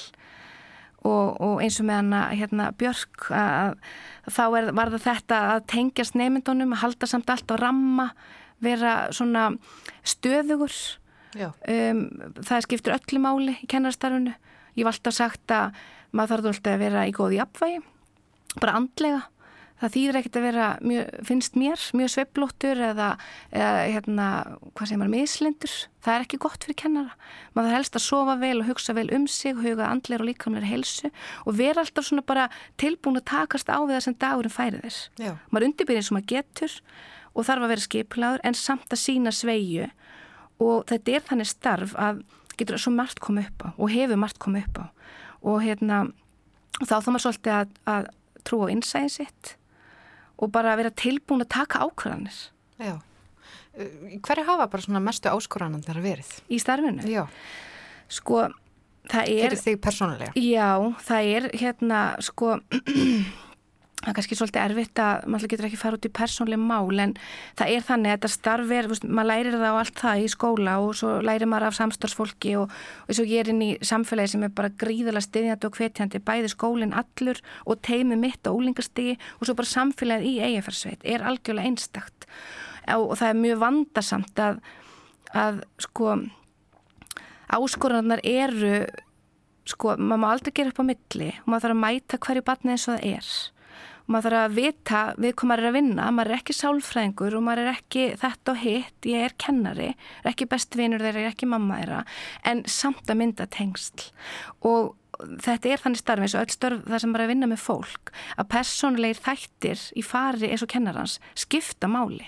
Og, 1.06 1.36
og 1.40 1.62
eins 1.62 1.78
og 1.80 1.88
með 1.88 2.00
hana 2.02 2.22
hérna, 2.34 2.68
Björk 2.78 3.28
að, 3.34 3.76
þá 4.28 4.44
er, 4.44 4.70
var 4.76 4.92
það 4.94 5.06
þetta 5.06 5.40
að 5.54 5.64
tengjast 5.72 6.18
neymyndunum, 6.18 6.74
að 6.76 6.82
halda 6.84 7.10
samt 7.10 7.32
allt 7.32 7.52
á 7.52 7.56
ramma, 7.62 8.10
vera 8.62 8.96
svona 9.14 9.50
stöðugur. 10.06 10.76
Um, 11.36 12.06
það 12.40 12.64
skiptir 12.64 12.96
öllu 12.96 13.20
máli 13.20 13.58
í 13.60 13.68
kennarastarfinu. 13.70 14.32
Ég 14.76 14.86
var 14.86 14.96
alltaf 14.96 15.16
sagt 15.16 15.52
að 15.52 15.76
maður 16.16 16.36
þarf 16.36 16.50
alltaf 16.52 16.74
að 16.74 16.84
vera 16.86 17.06
í 17.08 17.14
góði 17.16 17.40
jafnvægi 17.40 17.82
bara 18.56 18.76
andlega 18.78 19.24
það 19.80 19.92
þýðir 19.96 20.18
ekkert 20.20 20.38
að 20.38 20.46
vera, 20.46 20.66
mjög, 20.80 21.10
finnst 21.28 21.58
mér, 21.58 21.82
mjög 21.98 22.12
sveiflóttur 22.14 22.80
eða, 22.90 23.08
eða 23.52 23.82
hérna, 23.92 24.28
hvað 24.72 24.90
segir 24.90 25.00
maður, 25.02 25.12
mislindur. 25.12 25.74
Það 26.06 26.14
er 26.14 26.24
ekki 26.24 26.40
gott 26.44 26.64
fyrir 26.64 26.78
kennara. 26.80 27.16
Maður 27.52 27.68
þarf 27.68 27.78
helst 27.80 27.98
að 27.98 28.04
sofa 28.06 28.36
vel 28.40 28.54
og 28.60 28.70
hugsa 28.70 28.94
vel 28.96 29.08
um 29.16 29.26
sig, 29.30 29.58
huga 29.58 29.90
andleir 29.90 30.22
og 30.22 30.30
líkamleir 30.30 30.68
helsu 30.68 31.10
og 31.44 31.58
vera 31.58 31.82
alltaf 31.82 32.08
svona 32.08 32.24
bara 32.26 32.46
tilbúin 32.80 33.20
að 33.20 33.28
takast 33.32 33.68
á 33.68 33.78
við 33.82 33.96
það 33.96 34.06
sem 34.06 34.18
dagurinn 34.22 34.56
færi 34.56 34.82
þér. 34.84 35.00
Já. 35.26 35.32
Maður 35.50 35.68
undirbyrðir 35.70 36.08
sem 36.08 36.16
maður 36.16 36.32
getur 36.32 36.78
og 37.36 37.48
þarf 37.48 37.66
að 37.66 37.72
vera 37.74 37.86
skiplaður 37.86 38.44
en 38.48 38.56
samt 38.56 38.94
að 38.94 39.02
sína 39.02 39.34
sveigju 39.34 39.90
og 40.62 40.86
þetta 40.88 41.16
er 41.18 41.26
þannig 41.26 41.50
starf 41.50 41.92
að 42.00 42.22
getur 42.56 42.80
svo 42.80 42.92
margt 42.94 43.20
komið 43.20 43.50
upp 43.50 43.66
á 43.66 43.68
og 43.76 43.92
hefur 43.92 44.20
margt 44.20 44.40
komið 44.40 44.70
upp 44.70 44.80
á 44.80 44.86
og 45.46 45.60
hérna 45.64 45.98
og 46.80 46.88
þá 46.88 46.96
þá 46.96 47.10
maður 47.10 47.24
svolítið 47.26 47.56
að, 47.56 47.74
að 47.92 48.08
trúa 48.46 48.68
á 48.68 48.72
innsæðin 48.72 49.12
sitt 49.12 49.52
og 50.36 50.52
bara 50.52 50.76
vera 50.78 50.92
tilbúin 50.92 51.44
að 51.44 51.52
taka 51.56 51.84
ákvarðanir 51.86 52.38
Já. 52.76 52.98
Hverju 53.76 54.44
hafa 54.48 54.66
bara 54.72 54.84
svona 54.84 55.00
mestu 55.04 55.28
áskoranandar 55.32 55.98
verið? 56.04 56.28
í 56.48 56.58
starfinu. 56.60 57.04
Já. 57.08 57.26
Sko, 58.08 58.46
það 59.10 59.32
er... 59.32 59.42
Fyrir 59.46 59.62
þig 59.62 59.80
persónulega? 59.84 60.32
Já, 60.40 60.70
það 61.08 61.30
er 61.36 61.48
hérna, 61.60 62.00
sko, 62.24 62.56
það 64.06 64.12
er 64.12 64.16
kannski 64.20 64.36
svolítið 64.38 64.62
erfitt 64.62 65.00
að 65.02 65.24
maður 65.34 65.50
getur 65.50 65.66
ekki 65.66 65.78
fara 65.80 65.98
út 65.98 66.06
í 66.06 66.10
persónlega 66.14 66.62
mál 66.62 67.00
en 67.02 67.14
það 67.58 67.72
er 67.74 67.86
þannig 67.88 68.12
að 68.12 68.14
þetta 68.14 68.30
starf 68.30 68.74
er, 68.76 68.88
veist, 68.92 69.06
maður 69.08 69.28
lærir 69.32 69.56
það 69.56 69.66
á 69.66 69.80
allt 69.80 70.02
það 70.02 70.20
í 70.22 70.28
skóla 70.30 70.74
og 70.84 70.92
svo 71.00 71.14
lærir 71.26 71.50
maður 71.50 71.66
af 71.66 71.78
samstarfsfólki 71.80 72.52
og, 72.60 72.70
og 72.70 73.10
eins 73.10 73.20
og 73.24 73.32
ég 73.32 73.42
er 73.42 73.50
inn 73.50 73.64
í 73.66 73.70
samfélagi 73.90 74.32
sem 74.36 74.46
er 74.46 74.52
bara 74.54 74.70
gríðalega 74.70 75.26
stiðjandi 75.26 75.66
og 75.66 75.80
hvetjandi, 75.80 76.20
bæði 76.22 76.52
skólinn 76.54 76.94
allur 76.94 77.42
og 77.66 77.82
teimi 77.82 78.20
mitt 78.20 78.46
og 78.46 78.60
úlingastigi 78.60 79.16
og 79.40 79.48
svo 79.48 79.56
bara 79.58 79.72
samfélagið 79.72 80.30
í 80.30 80.36
eigafarsveit 80.52 81.02
er 81.02 81.26
algjörlega 81.26 81.72
einstakt. 81.72 82.28
Og, 82.94 83.16
það 83.18 83.32
er 83.32 83.40
mjög 83.42 83.60
vandarsamt 83.64 84.38
að, 84.38 84.62
að 85.34 85.60
sko 85.82 86.14
áskoranarnar 87.56 88.22
eru 88.22 88.84
sko, 89.66 89.96
maður 89.98 90.22
má 90.22 90.30
aldrei 90.30 90.54
gera 90.54 90.70
upp 90.70 90.80
á 90.82 90.88
milli 90.92 91.32
og 91.42 91.50
maður 91.50 91.66
þarf 91.66 91.74
að 91.74 91.82
mæta 91.82 92.22
hverju 92.22 92.46
batni 92.46 92.74
eins 92.76 92.86
og 92.86 92.94
það 92.94 93.16
er 93.16 93.34
maður 94.06 94.36
þarf 94.36 94.42
að 94.42 94.56
vita 94.56 95.00
við 95.18 95.32
hvað 95.34 95.50
maður 95.50 95.64
er 95.64 95.70
að 95.70 95.78
vinna, 95.78 96.10
maður 96.14 96.32
er 96.32 96.40
ekki 96.40 96.56
sálfræðingur 96.56 97.38
og 97.38 97.46
maður 97.46 97.62
er 97.64 97.72
ekki 97.72 98.04
þetta 98.20 98.52
og 98.52 98.60
hitt 98.62 99.08
ég 99.10 99.24
er 99.26 99.34
kennari, 99.42 99.88
er 100.22 100.30
ekki 100.32 100.50
bestvinur 100.50 101.02
þeirra, 101.02 101.24
er 101.24 101.32
ekki 101.32 101.50
mamma 101.50 101.80
þeirra, 101.80 102.04
en 102.46 102.62
samt 102.70 103.10
að 103.10 103.20
mynda 103.22 103.48
tengsl. 103.50 104.08
Og 104.66 104.94
þetta 105.42 105.70
er 105.72 105.82
þannig 105.82 106.00
starfi 106.00 106.26
eins 106.26 106.36
og 106.36 106.44
öll 106.44 106.54
störf 106.54 106.84
þar 106.86 107.02
sem 107.02 107.12
maður 107.12 107.22
er 107.22 107.26
að 107.26 107.32
vinna 107.32 107.48
með 107.50 107.62
fólk 107.64 108.12
að 108.36 108.48
persónulegir 108.52 109.22
þættir 109.24 109.84
í 109.96 110.04
fari 110.04 110.50
eins 110.50 110.64
og 110.64 110.72
kennarans 110.72 111.16
skipta 111.38 111.90
máli. 111.90 112.26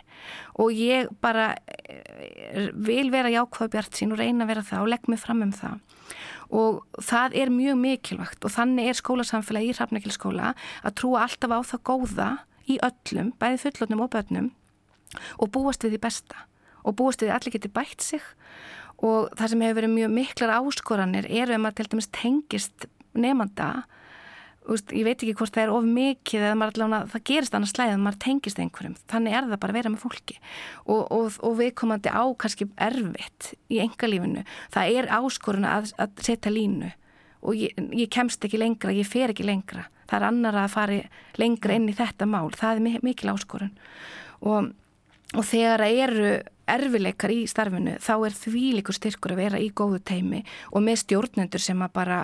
Og 0.59 0.75
ég 0.75 1.11
bara 1.23 1.53
eh, 1.69 2.71
vil 2.75 3.11
vera 3.15 3.33
jákvæð 3.33 3.75
bjart 3.75 3.99
sín 3.99 4.15
og 4.15 4.23
reyna 4.23 4.47
að 4.47 4.55
vera 4.55 4.67
það 4.73 4.85
og 4.85 4.93
legg 4.95 5.11
mig 5.11 5.23
fram 5.23 5.45
um 5.47 5.55
það 5.55 5.88
og 6.49 6.85
það 7.05 7.37
er 7.43 7.53
mjög 7.53 7.81
mikilvægt 7.83 8.45
og 8.45 8.55
þannig 8.55 8.89
er 8.89 8.99
skólasamfélagi 8.99 9.73
í 9.73 9.77
Hrafnækilskóla 9.77 10.55
að 10.57 10.97
trúa 11.01 11.27
alltaf 11.27 11.53
á 11.53 11.61
það 11.73 11.85
góða 11.91 12.29
í 12.69 12.79
öllum, 12.85 13.33
bæði 13.41 13.61
fullotnum 13.65 14.05
og 14.05 14.13
börnum 14.15 14.49
og 15.41 15.53
búast 15.53 15.85
við 15.85 15.97
því 15.97 16.03
besta. 16.05 16.45
Og 16.85 16.97
búast 16.97 17.23
við 17.23 17.31
því 17.31 17.37
allir 17.37 17.55
geti 17.57 17.71
bætt 17.73 18.05
sig. 18.05 18.25
Og 19.05 19.29
það 19.39 19.53
sem 19.53 19.63
hefur 19.65 19.79
verið 19.79 19.95
mjög 19.95 20.15
miklar 20.15 20.55
áskoranir 20.57 21.29
er 21.29 21.53
ef 21.53 21.61
maður 21.63 21.79
til 21.79 21.89
dæmis 21.93 22.11
tengist 22.17 22.89
nefnda 23.19 23.69
Úst, 24.69 24.93
ég 24.93 25.07
veit 25.07 25.17
ekki 25.17 25.33
hvort 25.39 25.55
það 25.55 25.63
er 25.65 25.71
of 25.73 25.85
mikið 25.89 26.43
allavega, 26.51 26.99
það 27.09 27.23
gerist 27.31 27.55
annars 27.57 27.71
slæðið 27.73 27.95
að 27.95 28.03
maður 28.05 28.19
tengist 28.25 28.59
einhverjum. 28.61 28.97
Þannig 29.09 29.37
er 29.39 29.47
það 29.47 29.61
bara 29.63 29.73
að 29.73 29.79
vera 29.79 29.93
með 29.95 30.03
fólki. 30.03 30.35
Og, 30.85 31.01
og, 31.17 31.39
og 31.49 31.55
viðkomandi 31.57 32.13
á 32.13 32.25
kannski 32.43 32.67
erfitt 32.89 33.53
í 33.73 33.79
engalífinu 33.81 34.43
það 34.75 34.99
er 35.01 35.09
áskorun 35.17 35.69
að, 35.69 35.95
að 35.97 36.21
setja 36.27 36.53
línu. 36.53 36.91
Og 37.49 37.57
ég, 37.57 37.81
ég 37.97 38.13
kemst 38.13 38.45
ekki 38.45 38.61
lengra 38.61 38.93
ég 38.93 39.09
fer 39.09 39.33
ekki 39.33 39.47
lengra. 39.49 39.87
Það 40.11 40.19
er 40.19 40.29
annar 40.29 40.61
að 40.61 40.75
fara 40.75 41.01
lengra 41.41 41.79
inn 41.79 41.89
í 41.89 41.97
þetta 41.97 42.29
mál. 42.29 42.53
Það 42.53 42.83
er 42.83 43.01
mikil 43.09 43.33
áskorun. 43.33 43.73
Og, 44.45 44.71
og 45.33 45.49
þegar 45.49 45.87
það 45.87 46.03
eru 46.05 46.37
erfileikar 46.69 47.33
í 47.33 47.41
starfinu 47.49 47.97
þá 48.05 48.13
er 48.19 48.37
því 48.37 48.67
líkur 48.77 48.97
styrkur 49.01 49.33
að 49.33 49.43
vera 49.47 49.65
í 49.65 49.73
góðu 49.73 50.03
teimi 50.05 50.45
og 50.69 50.85
með 50.85 51.03
stjórnendur 51.07 51.65
sem 51.65 51.81
að 51.81 51.95
bara 51.97 52.21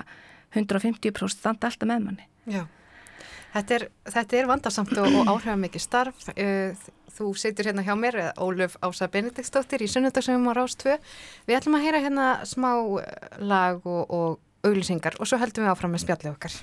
150% 0.52 1.38
standa 1.38 1.70
alltaf 1.70 1.88
með 1.88 2.04
manni 2.04 2.28
Já, 2.50 2.64
þetta 3.54 3.78
er, 3.78 3.86
þetta 4.16 4.38
er 4.40 4.50
vandarsamt 4.50 4.92
og, 5.00 5.08
og 5.22 5.32
áhrifamikið 5.36 5.86
starf. 5.86 6.28
Uh, 6.34 6.76
Þú 7.14 7.28
situr 7.38 7.68
hérna 7.68 7.84
hjá 7.86 7.94
mér, 7.94 8.16
Óluf 8.42 8.72
Ása 8.82 9.06
Benediktsdóttir 9.06 9.84
í 9.84 9.86
Sunnundagsöfum 9.86 10.48
á 10.50 10.52
Rás 10.58 10.74
2. 10.80 10.96
Við 11.46 11.58
ætlum 11.60 11.76
að 11.78 11.84
heyra 11.86 12.00
hérna 12.02 12.24
smá 12.42 12.72
lag 13.38 13.86
og, 13.86 14.00
og 14.10 14.66
auglýsingar 14.66 15.20
og 15.20 15.30
svo 15.30 15.38
heldum 15.38 15.62
við 15.62 15.70
áfram 15.70 15.94
með 15.94 16.02
spjallið 16.02 16.32
okkar. 16.32 16.56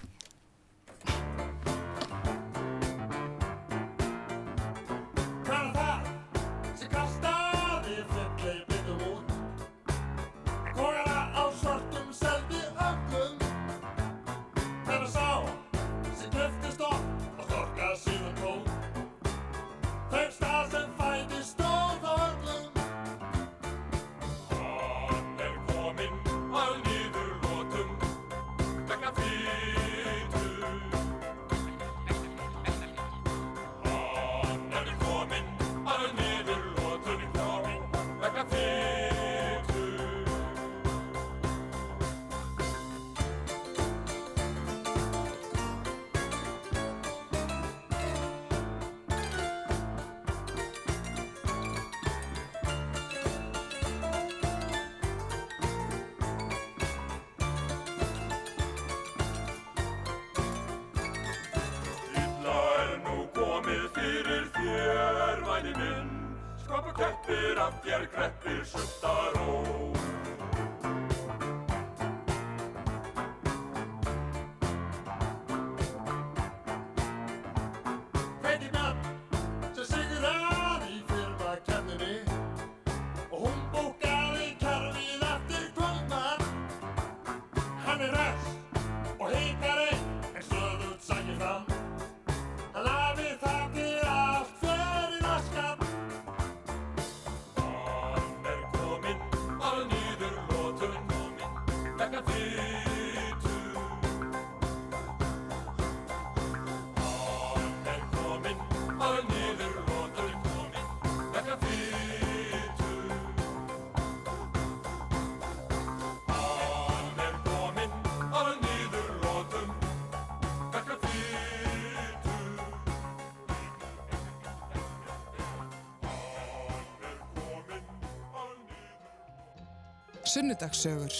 Sunnudagssögur. 130.31 131.11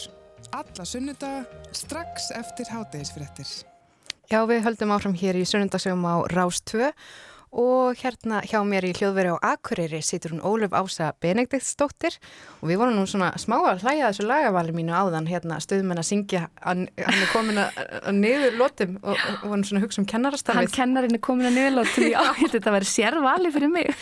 Alla 0.52 0.86
sunnudaga 0.86 1.44
strax 1.72 2.30
eftir 2.32 2.70
hátegisfréttir. 2.72 3.48
Já, 4.32 4.40
við 4.48 4.62
höldum 4.64 4.94
áfram 4.96 5.16
hér 5.20 5.36
í 5.36 5.44
Sunnundagsöfum 5.44 6.06
á 6.08 6.16
Rás 6.32 6.62
2 6.72 6.94
og 7.62 8.00
hérna 8.02 8.42
hjá 8.48 8.60
mér 8.66 8.88
í 8.90 8.94
hljóðveri 8.98 9.34
á 9.36 9.38
Akureyri 9.54 10.02
situr 10.06 10.34
hún 10.34 10.44
Óluf 10.46 10.74
Ása 10.74 11.12
Benediktsdóttir. 11.22 12.18
Og 12.62 12.72
við 12.72 12.82
vorum 12.82 12.98
nú 12.98 13.06
svona 13.10 13.32
smá 13.42 13.58
að 13.60 13.86
hlæja 13.86 14.10
þessu 14.10 14.26
lagavali 14.30 14.76
mínu 14.76 14.96
áðan 14.96 15.30
hérna 15.30 15.60
stöðum 15.64 15.94
henn 15.94 16.02
að 16.02 16.08
syngja 16.10 16.44
hann 16.64 16.88
er 16.98 17.28
komin 17.34 17.62
að, 17.62 17.82
niður 18.18 18.58
lótum 18.60 18.98
og, 19.02 19.14
og 19.16 19.46
vorum 19.52 19.66
svona 19.68 19.82
að 19.82 19.88
hugsa 19.88 20.02
um 20.02 20.06
Hann 20.06 20.12
kennarastarfið 20.16 20.74
kennarinn 20.76 21.18
er 21.18 21.24
komin 21.24 21.50
að 21.52 21.58
niðurlótum, 21.60 22.08
já, 22.10 22.20
ég 22.22 22.42
held 22.42 22.56
þetta 22.58 22.76
vera 22.78 22.92
sérvali 22.92 23.54
fyrir 23.54 23.72
mig. 23.72 23.94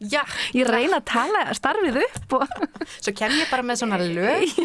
Já, 0.00 0.22
Ég 0.56 0.68
reyna 0.68 1.00
að 1.00 1.08
tala 1.10 1.42
starfið 1.56 2.00
upp 2.02 2.38
og 2.40 2.54
svo 2.96 3.12
kem 3.16 3.34
ég 3.38 3.50
bara 3.50 3.66
með 3.66 3.82
svona 3.82 4.00
lög. 4.00 4.56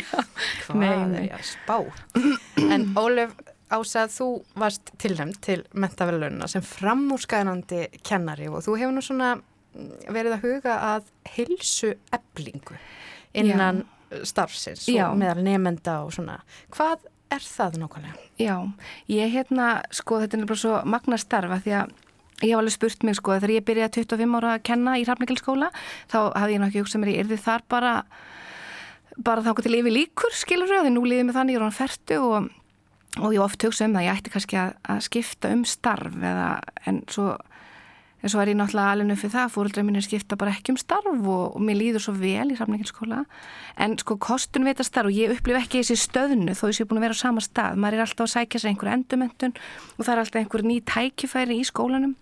Hvað 0.68 1.18
er 1.20 1.36
að 1.36 1.50
spá? 1.50 1.78
En 2.66 2.88
Ólef 3.00 3.36
Ása, 3.74 4.06
þú 4.12 4.30
varst 4.62 4.92
tilnæmt 5.02 5.42
til 5.46 5.64
mentavelunna 5.74 6.48
sem 6.52 6.62
framúrskæðanandi 6.66 7.88
kennari 8.06 8.50
og 8.52 8.62
þú 8.66 8.78
hefur 8.78 8.94
nú 8.94 9.04
svona 9.06 9.34
mm, 9.40 9.92
verið 10.14 10.38
að 10.38 10.46
huga 10.46 10.78
að 10.94 11.12
hilsu 11.34 11.96
eblingu 12.14 12.78
innan 13.36 13.84
starfsins 14.24 14.86
Já. 14.88 15.10
og 15.10 15.20
meðal 15.20 15.44
nefenda 15.44 16.00
og 16.06 16.14
svona. 16.16 16.40
Hvað 16.74 17.08
er 17.34 17.44
það 17.44 17.80
nákvæmlega? 17.82 18.26
Já, 18.40 18.56
ég 19.12 19.34
hérna, 19.34 19.70
sko, 19.96 20.20
þetta 20.24 20.40
er 20.40 20.50
bara 20.50 20.62
svo 20.62 20.82
magna 20.88 21.20
starfa 21.20 21.60
því 21.64 21.76
að 21.82 21.96
ég 22.44 22.52
hef 22.52 22.60
alveg 22.60 22.76
spurt 22.76 23.06
mig, 23.08 23.18
sko, 23.18 23.38
þegar 23.40 23.56
ég 23.56 23.66
byrjaði 23.68 24.04
25 24.04 24.38
ára 24.40 24.54
að 24.56 24.66
kenna 24.70 24.98
í 25.00 25.06
Hrafningilskóla, 25.08 25.72
þá 26.12 26.20
hafði 26.36 26.58
ég 26.58 26.62
náttúrulega 26.62 26.86
hugsað 26.86 27.02
mér, 27.02 27.14
ég 27.14 27.26
yrði 27.26 27.40
þar 27.46 27.66
bara, 27.72 27.94
bara 29.18 29.46
þá 29.46 29.64
til 29.64 29.78
yfir 29.80 29.96
líkur, 29.96 30.36
skilur 30.36 30.72
þau, 30.72 30.84
því 30.84 30.94
nú 30.96 31.06
líði 31.08 31.28
mig 31.28 31.38
þannig, 31.38 31.56
ég 31.56 31.62
er 31.62 31.66
hann 31.66 31.78
ferdu 31.80 32.20
og, 32.28 32.50
og 33.22 33.32
ég 33.32 33.40
hef 33.40 33.46
oft 33.48 33.66
hugsað 33.66 33.90
um 33.90 33.98
það, 33.98 34.06
ég 34.06 34.18
ætti 34.20 34.32
kannski 34.34 34.58
að, 34.60 34.72
að 34.92 35.04
skipta 35.06 35.52
um 35.56 35.62
starf 35.68 36.16
eða, 36.20 36.48
en 36.90 36.98
svo, 37.12 37.28
en 38.20 38.34
svo 38.34 38.42
er 38.42 38.52
ég 38.52 38.58
náttúrulega 38.60 38.96
alveg 38.96 39.10
nöfn 39.10 39.22
fyrir 39.22 39.34
það, 39.36 39.54
fóruldra 39.54 39.86
mín 39.88 40.00
er 40.00 40.06
skipta 40.06 40.38
bara 40.40 40.56
ekki 40.56 40.74
um 40.74 40.80
starf 40.82 41.08
og, 41.14 41.46
og 41.56 41.64
mér 41.64 41.80
líður 41.80 42.06
svo 42.06 42.16
vel 42.20 42.50
í 42.52 42.58
Hrafningilskóla, 42.58 43.24
en 43.86 43.98
sko 44.02 44.20
kostun 44.22 44.68
við 44.68 44.76
þetta 44.76 44.88
starf 44.90 45.12
og 45.12 45.20
ég 45.20 45.36
upplif 45.36 45.62
ekki 45.62 45.84
þessi 45.84 46.00
stöðnu 46.04 46.58
þó 46.60 46.66
ég 46.68 46.78
sé 46.80 46.88
búin 46.90 47.00
að 47.00 47.08
vera 47.08 47.20
á 47.20 47.24
sama 47.24 47.44
stað, 47.46 47.80
maður 47.80 48.00
er 48.00 48.06
alltaf 48.08 48.28
að 48.28 48.34
sækja 48.36 48.64
sér 48.64 48.74
einhver 48.74 48.94
endumöntun 48.98 49.58
og 49.96 50.02
það 50.02 50.14
er 50.16 50.24
alltaf 50.26 50.42
einhver 50.42 50.68
ný 50.68 50.80
tækifæri 50.84 51.60
í 51.62 51.68
skólanum. 51.68 52.16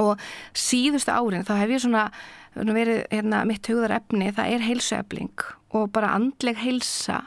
Og 0.00 0.20
síðustu 0.56 1.12
árin 1.12 1.44
þá 1.44 1.58
hef 1.58 1.72
ég 1.74 1.82
svona 1.84 2.06
verið 2.54 3.02
hérna, 3.10 3.42
mitt 3.44 3.68
hugðar 3.68 3.98
efni, 3.98 4.30
það 4.32 4.54
er 4.54 4.64
heilsuefling 4.64 5.44
og 5.76 5.90
bara 5.92 6.14
andleg 6.16 6.56
heilsa 6.60 7.26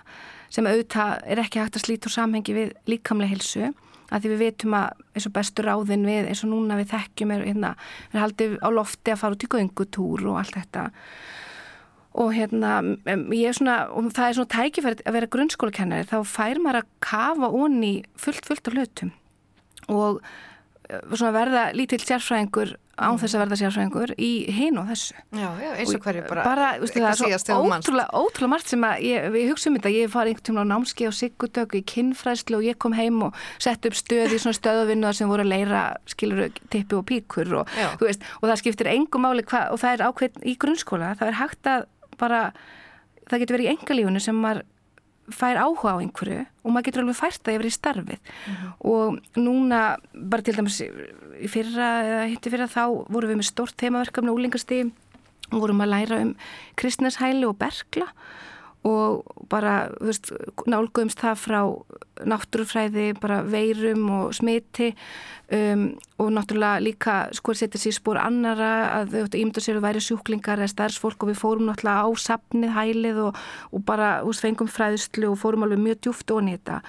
sem 0.54 0.68
auðvitað 0.68 1.26
er 1.26 1.41
ekki 1.43 1.62
hægt 1.62 1.80
að 1.80 1.86
slíta 1.86 2.10
úr 2.10 2.16
samhengi 2.16 2.56
við 2.56 2.74
líkamlega 2.89 3.34
heilsu 3.34 3.72
að 4.14 4.22
því 4.22 4.32
við 4.32 4.41
vitum 4.43 4.76
að 4.78 5.04
eins 5.16 5.28
og 5.28 5.34
bestur 5.36 5.68
ráðin 5.70 6.06
við 6.08 6.30
eins 6.30 6.43
og 6.46 6.52
núna 6.52 6.78
við 6.80 6.91
þekkjum 6.93 7.34
er, 7.36 7.46
hérna, 7.50 7.72
er 8.14 8.22
haldið 8.22 8.58
á 8.62 8.70
lofti 8.74 9.14
að 9.14 9.22
fara 9.22 9.38
út 9.38 9.46
í 9.46 9.52
göngutúr 9.56 10.26
og 10.30 10.39
allt 10.41 10.58
þetta. 10.60 10.86
Og 12.16 12.32
hérna 12.32 12.74
ég 13.36 13.50
er 13.50 13.58
svona, 13.58 13.78
og 13.91 14.12
það 14.16 14.28
er 14.28 14.38
svona 14.38 14.54
tækifæri 14.54 15.04
að 15.04 15.18
vera 15.18 15.32
grunnskólakennari, 15.36 16.08
þá 16.08 16.18
fær 16.30 16.62
maður 16.64 16.84
að 16.84 16.91
kafa 17.04 17.52
onni 17.64 17.93
fullt 18.20 18.48
fullt 18.48 18.70
af 18.70 18.78
hlutum. 18.78 19.12
Og 19.91 20.22
verða 21.36 21.70
lítill 21.76 22.02
sérfræðingur 22.04 22.76
án 22.96 23.18
þess 23.20 23.36
að 23.36 23.42
verða 23.44 23.58
sérfræðingur 23.60 24.12
í 24.22 24.30
hinn 24.56 24.78
og 24.80 24.88
þessu. 24.88 25.16
Já, 25.36 25.48
já, 25.60 25.70
eins 25.76 25.94
og 25.98 26.04
hverju 26.06 26.22
bara, 26.30 26.44
bara 26.48 26.68
veistu, 26.80 27.02
það 27.04 27.10
er 27.10 27.42
svo 27.42 27.58
ótrúlega, 27.66 28.06
ótrúlega 28.22 28.52
margt 28.54 28.72
sem 28.72 28.86
að 28.88 29.02
ég, 29.04 29.26
við 29.34 29.50
hugsa 29.52 29.70
um 29.70 29.78
þetta, 29.78 29.92
ég 29.96 30.14
farið 30.14 30.32
einhvern 30.32 30.48
tíma 30.50 30.64
á 30.64 30.72
námski 30.72 31.10
á 31.10 31.12
Sigurdöku 31.16 31.80
í 31.82 31.84
kinnfræðslu 31.92 32.60
og 32.60 32.68
ég 32.68 32.80
kom 32.80 32.96
heim 32.96 33.20
og 33.28 33.42
sett 33.58 33.90
upp 33.90 33.98
stöð 34.00 34.38
í 34.38 34.40
svona 34.40 34.60
stöðuvinnuðar 34.60 35.20
sem 35.20 35.32
voru 35.32 35.44
að 35.44 35.52
leira 35.52 35.84
skilur 36.12 36.46
tippi 36.72 36.96
og 36.96 37.04
píkur 37.10 37.52
og, 37.60 37.76
veist, 38.00 38.24
og 38.40 38.48
það 38.48 38.62
skiptir 38.64 38.92
engum 38.94 39.28
máli 39.28 39.44
hva, 39.50 39.66
og 39.76 39.82
það 39.84 39.98
er 39.98 40.06
ákveðin 40.08 40.48
í 40.48 40.56
grunnskóla, 40.62 41.12
það 41.20 41.34
er 41.34 41.40
hægt 41.42 41.72
að 41.74 41.90
bara, 42.22 42.46
það 43.28 43.44
getur 43.44 43.58
verið 43.58 43.68
í 43.68 43.74
engalífunu 43.76 44.24
sem 44.24 44.40
maður 44.40 44.64
fær 45.34 45.58
áhuga 45.62 45.96
á 45.96 46.02
einhverju 46.02 46.44
og 46.46 46.74
maður 46.74 46.88
getur 46.88 47.04
alveg 47.04 47.18
fært 47.18 47.42
það 47.42 47.58
yfir 47.58 47.70
í 47.70 47.74
starfið. 47.76 48.34
Og 48.86 49.20
núna 49.40 49.82
bara 50.14 50.46
til 50.46 50.56
dæmis 50.58 50.82
í 50.82 51.50
fyrra 51.52 51.90
eða 52.06 52.28
hitti 52.32 52.54
fyrra 52.54 52.70
þá 52.72 52.84
vorum 53.10 53.34
við 53.34 53.42
með 53.42 53.50
stort 53.50 53.78
þemaverkefni 53.82 54.36
úlingastíð 54.36 54.92
og 55.52 55.62
vorum 55.62 55.84
að 55.86 55.94
læra 55.94 56.22
um 56.26 56.34
kristneshæli 56.80 57.46
og 57.48 57.58
bergla 57.62 58.10
og 58.86 59.46
bara, 59.50 59.88
veist, 60.04 60.30
nálguðumst 60.70 61.22
það 61.22 61.40
frá 61.42 61.62
náttúrufræði, 62.26 63.14
bara 63.20 63.42
veirum 63.44 64.06
og 64.14 64.36
smiti 64.38 64.92
um, 65.52 65.88
og 66.22 66.30
náttúrulega 66.32 66.84
líka 66.84 67.16
sko 67.36 67.56
setja 67.58 67.82
sér 67.82 67.96
spór 67.98 68.20
annara 68.22 68.70
að 69.02 69.18
þau 69.18 69.40
ímynda 69.42 69.64
sér 69.64 69.80
að 69.80 69.88
væri 69.88 70.04
sjúklingar 70.06 70.62
eða 70.62 70.72
starfsfólk 70.72 71.26
og 71.26 71.32
við 71.32 71.42
fórum 71.42 71.68
náttúrulega 71.68 72.06
á 72.06 72.10
sapnið 72.28 72.74
hælið 72.78 73.22
og, 73.26 73.42
og 73.74 73.86
bara, 73.90 74.12
þú 74.22 74.32
veist, 74.32 74.46
fengum 74.46 74.72
fræðslu 74.72 75.34
og 75.34 75.42
fórum 75.42 75.66
alveg 75.66 75.82
mjög 75.82 76.02
djúft 76.06 76.36
onni 76.38 76.56
þetta 76.56 76.80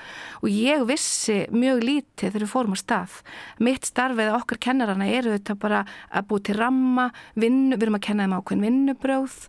og 0.43 0.49
ég 0.53 0.87
vissi 0.93 1.43
mjög 1.51 1.85
lítið 1.89 2.29
þegar 2.29 2.47
við 2.47 2.55
fórum 2.55 2.77
á 2.77 2.79
stað. 2.85 3.21
Mitt 3.59 3.89
starfið 3.89 4.35
okkar 4.37 4.63
kennarana 4.69 5.09
eru 5.11 5.35
þetta 5.35 5.59
bara 5.65 5.85
að 6.13 6.29
búi 6.31 6.45
til 6.45 6.61
ramma, 6.61 7.11
vinnu, 7.35 7.75
við 7.77 7.89
erum 7.89 7.99
að 7.99 8.07
kenna 8.11 8.29
þeim 8.29 8.37
ákveðin 8.37 8.69
vinnubrjóð 8.69 9.47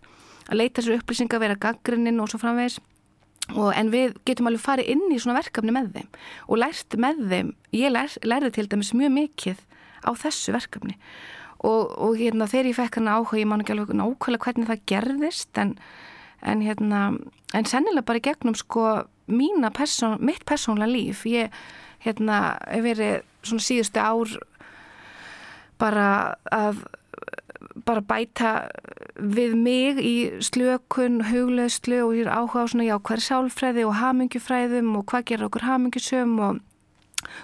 að 0.48 0.60
leita 0.62 0.84
sér 0.84 0.98
upplýsinga, 0.98 1.40
vera 1.40 1.58
gaggrinnin 1.60 2.20
og 2.22 2.30
svo 2.32 2.40
framvegis. 2.42 2.78
Og, 3.54 3.70
en 3.72 3.88
við 3.88 4.18
getum 4.28 4.50
alveg 4.50 4.60
farið 4.60 4.90
inn 4.92 5.06
í 5.14 5.18
svona 5.22 5.38
verkefni 5.38 5.72
með 5.72 5.86
þeim 5.94 6.08
og 6.52 6.58
lært 6.60 6.96
með 7.00 7.22
þeim, 7.30 7.52
ég 7.72 7.92
lær, 7.94 8.16
lærði 8.20 8.50
til 8.58 8.66
dæmis 8.68 8.90
mjög 8.92 9.14
mikið 9.14 9.62
á 10.04 10.10
þessu 10.20 10.52
verkefni. 10.52 10.98
Og, 11.64 11.94
og 11.96 12.18
hérna 12.20 12.46
þegar 12.50 12.68
ég 12.68 12.76
fekk 12.76 12.98
hann 13.00 13.08
áhuga, 13.08 13.40
ég 13.40 13.48
man 13.48 13.64
ekki 13.64 13.72
alveg 13.72 13.96
nákvæmlega 13.96 14.44
hvernig 14.44 14.68
það 14.68 14.84
gerðist 14.92 15.62
en, 15.62 15.72
en 16.44 16.60
hérna, 16.62 17.00
en 17.56 17.70
sennilega 17.72 18.06
bara 18.10 18.22
gegnum 18.28 18.58
sko 18.58 18.84
mína 19.32 19.72
person, 19.74 20.18
mitt 20.20 20.44
persónlega 20.48 20.92
líf, 20.92 21.24
ég 21.28 21.48
hérna 22.04 22.58
hef 22.68 22.84
verið 22.84 23.24
svona 23.42 23.64
síðustu 23.64 24.04
ár 24.04 24.36
bara 25.80 26.08
að 26.52 26.84
bara 27.86 28.02
bæta 28.04 28.52
við 29.18 29.54
mig 29.58 30.00
í 30.02 30.14
slökun, 30.44 31.22
huglauslu 31.28 32.00
og 32.06 32.14
hér 32.16 32.30
áhuga 32.32 32.64
á 32.64 32.70
svona 32.70 32.88
jákværi 32.88 33.26
sálfræði 33.26 33.86
og 33.88 33.98
hamingjufræðum 34.00 34.94
og 34.98 35.06
hvað 35.10 35.26
gerir 35.30 35.48
okkur 35.48 35.66
hamingjusum 35.68 36.36
og, 36.44 36.60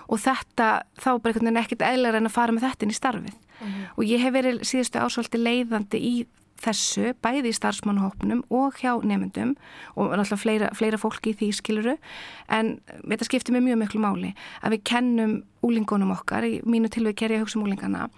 og 0.08 0.22
þetta 0.22 0.70
þá 0.98 1.10
bara 1.10 1.32
einhvern 1.32 1.50
veginn 1.50 1.62
ekkert 1.64 1.86
eðlar 1.90 2.20
en 2.20 2.30
að 2.30 2.36
fara 2.36 2.54
með 2.54 2.68
þetta 2.68 2.86
inn 2.86 2.94
í 2.94 3.00
starfið. 3.00 3.36
Og 3.96 4.02
ég 4.04 4.20
hef 4.20 4.34
verið 4.34 4.64
síðustu 4.66 5.00
ásvöldi 5.00 5.40
leiðandi 5.40 6.00
í 6.02 6.14
þessu, 6.64 7.12
bæði 7.22 7.50
í 7.50 7.56
starfsmannhópnum 7.56 8.44
og 8.54 8.78
hjá 8.80 8.94
nefndum 9.04 9.54
og 9.98 10.12
náttúrulega 10.14 10.40
fleira, 10.40 10.70
fleira 10.76 11.00
fólki 11.00 11.32
í 11.32 11.38
því 11.40 11.50
skiluru 11.58 11.96
en 12.52 12.76
þetta 13.02 13.28
skiptir 13.28 13.56
mig 13.56 13.66
mjög 13.66 13.80
miklu 13.82 14.02
máli 14.04 14.32
að 14.62 14.76
við 14.76 14.84
kennum 14.90 15.34
úlingunum 15.66 16.14
okkar, 16.14 16.46
í 16.46 16.62
mínu 16.64 16.90
tilveg 16.94 17.18
ker 17.18 17.34
ég 17.34 17.42
að 17.42 17.46
hugsa 17.46 17.60
um 17.60 17.66
úlingana 17.66 18.08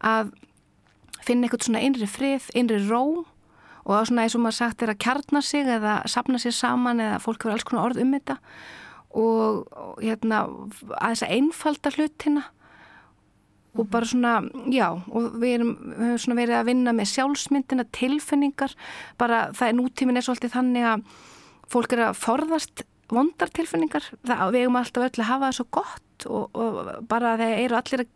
að 0.00 0.32
finna 1.26 1.46
eitthvað 1.46 1.68
svona 1.68 1.84
innri 1.84 2.08
frið, 2.10 2.50
innri 2.58 2.80
ró 2.86 3.02
og 3.86 3.92
það 3.92 4.00
er 4.00 4.08
svona 4.10 4.24
eins 4.26 4.34
og 4.34 4.42
maður 4.42 4.58
sagt 4.58 4.82
er 4.82 4.92
að 4.92 5.02
kjarna 5.04 5.42
sig 5.46 5.68
eða 5.76 5.94
sapna 6.10 6.40
sér 6.42 6.54
saman 6.56 7.02
eða 7.02 7.20
fólk 7.22 7.44
hefur 7.44 7.54
alls 7.54 7.66
konar 7.66 7.86
orð 7.86 8.02
um 8.02 8.14
þetta. 8.16 8.36
Og, 9.16 9.62
og 9.70 10.00
hérna 10.02 10.42
að 10.98 11.12
þess 11.14 11.24
að 11.24 11.34
einfalda 11.36 11.92
hlutina 11.94 12.42
og 13.76 13.88
bara 13.92 14.08
svona, 14.08 14.34
já 14.72 14.88
og 14.88 15.36
við 15.36 15.54
erum, 15.58 15.72
við 15.92 16.02
höfum 16.02 16.20
svona 16.24 16.38
verið 16.40 16.58
að 16.58 16.68
vinna 16.70 16.94
með 16.96 17.10
sjálfsmyndina, 17.12 17.86
tilfinningar. 17.94 18.74
Bara 19.20 19.40
það 19.56 19.70
er 19.70 19.78
nútímin 19.78 20.18
er 20.18 20.26
svolítið 20.26 20.54
þannig 20.56 20.90
að 20.90 21.06
fólk 21.70 21.94
er 21.94 22.04
að 22.08 22.20
forðast 22.22 22.86
vondar 23.12 23.52
tilfinningar, 23.54 24.06
það, 24.26 24.44
við 24.54 24.64
eigum 24.64 24.78
alltaf 24.80 25.06
öll 25.06 25.22
að 25.22 25.28
hafa 25.28 25.46
það 25.46 25.56
svo 25.60 25.66
gott 25.76 26.26
og, 26.26 26.58
og 26.58 26.88
bara 27.06 27.36
þeir 27.38 27.60
eru 27.60 27.78
allir 27.78 28.02
að 28.02 28.15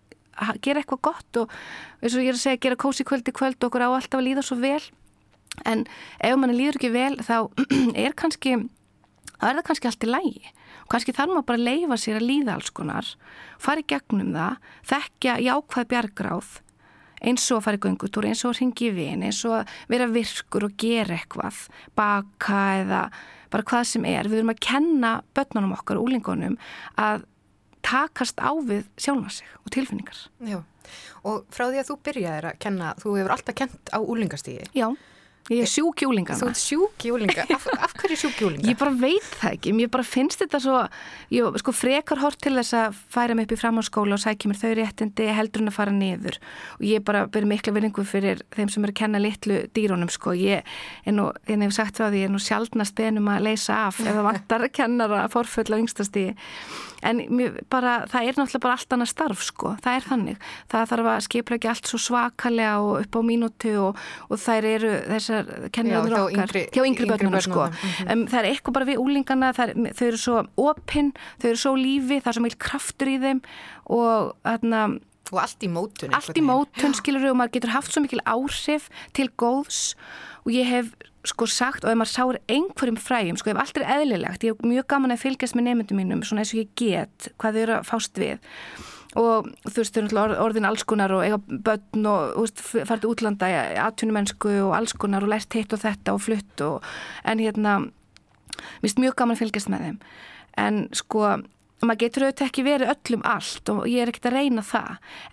gera 0.65 0.83
eitthvað 0.83 1.05
gott 1.11 1.41
og 1.43 1.55
eins 2.01 2.17
og 2.17 2.25
ég 2.25 2.33
er 2.33 2.39
að 2.39 2.45
segja 2.45 2.63
gera 2.67 2.81
kósi 2.81 3.07
kvöld 3.07 3.29
í 3.29 3.37
kvöld 3.37 3.59
og 3.61 3.71
okkur 3.71 3.87
á 3.87 3.91
alltaf 3.91 4.21
að 4.21 4.27
líða 4.29 4.47
svo 4.47 4.59
vel. 4.61 4.83
En 5.67 5.87
ef 6.23 6.37
manni 6.39 6.57
líður 6.57 6.79
ekki 6.81 6.93
vel 6.95 7.17
þá 7.27 7.37
er 8.07 8.17
kannski 8.19 8.57
það 9.41 9.51
er 9.51 9.59
það 9.61 9.67
kannski 9.69 9.91
allt 9.91 10.07
í 10.07 10.11
lægi 10.11 10.51
og 10.51 10.89
kannski 10.93 11.15
þarf 11.17 11.33
maður 11.33 11.47
bara 11.49 11.61
að 11.61 11.69
leifa 11.69 12.01
sér 12.01 12.19
að 12.21 12.29
líða 12.29 12.57
alls 12.57 12.73
konar 12.77 13.13
fara 13.61 13.83
í 13.83 13.87
gegnum 13.89 14.35
það 14.37 14.75
þekkja 14.91 15.37
jákvæð 15.47 15.89
bjargráð 15.93 16.51
eins 17.21 17.45
og 17.53 17.61
að 17.61 17.67
fara 17.67 17.79
í 17.79 17.83
göngutúr, 17.85 18.29
eins 18.31 18.45
og 18.47 18.55
að 18.55 18.61
ringi 18.63 18.89
í 18.89 18.95
vin 18.97 19.25
eins 19.27 19.43
og 19.49 19.59
að 19.59 19.75
vera 19.93 20.09
virkur 20.13 20.67
og 20.69 20.77
gera 20.81 21.19
eitthvað 21.19 21.67
baka 21.99 22.63
eða 22.81 23.03
bara 23.51 23.67
hvað 23.67 23.89
sem 23.91 24.07
er, 24.07 24.29
við 24.31 24.41
erum 24.41 24.53
að 24.55 24.63
kenna 24.63 25.13
börnunum 25.35 25.75
okkar, 25.75 26.01
úlingunum 26.01 26.57
að 27.01 27.27
takast 27.87 28.41
á 28.41 28.51
við 28.57 28.87
sjálfa 29.01 29.33
sig 29.41 29.55
og 29.65 29.73
tilfinningar. 29.75 30.19
Já, 30.47 30.61
og 31.27 31.47
frá 31.53 31.69
því 31.69 31.83
að 31.83 31.89
þú 31.91 31.97
byrjaðir 32.09 32.49
að 32.51 32.59
kenna, 32.65 32.93
þú 33.01 33.15
hefur 33.19 33.35
alltaf 33.37 33.59
kent 33.61 33.93
á 33.95 33.99
úlingastíði. 34.01 34.69
Já, 34.77 34.89
Ég 35.51 35.65
er 35.65 35.71
sjúk 35.71 36.05
í 36.05 36.07
Þú 36.07 36.47
ert 36.47 36.61
sjúk 36.61 37.05
í 37.09 37.11
úlinga. 37.11 37.45
Af, 37.51 37.65
af 37.87 37.95
hverju 37.99 38.19
sjúk 38.21 38.37
í 38.39 38.45
úlinga? 38.47 38.69
Ég 38.71 38.77
bara 38.79 38.93
veit 38.95 39.27
það 39.41 39.55
ekki, 39.57 39.73
mér 39.75 39.89
bara 39.91 40.05
finnst 40.07 40.43
þetta 40.45 40.61
svo, 40.63 40.77
ég 41.35 41.57
sko 41.63 41.75
frekar 41.75 42.21
hort 42.23 42.39
til 42.45 42.53
þess 42.55 42.77
að 42.79 43.01
færa 43.11 43.35
mig 43.35 43.49
upp 43.49 43.55
í 43.57 43.59
framháskóla 43.59 44.15
og 44.15 44.23
sækja 44.23 44.51
mér 44.51 44.61
þau 44.61 44.71
réttindi 44.79 45.27
heldur 45.35 45.65
en 45.65 45.73
að 45.73 45.77
fara 45.81 45.95
niður. 45.97 46.39
Og 46.79 46.85
ég 46.87 47.03
bara 47.07 47.25
byrja 47.27 47.51
mikla 47.51 47.75
vinningu 47.75 48.05
fyrir 48.07 48.45
þeim 48.55 48.71
sem 48.71 48.87
eru 48.87 48.95
að 48.95 49.01
kenna 49.03 49.23
litlu 49.23 49.59
dýrónum 49.75 50.13
sko, 50.15 50.37
ég 50.39 50.63
er 51.03 51.17
nú, 51.17 51.27
ég 51.51 51.65
hef 51.65 51.75
sagt 51.75 51.99
frá 51.99 52.13
því, 52.13 52.23
ég 52.23 52.31
er 52.31 52.37
nú 52.37 52.43
sjaldnast 52.45 52.95
benum 53.01 53.33
að 53.35 53.49
leysa 53.49 53.81
af 53.89 53.99
ef 54.05 54.13
það 54.13 54.29
vantar 54.29 54.69
kennara 54.79 55.27
forfull 55.35 55.67
á 55.75 55.81
yngstastíði 55.81 56.37
en 57.07 57.21
bara, 57.71 58.05
það 58.11 58.29
er 58.29 58.39
náttúrulega 58.39 58.63
bara 58.65 58.77
allt 58.77 58.95
annað 58.95 59.11
starf 59.11 59.45
sko, 59.45 59.75
það 59.85 59.97
er 59.97 60.07
þannig. 60.07 60.49
Það 60.71 60.91
þarf 60.93 61.11
að 61.13 61.23
skipla 61.27 61.59
ekki 61.59 61.71
allt 61.73 61.91
svo 61.91 62.01
svakalega 62.05 62.75
og 62.85 62.93
upp 63.01 63.17
á 63.17 63.21
mínútu 63.25 63.73
og, 63.81 64.01
og 64.29 64.41
þær 64.41 64.69
eru 64.75 64.93
þessar 65.31 65.91
hjá 65.91 66.23
okkar 66.25 66.47
yngri- 66.47 66.65
hjá 66.75 66.83
yngri 66.87 67.09
börnunum 67.11 67.45
sko. 67.45 67.61
börnunum, 67.67 68.13
um, 68.13 68.25
það 68.27 68.41
er 68.43 68.49
eitthvað 68.53 68.77
bara 68.79 68.89
við 68.91 69.03
úlingana 69.05 69.53
er, 69.53 69.75
þau 69.95 70.07
eru 70.09 70.21
svo 70.21 70.47
opinn, 70.57 71.13
þau 71.41 71.49
eru 71.53 71.61
svo 71.65 71.75
lífi 71.79 72.21
það 72.21 72.27
er 72.33 72.39
svo 72.39 72.43
mikil 72.47 72.63
kraftur 72.67 73.09
í 73.13 73.19
þeim 73.23 73.43
og 73.91 74.35
þarna 74.45 74.83
Og 75.31 75.39
allt 75.39 75.63
í 75.63 75.69
mótun. 75.71 76.11
allt 76.13 76.35
í 76.35 76.43
mótun 76.43 76.95
skilur 76.99 77.29
og 77.31 77.37
maður 77.39 77.53
getur 77.55 77.71
haft 77.71 77.93
svo 77.95 78.01
mikil 78.03 78.19
áhrif 78.27 78.89
til 79.15 79.29
góðs. 79.39 79.95
Og 80.45 80.51
ég 80.57 80.67
hef 80.67 80.89
sko 81.23 81.47
sagt 81.47 81.85
og 81.85 81.91
ef 81.93 81.99
maður 82.01 82.11
sáir 82.17 82.39
einhverjum 82.49 82.97
fræjum 82.99 83.37
sko 83.39 83.51
ef 83.53 83.61
allt 83.63 83.77
er 83.79 83.85
eðlilegt, 83.85 84.43
ég 84.43 84.57
hef 84.57 84.65
mjög 84.67 84.89
gaman 84.89 85.13
að 85.15 85.21
fylgjast 85.23 85.55
með 85.55 85.69
nefndum 85.69 86.01
mínum 86.01 86.25
svona 86.27 86.41
eins 86.43 86.51
og 86.57 86.65
ég 86.65 86.71
get 86.75 87.29
hvað 87.39 87.55
þau 87.55 87.63
eru 87.63 87.75
að 87.77 87.87
fást 87.93 88.19
við 88.19 88.39
og 89.19 89.49
þú 89.67 89.77
veist 89.81 89.97
þau 89.97 90.03
eru 90.23 90.37
orðin 90.39 90.69
alls 90.69 90.85
konar 90.87 91.15
og 91.15 91.25
eiga 91.27 91.39
börn 91.51 92.07
og 92.07 92.51
til 92.55 93.11
útlanda 93.11 93.49
í 93.51 93.79
atvinnumennsku 93.83 94.53
og 94.69 94.75
alls 94.77 94.95
konar 94.95 95.27
og 95.27 95.33
lært 95.33 95.57
hitt 95.59 95.73
og 95.75 95.83
þetta 95.83 96.15
og 96.15 96.23
flutt 96.23 96.63
og 96.67 96.85
en 97.25 97.43
hérna 97.43 97.79
mér 97.81 98.85
finnst 98.85 99.01
mjög 99.03 99.17
gaman 99.19 99.37
að 99.37 99.43
fylgjast 99.45 99.73
með 99.73 99.87
þeim. 99.87 99.99
En 100.61 100.85
sko 100.95 101.25
maður 101.81 102.01
getur 102.03 102.27
auðvitað 102.27 102.47
ekki 102.51 102.65
verið 102.67 102.91
öllum 102.93 103.23
allt 103.29 103.71
og 103.73 103.81
ég 103.89 104.03
er 104.03 104.11
ekkert 104.13 104.29
að 104.29 104.37
reyna 104.37 104.65
það. 104.67 104.91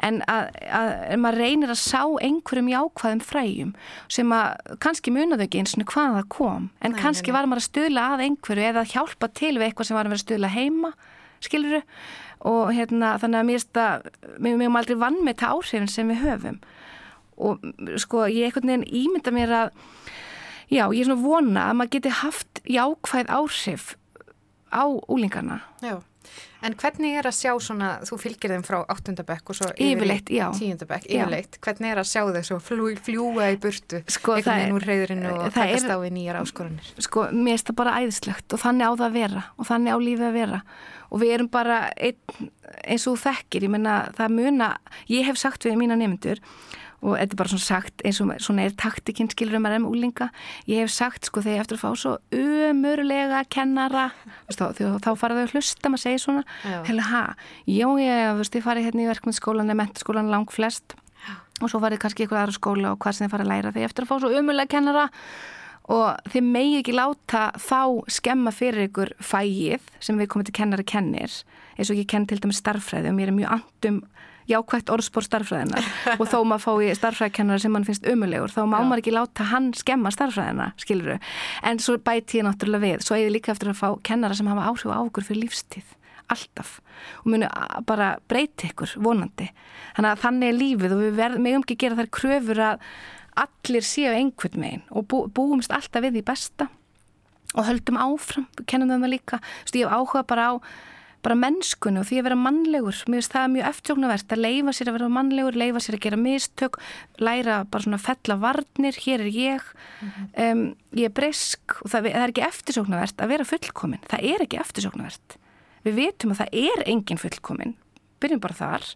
En 0.07 0.19
að, 0.31 0.45
að, 0.63 0.91
að 1.11 1.21
maður 1.23 1.39
reynir 1.43 1.73
að 1.73 1.79
sá 1.81 2.01
einhverjum 2.23 2.71
jákvæðum 2.71 3.23
fræjum 3.27 3.73
sem 4.17 4.33
að 4.37 4.77
kannski 4.83 5.13
munaðu 5.13 5.47
ekki 5.47 5.61
eins 5.61 5.75
og 5.75 5.91
hvaðan 5.91 6.17
það 6.21 6.29
kom. 6.37 6.69
En 6.79 6.95
Nei, 6.95 7.01
kannski 7.03 7.35
var 7.35 7.49
maður 7.49 7.65
að 7.65 7.67
stuðla 7.67 8.07
að 8.13 8.25
einhverju 8.27 8.67
eða 8.71 8.85
að 8.85 8.95
hjálpa 8.95 9.31
til 9.41 9.53
við 9.57 9.67
eitthvað 9.67 9.89
sem 9.89 9.99
var 9.99 10.07
að 10.07 10.15
vera 10.15 10.25
stuðla 10.25 10.53
heima 10.55 10.93
skiluru 11.43 11.81
og 12.47 12.73
hérna 12.75 13.15
þannig 13.21 13.39
að 13.39 13.47
mér 13.47 13.57
finnst 13.57 13.79
að 13.81 14.09
við 14.37 14.59
mögum 14.59 14.79
aldrei 14.79 14.97
vann 15.01 15.21
með 15.21 15.33
þetta 15.33 15.53
áhrifin 15.55 15.89
sem 15.91 16.11
við 16.11 16.23
höfum. 16.25 16.59
Og 17.37 17.65
sko 18.01 18.25
ég 18.29 18.49
einhvern 18.49 18.71
veginn 18.71 18.89
ímynda 19.03 19.33
mér 19.33 19.53
að 19.53 19.71
já, 20.69 20.83
ég 20.91 21.01
er 21.01 21.09
svona 21.09 21.23
vona 21.23 21.65
að 21.69 21.79
maður 21.79 21.93
geti 21.97 22.13
haft 22.21 22.61
jákvæð 22.67 23.33
áhrif 23.33 23.95
á 24.73 24.83
úlingarna 25.07 25.61
Já. 25.81 26.01
En 26.65 26.73
hvernig 26.73 27.13
er 27.19 27.27
að 27.29 27.35
sjá 27.37 27.51
svona, 27.61 27.89
þú 28.01 28.17
fylgir 28.17 28.49
þeim 28.49 28.63
frá 28.65 28.79
áttundabekk 28.89 29.51
og 29.51 29.55
svo 29.59 29.67
Yfirleitt, 29.77 30.31
já. 30.33 30.47
tíundabekk, 30.57 31.05
Já. 31.05 31.21
yfirleitt. 31.27 31.59
Hvernig 31.61 31.91
er 31.91 32.01
að 32.01 32.07
sjá 32.09 32.21
þau 32.33 32.43
svo 32.47 32.57
fljú, 32.65 32.87
fljúa 33.05 33.51
í 33.53 33.59
burtu, 33.61 33.99
Sko, 34.09 34.33
einhvern 34.33 34.47
er- 34.47 34.63
veginn 34.63 34.73
úr 34.79 34.87
reyðurinu 34.89 35.33
og 35.37 35.53
takast 35.53 35.85
er- 35.85 35.93
á 35.93 35.97
við 36.01 36.11
nýjar 36.17 36.39
áskoranir? 36.41 36.87
sko, 36.97 37.27
mér 37.29 37.53
finnst 37.57 37.67
það 37.69 37.75
bara 37.75 37.95
æðislegt 38.01 38.53
og 38.53 38.59
þannig 38.59 38.85
á 38.89 38.91
það 38.97 39.07
að 39.09 39.13
vera 39.13 39.43
og 39.59 39.65
þannig 39.69 39.93
á 39.93 39.97
lífið 40.01 40.27
að 40.29 40.33
vera 40.33 40.61
og 41.11 41.19
við 41.21 41.33
erum 41.37 41.47
bara 41.51 41.77
einn, 41.95 42.49
eins 42.83 43.07
og 43.07 43.17
þekkir, 43.21 43.61
ég 43.63 43.69
menna 43.69 44.09
það 44.17 44.29
muna, 44.33 44.77
ég 45.07 45.25
hef 45.25 45.37
sagt 45.37 45.61
við 45.63 45.77
mína 45.77 45.95
nefndur 45.95 46.39
og 47.05 47.13
þetta 47.13 47.35
er 47.35 47.39
bara 47.39 47.51
svona 47.51 47.65
sagt 47.65 48.03
eins 48.07 48.19
og 48.23 48.31
svona 48.41 48.65
er 48.65 48.75
taktikinn 48.77 49.29
skilur 49.29 49.59
um 49.59 49.67
að 49.69 49.75
reyma 49.75 49.89
úlinga 49.91 50.29
ég 50.65 50.81
hef 50.81 50.93
sagt 50.93 51.29
sko 51.29 51.43
þegar 51.45 51.59
ég 51.59 51.65
eftir 51.65 51.77
að 51.77 51.83
fá 51.83 51.99
svo 52.01 52.13
umurlega 52.33 53.43
kennara 53.53 54.07
þá, 54.49 54.71
þá, 54.73 54.97
þá 55.05 55.11
fara 55.19 55.37
þau 55.37 55.43
að 55.43 55.53
hlusta 55.53 55.91
maður 55.93 56.03
segir 56.03 56.23
svona. 56.23 56.45
Já. 56.65 56.79
heila 56.89 57.09
ha, 57.11 57.25
já 57.69 57.85
ég, 58.01 58.23
þú 58.31 58.39
veist, 58.41 58.57
ég 58.57 58.65
farið 58.65 58.89
hérna 58.89 59.05
í 59.05 59.11
verkmyndsskólan 59.11 59.69
eða 59.69 59.81
mentaskólan 59.83 60.33
lang 60.33 60.49
flest 60.53 60.97
og 61.61 61.69
svo 61.71 61.81
farið 61.81 62.01
kannski 62.01 62.25
eitthvað 62.25 62.43
aðra 62.43 62.57
skóla 62.57 62.89
og 62.93 62.99
hvað 63.01 63.17
sem 63.17 63.25
þið 63.25 63.33
farið 63.33 63.47
að 63.47 63.53
læra 63.53 63.71
þegar 63.71 63.83
ég 63.83 63.91
eftir 63.91 64.05
að 64.05 64.11
fá 64.11 64.17
svo 64.21 64.33
umurlega 64.33 64.73
kennara. 64.73 65.05
Og 65.87 66.31
þið 66.33 66.49
megi 66.51 66.79
ekki 66.81 66.93
láta 66.97 67.43
þá 67.63 67.81
skemma 68.11 68.51
fyrir 68.51 68.89
ykkur 68.89 69.13
fæið 69.23 69.85
sem 70.03 70.19
við 70.19 70.29
komum 70.33 70.45
til 70.47 70.55
kennari 70.57 70.83
kennir. 70.87 71.31
Eins 71.77 71.91
og 71.93 71.97
ég 71.97 72.09
kenn 72.11 72.27
til 72.27 72.41
dæmis 72.43 72.59
starffræði 72.59 73.13
og 73.13 73.17
mér 73.17 73.31
er 73.31 73.37
mjög 73.37 73.55
andum 73.55 74.01
jákvægt 74.47 74.89
orðspór 74.93 75.25
starffræðina 75.27 75.81
og 76.19 76.25
þó 76.31 76.37
maður 76.47 76.63
fái 76.65 76.95
starffræðikennara 76.99 77.59
sem 77.63 77.73
mann 77.75 77.85
finnst 77.87 78.07
umulegur 78.07 78.53
þá 78.53 78.61
má 78.65 78.77
maður 78.79 79.03
ekki 79.03 79.15
láta 79.15 79.47
hann 79.51 79.73
skemma 79.77 80.11
starffræðina 80.15 80.71
skiluru, 80.79 81.19
en 81.67 81.79
svo 81.83 81.97
bæti 81.99 82.39
ég 82.41 82.47
náttúrulega 82.47 82.85
við, 82.85 83.05
svo 83.05 83.19
eða 83.19 83.35
líka 83.35 83.53
eftir 83.55 83.73
að 83.73 83.79
fá 83.81 83.89
kennara 84.07 84.37
sem 84.37 84.47
hafa 84.47 84.67
áhrif 84.71 84.91
á 84.91 84.99
okkur 85.03 85.27
fyrir 85.27 85.45
lífstíð 85.47 85.93
alltaf. 86.27 86.81
Og 87.23 87.29
munu 87.31 87.47
a- 87.47 87.79
bara 87.87 88.17
breyti 88.27 88.67
ykkur 88.67 88.97
vonandi. 88.99 89.45
Þannig 89.95 90.11
að 90.11 90.23
þannig 90.25 90.49
er 90.51 90.57
lífið 90.57 90.95
og 90.95 91.03
við 91.05 91.13
verðum 91.21 91.45
megum 91.47 91.63
ekki 91.63 91.77
gera 91.79 91.95
þær 91.95 92.09
kröfur 92.17 92.59
að 92.65 92.81
allir 93.43 93.85
séu 93.87 94.11
einhvern 94.11 94.59
megin 94.59 94.83
og 94.91 95.07
bú, 95.07 95.21
búumst 95.31 95.71
alltaf 95.71 96.03
við 96.03 96.17
því 96.17 96.23
besta 96.27 96.67
og 97.55 97.63
höldum 97.69 97.95
áfram, 98.01 98.47
kennum 98.67 98.91
það 98.91 99.13
líka. 99.13 99.39
Veist, 99.63 99.79
ég 99.79 99.87
áhuga 99.87 100.25
bara 100.27 100.49
á 100.51 100.53
bara 101.25 101.37
mennskunni 101.39 102.01
og 102.01 102.07
því 102.07 102.19
að 102.19 102.27
vera 102.27 102.37
mannlegur. 102.39 102.99
Mér 103.07 103.21
finnst 103.21 103.33
það 103.33 103.49
mjög 103.55 103.69
eftirjóknarvert 103.71 104.35
að 104.35 104.43
leifa 104.43 104.75
sér 104.75 104.91
að 104.91 104.97
vera 104.97 105.09
mannlegur, 105.17 105.57
leifa 105.59 105.81
sér 105.83 105.97
að 105.97 106.03
gera 106.05 106.19
mistök 106.21 106.79
læra 107.23 107.57
bara 107.71 107.85
svona 107.85 107.99
að 107.99 108.05
fella 108.05 108.37
varnir 108.43 109.01
hér 109.05 109.25
er 109.25 109.33
ég. 109.33 109.65
Um, 110.37 110.63
ég 110.95 111.09
er 111.09 111.17
brisk 111.17 111.79
og 111.81 111.91
það, 111.91 112.11
það 112.13 112.21
er 112.21 112.35
ekki 112.35 112.47
eftirsóknarvert 112.47 113.25
að 113.25 113.33
vera 113.33 113.49
fullkomin, 113.49 114.05
það 114.11 114.29
er 114.31 114.45
ekki 114.45 114.61
eftirsóknarvert. 114.61 115.37
Við 115.87 115.99
vitum 116.01 116.33
að 116.33 116.43
það 116.43 116.57
er 116.67 116.87
engin 116.93 117.21
fullkomin 117.21 117.77
byrjum 118.21 118.41
bara 118.43 118.57
þar. 118.57 118.89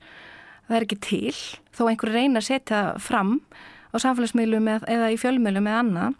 Það 0.67 0.77
er 0.77 0.85
ekki 0.85 0.99
til, 1.03 1.37
þó 1.75 1.83
einhver 1.89 2.13
reyna 2.15 2.41
að 2.41 2.47
setja 2.47 2.81
fram 3.03 3.39
á 3.91 3.95
samfélagsmiðlum 3.99 4.69
eða, 4.71 4.87
eða 4.93 5.09
í 5.11 5.17
fjölmiðlum 5.19 5.67
eða 5.67 5.81
annað. 5.83 6.19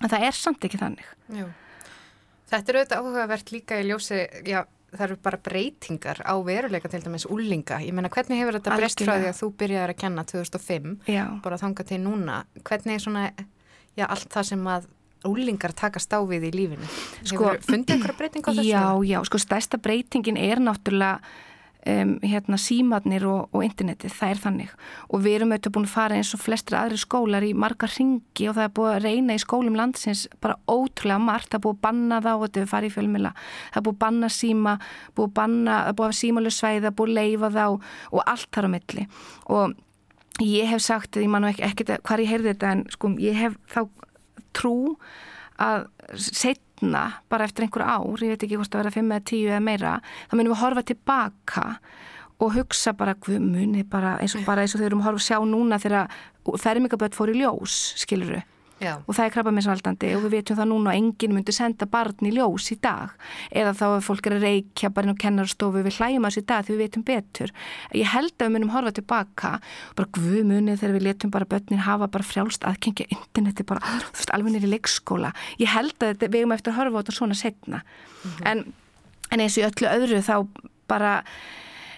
En 0.00 0.10
það 0.10 0.26
er 0.28 0.38
samt 0.38 0.66
ekki 0.66 0.80
þannig. 0.80 1.10
Jú. 1.36 1.50
Þetta 2.50 2.72
er 2.72 2.78
auðvitað 2.78 3.04
áhugavert 3.04 3.52
líka 3.54 3.78
í 3.80 3.86
ljósi, 3.88 4.24
já, 4.46 4.64
það 4.98 5.04
eru 5.08 5.16
bara 5.22 5.38
breytingar 5.48 6.20
á 6.24 6.34
veruleika 6.44 6.88
til 6.92 7.00
dæmis 7.04 7.26
úlinga. 7.30 7.78
Ég 7.84 7.92
meina, 7.96 8.08
hvernig 8.12 8.40
hefur 8.40 8.58
þetta 8.58 8.76
breyst 8.78 9.02
frá 9.04 9.14
því 9.20 9.28
að 9.30 9.38
þú 9.40 9.48
byrjaðir 9.62 9.92
að 9.94 10.00
kenna 10.02 10.24
2005, 10.24 10.98
Já. 11.10 11.24
bara 11.44 11.58
þanga 11.60 11.86
til 11.88 12.00
núna? 12.04 12.44
Hvernig 12.62 12.94
er 12.98 13.04
svona, 13.04 13.24
já, 13.96 14.06
allt 14.08 14.28
það 14.34 14.48
sem 14.52 14.64
að 14.74 14.86
úlingar 15.24 15.72
takast 15.72 16.12
á 16.12 16.20
við 16.28 16.50
í 16.50 16.52
lífinu? 16.52 16.86
Sko- 17.24 17.54
Hefur 17.54 17.64
fundið 17.72 17.96
einhverja 17.96 18.18
breyting 18.18 18.44
á 18.44 18.50
þessu? 18.52 18.68
Já, 18.68 18.84
já, 19.08 19.18
sko 19.24 19.38
stærsta 19.40 19.78
breytingin 19.80 20.36
er 20.36 20.60
náttúrulega 20.60 21.20
um, 21.90 22.12
hérna 22.24 22.58
símadnir 22.60 23.26
og, 23.28 23.48
og 23.54 23.64
internetið, 23.66 24.14
það 24.16 24.32
er 24.32 24.40
þannig. 24.42 24.74
Og 25.10 25.22
við 25.24 25.36
erum 25.38 25.54
auðvitað 25.54 25.74
búin 25.76 25.88
að 25.88 25.94
fara 25.94 26.18
eins 26.18 26.32
og 26.36 26.42
flestir 26.42 26.78
aðri 26.78 27.00
skólar 27.00 27.46
í 27.46 27.52
marga 27.56 27.88
ringi 27.90 28.48
og 28.50 28.58
það 28.58 28.66
er 28.66 28.74
búið 28.78 28.92
að 28.94 29.06
reyna 29.08 29.36
í 29.36 29.42
skólum 29.42 29.78
landsins 29.78 30.26
bara 30.44 30.58
ótrúlega 30.70 31.22
margt, 31.22 31.50
það 31.52 31.60
er 31.60 31.64
búið 31.66 31.76
að 31.76 31.84
banna 31.86 32.20
það 32.24 32.38
og 32.38 32.44
þetta 32.46 32.62
er 32.64 32.70
farið 32.74 32.90
í 32.90 32.94
fjölmila, 32.96 33.34
það 33.70 33.80
er 33.80 33.86
búið 33.88 33.96
að 33.96 34.02
banna 34.04 34.32
síma, 34.32 34.76
búið 35.14 35.30
að 35.30 35.34
banna, 35.40 35.80
búið 35.92 36.10
að 36.10 36.20
símalu 36.20 36.54
er 36.70 36.94
búið 36.94 37.10
að 37.10 37.18
leifa 37.20 37.52
þá 37.54 37.66
og 37.68 38.20
allt 38.24 38.50
þar 38.54 38.68
á 38.68 38.74
milli. 38.74 39.06
Og 39.54 39.76
ég 40.42 40.66
hef 40.70 40.82
sagt, 40.82 41.16
ég 41.20 41.30
man 41.30 41.44
nú 41.44 41.52
ekki, 41.52 41.62
ekki 41.68 41.86
hvað 42.02 42.24
ég 42.24 42.32
heyrði 42.32 42.52
þetta 42.54 42.74
en 42.74 42.84
sko 42.90 43.12
ég 43.22 43.38
hef 43.38 43.58
þá 43.70 43.82
trú 44.54 44.76
að 45.60 45.86
setna 46.74 47.22
bara 47.28 47.44
eftir 47.44 47.64
einhver 47.64 47.82
ár, 47.82 48.22
ég 48.22 48.34
veit 48.34 48.42
ekki 48.42 48.56
hvort 48.56 48.74
að 48.74 48.82
vera 48.82 48.90
5 48.90 49.12
eða 49.12 49.24
10 49.24 49.48
eða 49.48 49.60
meira, 49.62 50.00
þá 50.28 50.34
munum 50.34 50.52
við 50.52 50.60
horfa 50.62 50.82
tilbaka 50.82 51.78
og 52.40 52.54
hugsa 52.54 52.92
bara 52.92 53.14
hvað 53.14 53.40
muni 53.40 53.84
bara 53.84 54.18
eins 54.20 54.34
og 54.34 54.44
bara 54.44 54.62
eins 54.62 54.74
og 54.74 54.80
þau 54.80 54.86
erum 54.86 55.00
að 55.00 55.06
horfa 55.08 55.20
að 55.20 55.28
sjá 55.28 55.38
núna 55.46 55.78
þegar 55.78 56.10
fermingaböld 56.60 57.14
fór 57.14 57.30
í 57.30 57.38
ljós, 57.38 57.94
skiluru 57.96 58.42
Já. 58.82 58.98
og 59.06 59.14
það 59.14 59.24
er 59.24 59.32
krabba 59.32 59.52
misvaldandi 59.54 60.08
og 60.16 60.24
við 60.24 60.32
veitum 60.34 60.58
það 60.58 60.68
núna 60.72 60.92
að 60.92 60.98
enginn 60.98 61.34
myndi 61.36 61.54
senda 61.54 61.86
barn 61.88 62.26
í 62.26 62.32
ljós 62.34 62.66
í 62.74 62.78
dag. 62.82 63.14
Eða 63.54 63.72
þá 63.78 63.84
að 63.86 64.06
fólk 64.08 64.28
er 64.28 64.36
að 64.36 64.46
reykja 64.48 64.90
bara 64.90 65.08
inn 65.08 65.14
á 65.14 65.22
kennarstofu 65.24 65.84
við 65.86 65.98
hlæjum 66.00 66.26
að 66.26 66.34
þessu 66.34 66.42
í 66.42 66.48
dag 66.50 66.66
því 66.66 66.74
við 66.74 66.82
veitum 66.82 67.06
betur. 67.06 67.54
Ég 67.94 68.10
held 68.12 68.34
að 68.34 68.46
við 68.48 68.54
munum 68.56 68.74
horfa 68.74 68.94
tilbaka. 68.98 69.52
Bara 69.94 70.12
guðmunni 70.18 70.76
þegar 70.80 70.96
við 70.98 71.06
letum 71.08 71.34
bara 71.34 71.48
börnin 71.48 71.84
hafa 71.86 72.10
bara 72.10 72.26
frjálst 72.26 72.66
aðkengja 72.66 73.08
interneti 73.14 73.66
bara, 73.68 73.94
alveg 74.34 74.56
nýri 74.56 74.72
leikskóla. 74.74 75.32
Ég 75.62 75.70
held 75.72 75.94
að 76.00 76.14
þetta, 76.14 76.32
við 76.34 76.42
erum 76.42 76.56
eftir 76.58 76.74
að 76.74 76.80
horfa 76.82 76.98
á 76.98 77.00
þetta 77.02 77.18
svona 77.20 77.38
setna 77.38 77.84
en, 78.44 78.64
en 79.30 79.42
eins 79.42 79.56
og 79.58 79.64
í 79.64 79.66
öllu 79.68 79.90
öðru 79.90 80.22
þá 80.24 80.36
bara 80.90 81.14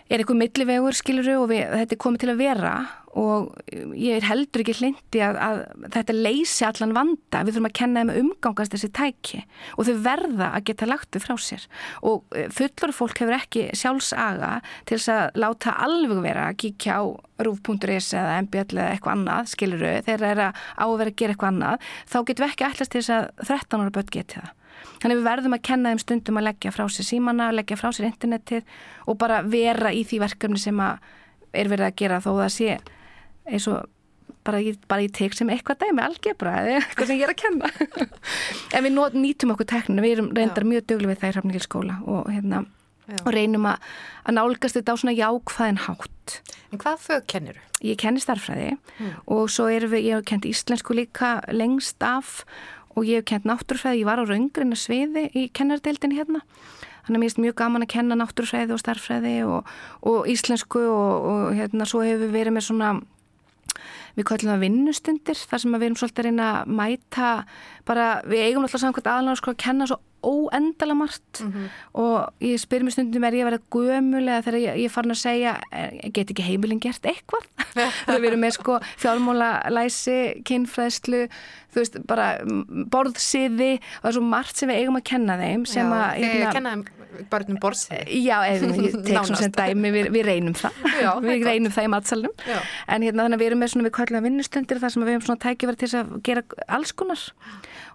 er 0.07 0.20
eitthvað 0.20 0.41
millivegur 0.43 0.97
skiluru 0.97 1.41
og 1.43 1.51
við, 1.51 1.64
þetta 1.72 1.97
er 1.97 2.03
komið 2.03 2.22
til 2.22 2.33
að 2.33 2.43
vera 2.43 2.74
og 3.17 3.55
ég 3.97 4.19
er 4.19 4.27
heldur 4.29 4.61
ekki 4.61 4.75
hlindi 4.77 5.23
að, 5.25 5.39
að 5.41 5.61
þetta 5.95 6.17
leysi 6.17 6.67
allan 6.69 6.95
vanda. 6.97 7.43
Við 7.47 7.57
þurfum 7.57 7.69
að 7.71 7.77
kenna 7.79 8.03
þeim 8.03 8.12
að 8.12 8.19
umgangast 8.23 8.75
þessi 8.75 8.91
tæki 8.97 9.41
og 9.77 9.89
þau 9.89 9.95
verða 10.05 10.49
að 10.51 10.67
geta 10.69 10.89
lagt 10.91 11.17
þau 11.17 11.23
frá 11.25 11.35
sér. 11.41 11.64
Og 12.05 12.37
eh, 12.37 12.51
fullur 12.53 12.93
fólk 12.97 13.23
hefur 13.23 13.39
ekki 13.39 13.64
sjálfsaga 13.77 14.51
til 14.85 14.99
þess 14.99 15.14
að 15.14 15.41
láta 15.41 15.77
alveg 15.87 16.21
vera 16.27 16.51
að 16.51 16.61
kíkja 16.64 17.01
á 17.01 17.05
rúf.is 17.47 18.11
eða 18.17 18.37
mbl 18.45 18.64
eða 18.77 18.91
eitthvað 18.93 19.17
annað 19.17 19.51
skiluru, 19.53 19.95
þegar 20.05 20.23
það 20.25 20.35
er 20.35 20.43
að 20.45 20.61
ávera 20.77 21.12
að 21.12 21.17
gera 21.23 21.35
eitthvað 21.37 21.53
annað. 21.55 21.89
Þá 22.12 22.19
getum 22.21 22.45
við 22.45 22.53
ekki 22.53 22.69
allast 22.69 22.93
til 22.93 23.03
þess 23.03 23.17
að 23.17 23.27
13 23.49 23.85
ára 23.87 23.95
börn 23.97 24.12
geti 24.12 24.41
það. 24.41 24.53
Þannig 25.01 25.19
við 25.19 25.27
verðum 25.31 25.57
að 25.57 25.64
kenna 25.69 25.93
þeim 25.93 26.03
stundum 26.03 26.41
að 26.41 26.47
leggja 26.51 26.73
frá 26.73 26.85
sér 26.93 27.09
símanna, 27.09 27.49
leggja 27.55 27.79
frá 27.81 27.89
sér 27.93 28.09
internetið 28.11 28.77
og 29.09 29.19
bara 29.21 29.41
vera 29.45 29.93
í 29.93 30.05
því 30.09 30.21
verkefni 30.25 30.61
sem 30.61 30.81
er 30.83 31.71
verið 31.73 31.89
að 31.89 31.99
gera 32.01 32.21
þó 32.25 32.31
það 32.35 32.53
sé 32.53 32.77
eins 33.47 33.69
og 33.71 33.85
bara 34.47 34.61
ég, 34.63 34.79
bara 34.91 35.05
ég 35.05 35.13
tek 35.15 35.35
sem 35.37 35.51
eitthvað 35.51 35.83
dæmi 35.83 36.03
algebra 36.05 36.55
eða 36.63 36.81
eitthvað 36.81 37.11
sem 37.11 37.21
ég 37.21 37.27
er 37.27 37.33
að 37.33 37.41
kenna 37.43 37.71
en 38.77 38.87
við 38.87 38.99
nýtum 39.19 39.55
okkur 39.55 39.71
tekninu, 39.73 40.05
við 40.05 40.17
erum 40.17 40.33
reyndar 40.37 40.67
Já. 40.67 40.71
mjög 40.73 40.89
döglu 40.93 41.11
við 41.11 41.21
það 41.21 41.29
í 41.29 41.37
Hrafningilskóla 41.37 41.99
og, 42.05 42.31
hérna, 42.31 42.63
og 43.23 43.31
reynum 43.35 43.69
að, 43.71 43.91
að 44.25 44.39
nálgast 44.39 44.79
þetta 44.79 44.95
á 44.95 45.01
svona 45.03 45.17
jákvæðin 45.17 45.83
hátt 45.87 46.41
En 46.75 46.83
hvað 46.83 47.03
fög 47.05 47.27
kennir 47.31 47.59
þú? 47.59 47.65
Ég 47.87 47.99
kenni 48.01 48.23
starfræði 48.23 48.73
mm. 48.75 49.13
og 49.31 49.51
svo 49.53 49.69
erum 49.71 49.93
við, 49.93 50.09
ég 50.09 50.19
hef 50.19 50.27
kent 50.27 50.49
íslensku 50.49 50.97
líka 50.97 51.37
lengst 51.53 52.03
af 52.03 52.41
og 52.97 53.05
ég 53.07 53.21
hef 53.21 53.29
kent 53.29 53.47
náttúrfræði, 53.47 54.01
ég 54.01 54.09
var 54.09 54.23
á 54.23 54.25
raungrina 54.25 54.79
sviði 54.79 55.29
í 55.37 55.49
kennardeildin 55.55 56.17
hérna 56.17 56.43
Þannig 57.07 57.21
að 57.21 57.23
mér 57.23 57.29
finnst 57.29 57.39
mjög 57.45 57.55
gaman 57.61 57.85
að 57.85 57.91
kenna 57.93 58.17
náttúrfræði 58.19 58.75
og 58.75 58.81
starffræði 58.83 59.35
og, 59.47 59.69
og 60.11 60.25
íslensku 60.27 60.81
og, 60.91 61.29
og 61.31 61.43
hérna 61.55 61.87
svo 61.87 62.01
hefur 62.03 62.25
við 62.25 62.33
verið 62.35 62.57
með 62.57 62.65
svona 62.67 62.89
við 64.17 64.29
kallum 64.31 64.53
það 64.53 64.64
vinnustundir 64.64 65.41
þar 65.41 65.62
sem 65.62 65.77
við 65.77 65.87
erum 65.87 65.99
svolítið 66.01 66.23
að 66.23 66.29
reyna 66.31 66.49
að 66.53 66.75
mæta 66.81 67.31
bara 67.89 68.07
við 68.27 68.45
eigum 68.47 68.67
alltaf 68.67 68.83
samkvæmt 68.83 69.11
sko 69.41 69.53
að 69.53 69.62
kenna 69.62 69.89
svo 69.91 70.01
óendala 70.23 70.95
margt. 70.95 71.41
Mm 71.41 71.53
-hmm. 71.53 71.69
og 71.93 72.33
ég 72.41 72.59
spyr 72.61 72.83
mér 72.83 72.93
stundum 72.93 73.25
er 73.25 73.35
ég 73.35 73.47
að 73.47 73.51
vera 73.51 73.67
gömulega 73.71 74.43
þegar 74.43 74.61
ég, 74.61 74.77
ég 74.85 74.91
farin 74.91 75.11
að 75.11 75.25
segja 75.25 75.61
get 76.12 76.31
ekki 76.31 76.43
heimilin 76.43 76.81
gert 76.81 77.07
eitthvað? 77.07 77.45
Þegar 78.07 78.21
við 78.21 78.31
erum 78.31 78.41
með 78.41 78.57
sko 78.57 78.81
fjármóla 78.97 79.62
læsi, 79.71 80.43
kynfræðslu 80.45 81.29
þú 81.77 81.83
veist, 81.83 81.99
bara 82.09 82.27
borðsiði 82.93 83.73
og 83.77 84.03
það 84.03 84.11
er 84.11 84.17
svo 84.17 84.23
margt 84.23 84.57
sem 84.57 84.71
við 84.71 84.77
eigum 84.81 84.97
að 84.97 85.09
kenna 85.11 85.37
þeim 85.41 85.67
sem 85.69 85.87
já, 85.87 85.97
að... 85.97 86.21
Þegar 86.21 86.41
ég 86.41 86.53
kenna 86.57 86.71
þeim 86.71 86.85
barnum 87.31 87.59
borðsiði? 87.61 88.21
Já, 88.25 88.37
ég 88.49 88.64
tek 89.07 89.29
svona 89.29 89.41
sem 89.41 89.55
dæmi, 89.55 89.93
við, 89.95 90.11
við 90.14 90.27
reynum 90.29 90.57
það. 90.57 90.83
Já, 91.05 91.11
við 91.25 91.47
reynum 91.47 91.75
það 91.75 91.89
í 91.89 91.93
matsalunum 91.95 92.35
en 92.47 93.07
hérna 93.07 93.27
þannig 93.27 93.39
að 93.39 93.43
við 93.43 93.51
erum 93.51 93.62
með 93.64 93.73
svona, 93.73 93.89
við 93.89 93.97
kallum 93.99 94.21
að 94.21 94.29
vinnustundir 94.29 94.83
þar 94.83 94.95
sem 94.95 95.05
við 95.05 95.14
hefum 95.14 95.27
svona 95.29 95.45
tækifæri 95.47 95.83
til 95.83 95.91
að 96.01 96.12
gera 96.27 96.45
alls 96.79 96.95
konar 96.97 97.25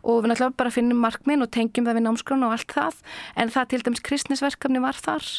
og 0.02 0.24
við 0.24 0.32
náttúrulega 0.32 0.58
bara 0.58 0.74
finnum 0.74 1.04
markminn 1.04 1.46
og 1.46 1.52
tengjum 1.52 1.88
það 1.88 2.00
við 2.00 2.08
námskrona 2.08 2.50
og 2.50 2.58
allt 2.58 2.74
það 2.78 3.04
en 3.36 3.54
það 3.54 3.70
til 3.74 3.84
dæmis 3.86 4.04
kristnisverkefni 4.08 4.84
var 4.84 4.98
þar 4.98 5.30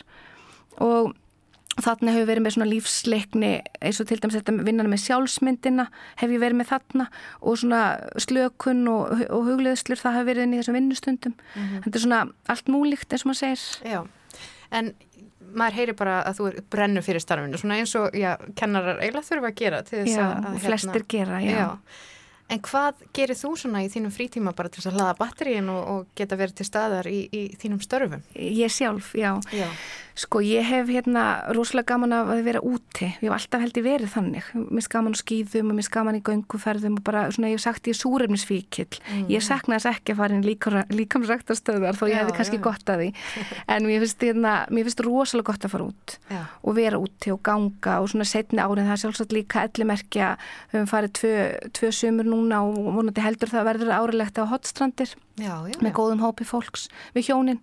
og 0.82 1.12
Þarna 1.72 2.12
hefur 2.12 2.26
verið 2.28 2.44
með 2.44 2.52
svona 2.52 2.68
lífsleikni 2.68 3.50
eins 3.80 3.98
og 4.02 4.08
til 4.10 4.18
dæmis 4.20 4.34
þetta 4.36 4.52
vinnan 4.66 4.90
með 4.92 5.06
sjálfsmyndina 5.06 5.86
hef 6.20 6.34
ég 6.34 6.42
verið 6.42 6.58
með 6.58 6.68
þarna 6.68 7.06
og 7.40 7.56
svona 7.62 7.78
slökun 8.20 8.82
og, 8.92 9.22
og 9.32 9.46
hugleðslur 9.46 10.02
það 10.02 10.18
hefur 10.18 10.28
verið 10.28 10.44
inn 10.44 10.52
í 10.52 10.58
þessum 10.60 10.76
vinnustundum. 10.76 11.32
Mm 11.32 11.62
-hmm. 11.62 11.86
Þetta 11.86 11.96
er 11.96 12.04
svona 12.04 12.20
allt 12.52 12.68
múlíkt 12.68 13.16
eins 13.16 13.24
og 13.24 13.30
maður 13.30 13.40
segir. 13.40 13.64
Já, 13.88 14.00
en 14.70 14.92
maður 15.56 15.78
heyri 15.80 15.94
bara 15.96 16.18
að 16.28 16.38
þú 16.38 16.50
brennur 16.72 17.04
fyrir 17.06 17.24
starfinu, 17.24 17.58
svona 17.60 17.78
eins 17.80 17.94
og 17.96 18.12
já, 18.16 18.36
kennarar 18.56 19.00
eiginlega 19.00 19.28
þurfa 19.28 19.48
að 19.48 19.60
gera 19.60 19.82
til 19.82 19.98
þess 19.98 20.16
já, 20.16 20.24
að... 20.26 20.44
Já, 20.44 20.60
flestir 20.66 20.92
hérna, 20.92 21.08
gera, 21.08 21.40
já. 21.40 21.56
já. 21.56 21.68
En 22.52 22.60
hvað 22.60 23.00
gerir 23.16 23.38
þú 23.38 23.54
svona 23.56 23.80
í 23.84 23.88
þínum 23.92 24.12
frítíma 24.12 24.52
bara 24.56 24.68
til 24.72 24.82
að 24.84 24.98
hlaða 24.98 25.16
batteríin 25.16 25.70
og, 25.72 25.82
og 25.88 26.18
geta 26.18 26.36
verið 26.36 26.58
til 26.60 26.66
staðar 26.68 27.08
í, 27.08 27.22
í 27.32 27.42
þínum 27.60 27.80
störfum? 27.80 28.24
Ég 28.36 28.72
sjálf, 28.72 29.14
já. 29.16 29.30
já. 29.56 29.68
Sko 30.18 30.42
ég 30.44 30.66
hef 30.68 30.90
hérna 30.92 31.22
rosalega 31.56 31.94
gaman 31.94 32.12
að 32.12 32.42
vera 32.44 32.60
úti, 32.60 33.08
ég 33.22 33.24
hef 33.24 33.36
alltaf 33.36 33.62
held 33.62 33.78
í 33.80 33.84
verið 33.84 34.10
þannig, 34.12 34.50
mér 34.52 34.88
gaman 34.92 35.16
á 35.16 35.20
skýðum 35.22 35.72
og 35.72 35.78
mér 35.78 35.88
gaman 35.94 36.18
í 36.18 36.22
gönguferðum 36.26 36.98
og 37.00 37.04
bara 37.06 37.22
svona 37.32 37.48
ég 37.48 37.56
hef 37.56 37.64
sagt 37.64 37.88
ég 37.88 37.96
er 37.96 38.00
súrefnisvíkill, 38.00 38.98
mm. 39.00 39.30
ég 39.32 39.44
sakna 39.46 39.78
þess 39.78 39.90
ekki 39.94 40.12
að 40.12 40.20
fara 40.20 40.36
inn 40.36 40.44
líkamsræktastöðar 41.00 41.96
þó 41.96 42.04
ég 42.10 42.20
hefði 42.20 42.36
kannski 42.36 42.60
já. 42.60 42.64
gott 42.68 42.92
að 42.92 43.04
því, 43.04 43.08
en 43.72 43.88
mér 43.88 44.04
finnst, 44.04 44.28
hérna, 44.28 44.54
mér 44.68 44.88
finnst 44.90 45.04
rosalega 45.06 45.48
gott 45.48 45.66
að 45.66 45.74
fara 45.76 45.88
út 45.88 46.16
já. 46.28 46.42
og 46.60 46.78
vera 46.78 47.00
úti 47.00 47.32
og 47.32 47.42
ganga 47.48 47.98
og 48.04 48.12
svona 48.12 48.28
setni 48.28 48.60
árið 48.60 48.90
það 48.90 48.96
er 48.98 49.02
sjálfsagt 49.06 49.36
líka 49.36 49.64
ellimerkja, 49.68 50.34
við 50.72 50.80
höfum 50.82 50.92
farið 50.92 51.16
tvö, 51.22 51.34
tvö 51.80 51.92
sömur 52.02 52.28
núna 52.28 52.62
og 52.68 52.92
vonandi 52.98 53.24
heldur 53.24 53.52
það 53.52 53.68
verður 53.72 53.96
árilegt 53.96 54.40
á 54.40 54.44
hotstrandir 54.52 55.16
Já, 55.40 55.64
já, 55.64 55.76
með 55.80 55.94
góðum 55.96 56.20
hópi 56.20 56.44
fólks 56.44 56.90
við 57.14 57.30
hjónin 57.30 57.60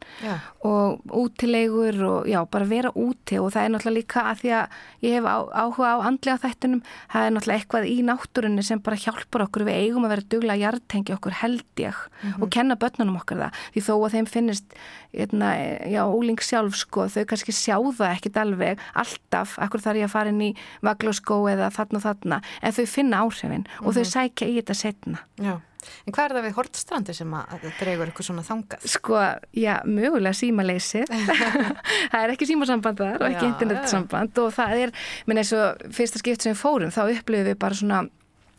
og 0.65 1.03
útilegur 1.13 1.99
og 2.07 2.29
já, 2.29 2.39
bara 2.49 2.65
vera 2.65 2.89
úti 2.97 3.37
og 3.37 3.51
það 3.53 3.61
er 3.67 3.73
náttúrulega 3.75 3.97
líka 3.99 4.23
að 4.25 4.39
því 4.41 4.53
að 4.57 4.79
ég 5.05 5.13
hef 5.13 5.27
áhuga 5.29 5.91
á 5.93 5.97
andlega 6.09 6.41
þættunum 6.47 6.81
það 7.13 7.27
er 7.27 7.35
náttúrulega 7.35 7.61
eitthvað 7.61 7.85
í 7.91 7.97
náttúrunni 8.07 8.65
sem 8.65 8.81
bara 8.81 8.97
hjálpar 9.03 9.45
okkur 9.45 9.67
við 9.67 9.77
eigum 9.83 10.07
að 10.07 10.13
vera 10.15 10.27
dugla 10.33 10.57
að 10.57 10.63
hjartengi 10.63 11.15
okkur 11.19 11.37
held 11.43 11.83
ég 11.85 11.93
mm 11.93 12.31
-hmm. 12.31 12.41
og 12.41 12.49
kenna 12.57 12.79
börnunum 12.81 13.21
okkur 13.21 13.37
það 13.37 13.61
því 13.77 13.85
þó 13.85 13.93
að 13.93 14.13
þeim 14.17 14.25
finnist 14.33 14.73
eitna, 15.13 15.53
hérna, 15.53 15.89
já, 15.93 16.03
úling 16.09 16.41
sjálf 16.41 16.75
sko, 16.75 17.05
þau 17.05 17.25
kannski 17.25 17.53
sjá 17.53 17.77
það 17.77 18.17
ekkit 18.17 18.37
alveg 18.37 18.79
alltaf, 18.93 19.59
akkur 19.61 19.81
þarf 19.81 19.97
ég 19.97 20.09
að 20.09 20.15
fara 20.17 20.29
inn 20.29 20.41
í 20.41 20.55
vaglóskó 20.81 21.45
eða 21.45 21.69
þarna 21.69 21.97
og 21.97 22.03
þarna 22.03 22.41
en 22.61 22.73
þau 22.73 22.85
finna 22.85 23.21
áhrifin 23.21 23.61
mm 23.61 23.65
-hmm. 23.65 23.85
og 23.85 23.93
þau 23.93 24.01
mhm. 24.01 24.09
sækja 24.09 24.47
í 24.47 24.55
þetta 24.57 24.73
setna 24.73 25.19
Já 25.37 25.61
En 26.05 26.13
hvað 26.15 26.25
er 26.25 26.35
það 26.35 26.45
við 26.47 26.55
Hortstrandi 26.57 27.15
sem 27.15 27.33
að 27.39 27.65
dregur 27.79 28.09
eitthvað 28.09 28.27
svona 28.27 28.45
þangað? 28.45 28.85
Sko, 28.93 29.23
já, 29.55 29.73
mögulega 29.87 30.35
símaleysi. 30.35 31.05
það 32.11 32.19
er 32.21 32.33
ekki 32.35 32.49
símasamband 32.49 32.99
þar 32.99 33.23
og 33.23 33.27
ekki 33.29 33.47
internetsamband 33.47 34.43
og 34.43 34.53
það 34.57 34.85
er, 34.85 34.95
minn 35.29 35.41
eins 35.41 35.53
og 35.55 35.89
fyrsta 35.95 36.21
skipt 36.21 36.43
sem 36.43 36.55
við 36.55 36.61
fórum, 36.61 36.93
þá 36.93 37.03
upplifum 37.07 37.47
við 37.47 37.59
bara 37.63 37.79
svona, 37.79 38.03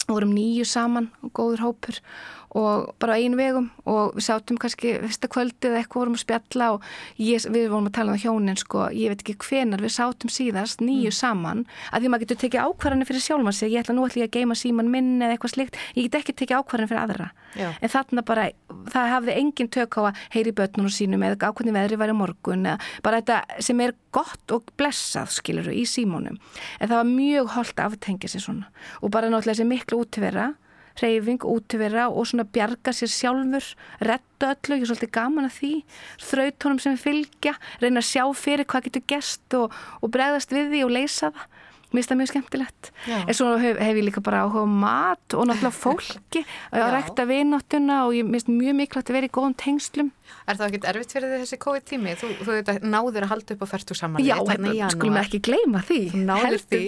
vorum 0.08 0.32
nýju 0.34 0.64
saman 0.66 1.10
og 1.20 1.34
góður 1.36 1.66
hópur 1.68 2.00
og 2.00 2.39
bara 2.98 3.16
einu 3.20 3.38
vegum 3.38 3.68
og 3.86 4.16
við 4.16 4.24
sátum 4.26 4.58
kannski 4.58 4.96
fyrsta 5.04 5.28
kvöldið 5.30 5.76
eitthvað 5.78 6.00
vorum 6.02 6.16
að 6.16 6.22
spjalla 6.24 6.66
og 6.74 6.88
ég, 7.20 7.44
við 7.46 7.68
vorum 7.70 7.86
að 7.86 7.96
tala 7.98 8.14
um 8.16 8.18
hjónin 8.18 8.58
sko, 8.58 8.88
ég 8.90 9.12
veit 9.12 9.22
ekki 9.22 9.36
hvenar 9.44 9.82
við 9.84 9.92
sátum 9.94 10.32
síðast 10.32 10.82
nýju 10.82 11.12
mm. 11.12 11.18
saman 11.20 11.62
að 11.92 12.02
því 12.02 12.10
maður 12.10 12.24
getur 12.24 12.40
tekið 12.42 12.66
ákvarðanir 12.66 13.08
fyrir 13.10 13.22
sjálfmann 13.22 13.56
sig, 13.56 13.70
ég 13.70 13.84
ætla 13.84 13.94
nú 13.94 14.06
ætla 14.06 14.24
ég 14.24 14.30
að 14.30 14.34
geima 14.38 14.56
síman 14.58 14.90
minn 14.90 15.12
eða 15.20 15.36
eitthvað 15.36 15.54
slikt, 15.54 15.78
ég 15.94 16.08
get 16.08 16.18
ekki 16.20 16.34
tekið 16.40 16.58
ákvarðanir 16.58 16.90
fyrir 16.90 17.02
aðra, 17.04 17.28
Já. 17.54 17.68
en 17.70 17.92
þarna 17.94 18.24
bara 18.26 18.48
það 18.90 19.12
hafði 19.14 19.36
engin 19.38 19.70
tök 19.70 19.98
á 20.02 20.10
að 20.10 20.24
heyri 20.34 20.52
börnunum 20.58 20.94
sínum 20.94 21.22
eða 21.26 21.50
ákvarðin 21.50 21.78
veðri 21.78 22.00
væri 22.00 22.16
morgun 22.18 22.66
eða 22.66 22.78
bara 23.06 23.20
þetta 23.22 23.62
sem 23.62 23.84
er 23.84 23.94
gott 24.10 24.54
og 24.54 24.66
blessað 24.80 25.30
skiluru 25.36 25.70
í 25.74 25.86
símónum 25.86 26.38
en 26.80 26.90
það 26.90 26.96
var 26.98 27.10
mjög 27.14 27.52
reyfing, 31.02 31.44
útvera 31.46 32.08
og 32.10 32.28
svona 32.30 32.46
bjarga 32.48 32.94
sér 32.96 33.12
sjálfur, 33.12 33.70
retta 34.06 34.52
öllu, 34.54 34.78
ég 34.78 34.84
er 34.84 34.90
svolítið 34.92 35.14
gaman 35.16 35.48
að 35.48 35.56
því, 35.58 35.72
þrautónum 36.30 36.82
sem 36.82 37.00
fylgja, 37.00 37.56
reyna 37.82 38.02
að 38.02 38.10
sjá 38.10 38.24
fyrir 38.36 38.68
hvað 38.70 38.88
getur 38.88 39.08
gest 39.14 39.58
og, 39.58 39.74
og 40.00 40.12
bregðast 40.14 40.54
við 40.54 40.74
því 40.74 40.84
og 40.86 40.94
leysa 40.98 41.32
það 41.34 41.59
Mér 41.90 42.04
finnst 42.04 42.12
það 42.12 42.18
mjög 42.20 42.30
skemmtilegt. 42.30 42.88
En 43.10 43.34
svo 43.34 43.48
hef, 43.58 43.78
hef 43.82 43.96
ég 43.98 44.04
líka 44.06 44.22
bara 44.22 44.44
áhuga 44.44 44.62
mat 44.70 45.34
og 45.34 45.48
náttúrulega 45.50 45.74
fólki 45.84 46.44
að 46.70 46.92
rekta 46.94 47.26
vináttuna 47.26 48.04
og 48.06 48.14
ég 48.14 48.28
finnst 48.30 48.50
mjög 48.52 48.76
mikilvægt 48.78 49.10
að 49.10 49.18
vera 49.18 49.30
í 49.30 49.32
góðum 49.34 49.56
tengslum. 49.58 50.12
Er 50.46 50.58
það 50.58 50.68
ekkert 50.68 50.86
erfitt 50.92 51.14
fyrir 51.16 51.34
þessi 51.34 51.58
COVID-tími? 51.64 52.14
Þú, 52.20 52.30
þú 52.46 52.56
að 52.60 52.86
náður 52.86 53.26
að 53.26 53.32
halda 53.32 53.56
upp 53.56 53.66
á 53.66 53.68
færtu 53.72 53.96
saman. 53.98 54.22
Já, 54.22 54.36
hérna, 54.38 54.90
skulum 54.94 55.18
ekki 55.18 55.42
gleyma 55.50 55.82
því. 55.88 56.00
Náður 56.30 56.64
því. 56.70 56.80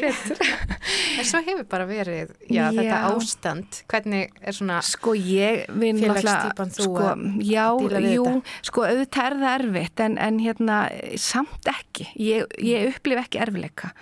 en 1.18 1.28
svo 1.32 1.42
hefur 1.48 1.66
bara 1.74 1.86
verið 1.90 2.32
já, 2.46 2.62
já. 2.62 2.78
þetta 2.78 3.02
ástand. 3.10 3.82
Hvernig 3.90 4.34
er 4.38 4.58
svona 4.58 4.80
sko, 4.86 5.14
félagstýpan 5.18 6.74
þú 6.78 6.88
sko, 6.88 7.06
að 7.10 7.24
díla 7.42 8.02
við 8.06 8.14
jú, 8.14 8.26
þetta? 8.30 8.58
Sko, 8.70 8.86
auðvitað 8.86 9.30
er 9.32 9.40
það 9.42 9.56
erfitt 9.58 10.04
en, 10.06 10.18
en 10.30 10.42
hérna, 10.46 10.82
samt 11.26 11.72
ekki. 11.74 12.12
Ég, 12.22 12.60
ég 12.62 12.92
upplif 12.94 13.26
ekki 13.26 13.42
erfileika 13.42 13.96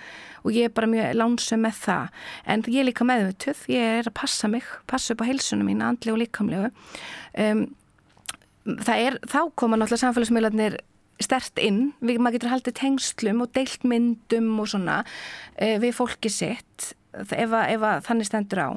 og 0.45 0.53
ég 0.55 0.69
er 0.69 0.75
bara 0.75 0.91
mjög 0.91 1.17
lánsum 1.19 1.65
með 1.65 1.83
það. 1.85 2.23
En 2.47 2.65
ég 2.67 2.81
er 2.83 2.89
líka 2.89 3.07
meðvituð, 3.09 3.65
ég 3.73 3.99
er 4.01 4.11
að 4.11 4.17
passa 4.21 4.51
mig 4.51 4.69
passa 4.91 5.15
upp 5.15 5.25
á 5.25 5.29
heilsunum 5.31 5.69
mín, 5.71 5.83
andli 5.85 6.15
og 6.15 6.21
líkamlegu. 6.23 6.71
Um, 7.41 7.67
það 8.85 9.05
er, 9.07 9.19
þá 9.25 9.41
koma 9.59 9.79
náttúrulega 9.79 10.05
samfélagsmiðlarnir 10.05 10.79
stert 11.21 11.61
inn, 11.61 11.91
við, 12.01 12.21
maður 12.21 12.39
getur 12.39 12.55
haldið 12.55 12.79
tengslum 12.81 13.45
og 13.45 13.53
deilt 13.57 13.85
myndum 13.85 14.55
og 14.63 14.71
svona 14.73 15.03
uh, 15.05 15.77
við 15.83 15.95
fólki 15.99 16.33
sitt 16.33 16.95
ef, 17.15 17.55
að 17.55 18.05
þannig 18.07 18.29
stendur 18.29 18.63
á. 18.63 18.69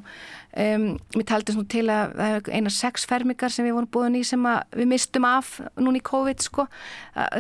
Um, 0.54 0.88
við 1.16 1.26
taldum 1.32 1.60
nú 1.60 1.66
til 1.70 1.88
að 1.90 2.14
það 2.20 2.38
er 2.38 2.50
eina 2.54 2.74
sex 2.74 3.08
fermingar 3.10 3.54
sem 3.54 3.66
við 3.66 3.76
vorum 3.78 3.92
búin 3.94 4.18
í 4.20 4.24
sem 4.28 4.48
við 4.76 4.90
mistum 4.92 5.26
af 5.26 5.56
núni 5.82 6.02
í 6.02 6.06
COVID 6.06 6.46
sko, 6.46 6.68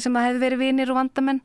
sem 0.02 0.18
að 0.18 0.30
hefði 0.30 0.44
verið 0.48 0.64
vinir 0.66 0.94
og 0.94 1.02
vandamenn. 1.02 1.44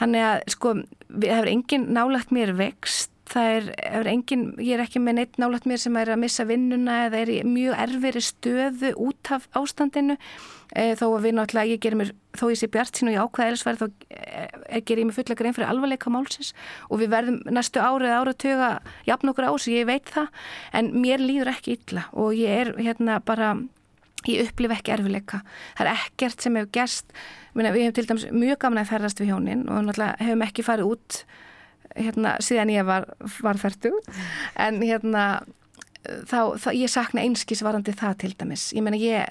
Þannig 0.00 0.26
að 0.26 0.38
sko, 0.56 0.76
við 1.08 1.34
hefur 1.36 1.52
engin 1.54 1.90
nálagt 1.94 2.34
mér 2.34 2.54
vext 2.58 3.13
það 3.30 3.50
er, 3.56 3.68
er 4.00 4.08
engin, 4.10 4.44
ég 4.60 4.76
er 4.76 4.82
ekki 4.84 5.00
með 5.02 5.16
neitt 5.18 5.38
nálægt 5.40 5.68
mér 5.68 5.80
sem 5.80 5.96
er 6.00 6.12
að 6.12 6.20
missa 6.24 6.44
vinnuna 6.48 6.96
eða 7.06 7.22
er 7.22 7.32
í 7.32 7.38
mjög 7.48 7.78
erfiri 7.84 8.22
stöðu 8.24 8.92
út 9.00 9.30
af 9.34 9.46
ástandinu. 9.56 10.16
E, 10.74 10.94
þó 10.98 11.06
að 11.06 11.26
við 11.26 11.36
náttúrulega, 11.38 11.70
ég 11.70 11.82
gerir 11.84 12.00
mér 12.00 12.10
þó 12.34 12.48
ég 12.50 12.58
sé 12.58 12.68
bjart 12.72 12.98
sín 12.98 13.10
og 13.10 13.14
ég 13.14 13.22
ákveða 13.24 13.52
elsverð 13.54 13.84
þá 13.84 13.86
e, 14.10 14.80
gerir 14.80 15.04
ég 15.04 15.08
mér 15.08 15.16
fulla 15.18 15.38
grein 15.38 15.56
fyrir 15.56 15.70
alvarleika 15.70 16.12
málsins. 16.12 16.52
Og 16.90 17.00
við 17.02 17.14
verðum 17.14 17.38
næstu 17.54 17.82
árið 17.84 18.16
áratöga 18.18 18.72
jafn 19.08 19.32
okkur 19.32 19.48
ás, 19.48 19.68
ég 19.70 19.88
veit 19.88 20.10
það. 20.10 20.44
En 20.74 20.92
mér 21.04 21.22
líður 21.22 21.54
ekki 21.54 21.78
illa 21.78 22.08
og 22.12 22.34
ég 22.36 22.64
er 22.64 22.74
hérna 22.80 23.20
bara 23.24 23.54
ég 24.28 24.48
upplif 24.48 24.72
ekki 24.78 24.94
erfileika. 24.94 25.40
Það 25.78 25.90
er 25.90 26.04
ekkert 26.04 26.44
sem 26.44 26.58
hefur 26.58 26.70
gerst, 26.74 27.16
við 27.54 27.70
hefum 27.70 27.96
til 27.96 28.06
dæmis 28.08 28.28
mjög 28.32 28.60
gaman 28.64 28.82
að 28.82 28.92
ferðast 28.92 29.20
við 29.20 29.32
hjónin 29.32 29.66
og 29.68 29.84
náttúrulega 29.84 30.24
hefum 30.24 30.46
ekki 30.48 30.66
farið 30.66 30.94
út 30.94 31.18
hérna, 31.98 32.36
síðan 32.44 32.72
ég 32.74 32.86
var, 32.88 33.08
var 33.42 33.60
færtu 33.60 33.92
en 34.60 34.80
hérna 34.82 35.26
þá, 36.28 36.54
þá 36.60 36.70
ég 36.74 36.92
sakna 36.92 37.24
einskísvarandi 37.24 37.94
það 37.96 38.16
til 38.24 38.32
dæmis. 38.38 38.70
Ég 38.76 38.84
menna 38.84 39.00
ég 39.00 39.30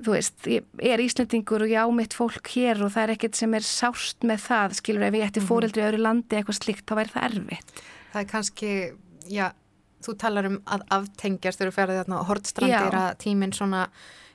þú 0.00 0.14
veist, 0.14 0.36
ég 0.48 0.64
er 0.80 1.02
Íslandingur 1.04 1.66
og 1.66 1.72
ég 1.72 1.84
á 1.84 1.88
mitt 1.92 2.16
fólk 2.16 2.52
hér 2.54 2.80
og 2.84 2.94
það 2.94 3.02
er 3.04 3.14
ekkert 3.16 3.40
sem 3.40 3.56
er 3.56 3.66
sást 3.66 4.24
með 4.26 4.44
það, 4.46 4.76
skilur, 4.80 5.06
ef 5.06 5.18
ég 5.18 5.26
ætti 5.28 5.42
mhm. 5.42 5.50
fóreldri 5.50 5.84
öðru 5.84 6.04
landi 6.06 6.38
eitthvað 6.38 6.60
slikt, 6.60 6.86
þá 6.88 6.94
væri 7.02 7.14
það 7.14 7.26
erfitt. 7.28 7.82
Það 8.14 8.22
er 8.22 8.30
kannski, 8.30 8.70
já, 9.30 9.46
þú 10.06 10.16
talar 10.22 10.48
um 10.48 10.56
að 10.64 10.86
aftengjast 10.96 11.60
þegar 11.60 11.70
þú 11.70 11.76
ferði 11.76 12.00
þarna 12.00 12.18
og 12.22 12.30
hortstrandir 12.30 12.98
að 13.02 13.10
tíminn 13.20 13.54
svona 13.56 13.84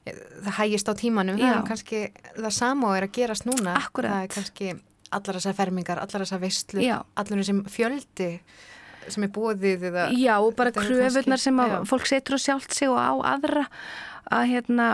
það 0.06 0.52
hægist 0.60 0.90
á 0.90 0.94
tímanum, 0.94 1.40
Já. 1.40 1.48
það 1.48 1.56
er 1.58 1.70
kannski 1.70 2.02
það 2.36 2.52
sama 2.54 2.92
og 2.92 2.98
er 3.00 3.08
að 3.08 3.16
gerast 3.18 3.48
núna 3.48 3.74
Akkurat. 3.80 4.12
það 4.12 4.26
er 4.28 4.34
kannski 4.36 4.68
allar 5.18 5.40
þessar 5.40 5.58
fermingar, 5.58 6.02
allar 6.02 6.26
þessar 6.26 6.42
visslu, 6.44 6.86
allar 6.86 7.42
þessum 7.42 7.66
fjöldi 7.72 8.32
sem 9.12 9.26
er 9.26 9.32
bóðið 9.34 9.90
eða, 9.92 10.08
Já, 10.18 10.34
og 10.42 10.56
bara 10.58 10.74
kröfunar 10.74 11.42
sem 11.42 11.60
að 11.62 11.76
fólk 11.90 12.08
setur 12.10 12.38
á 12.38 12.40
sjálft 12.42 12.74
sig 12.74 12.90
og 12.90 12.98
á 12.98 13.14
aðra 13.36 13.66
að 14.34 14.48
hérna, 14.50 14.88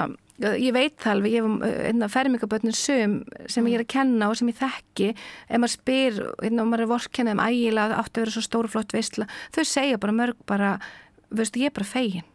ég 0.59 0.74
veit 0.76 1.05
alveg 1.07 1.38
ég 1.38 1.45
hef 1.45 1.78
hérna, 1.86 2.09
fermingabötnin 2.11 2.76
söm 2.76 3.22
sem 3.51 3.69
ég 3.69 3.78
er 3.80 3.86
að 3.86 3.93
kenna 3.93 4.32
og 4.32 4.39
sem 4.39 4.49
ég 4.51 4.59
þekki 4.59 5.11
ef 5.13 5.61
maður 5.61 5.76
spyr, 5.78 6.19
hérna, 6.41 6.65
og 6.65 6.74
maður 6.74 6.86
er 6.86 6.91
vorkennið 6.91 7.38
um 7.38 7.45
ægila 7.45 7.88
átt 8.01 8.11
að 8.11 8.26
vera 8.26 8.36
svo 8.36 8.43
stórflott 8.47 8.97
vissla 8.97 9.30
þau 9.55 9.63
segja 9.63 10.01
bara 10.01 10.17
mörg 10.17 10.43
bara, 10.49 10.74
veistu, 11.32 11.63
ég 11.63 11.72
er 11.72 11.78
bara 11.78 11.91
fegin 11.93 12.28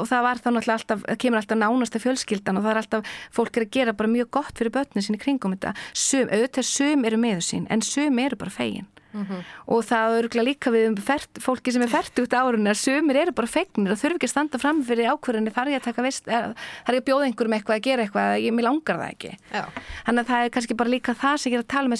og 0.00 0.06
það 0.08 0.22
var 0.26 0.40
þá 0.40 0.48
náttúrulega 0.50 0.78
alltaf, 0.78 1.02
það 1.08 1.18
kemur 1.24 1.40
alltaf 1.40 1.58
nánasta 1.60 2.00
fjölskyldan 2.00 2.60
og 2.60 2.64
það 2.64 2.70
er 2.70 2.80
alltaf, 2.80 3.10
fólk 3.34 3.56
er 3.56 3.66
að 3.66 3.74
gera 3.76 3.92
bara 3.92 4.08
mjög 4.08 4.30
gott 4.30 4.54
fyrir 4.56 4.72
börnin 4.72 5.04
sín 5.04 5.18
í 5.18 5.20
kringum 5.20 5.52
þetta. 5.56 5.74
Sum, 5.92 6.30
auðvitað 6.30 6.66
sum 6.70 7.04
eru 7.04 7.18
með 7.20 7.44
sín 7.44 7.66
en 7.70 7.84
sum 7.84 8.18
eru 8.18 8.36
bara 8.40 8.50
fegin. 8.50 8.88
Mm 9.10 9.26
-hmm. 9.26 9.42
og 9.66 9.84
það 9.84 10.18
örgulega 10.18 10.46
líka 10.46 10.70
við 10.70 10.88
um 10.88 10.96
fert, 10.96 11.30
fólki 11.42 11.72
sem 11.72 11.82
er 11.82 11.88
fært 11.88 12.18
út 12.22 12.30
árun 12.30 12.66
er 12.70 12.74
sumir 12.74 13.16
eru 13.16 13.32
bara 13.32 13.46
fegnir 13.46 13.90
og 13.90 13.98
þurfi 13.98 14.14
ekki 14.14 14.26
að 14.26 14.30
standa 14.30 14.58
fram 14.58 14.84
fyrir 14.84 15.10
ákverðinni 15.10 15.50
þar 15.50 15.68
ég 15.68 15.76
að 15.80 15.84
taka 15.84 16.02
vist, 16.02 16.24
þar 16.24 16.94
ég 16.94 17.02
að 17.02 17.04
bjóða 17.04 17.24
einhverjum 17.26 17.52
eitthvað 17.52 17.76
að 17.76 17.82
gera 17.82 18.02
eitthvað, 18.02 18.38
ég, 18.38 18.52
mér 18.54 18.64
langar 18.64 18.96
það 18.96 19.10
ekki. 19.10 19.36
Já. 19.50 19.64
þannig 20.06 20.20
að 20.20 20.26
það 20.30 20.44
er 20.44 20.50
kannski 20.50 20.74
bara 20.74 20.90
líka 20.90 21.14
það 21.14 21.36
sem 21.36 21.52
ég 21.52 21.58
er 21.58 21.64
að 21.64 21.74
tala 21.74 21.88
með 21.88 21.98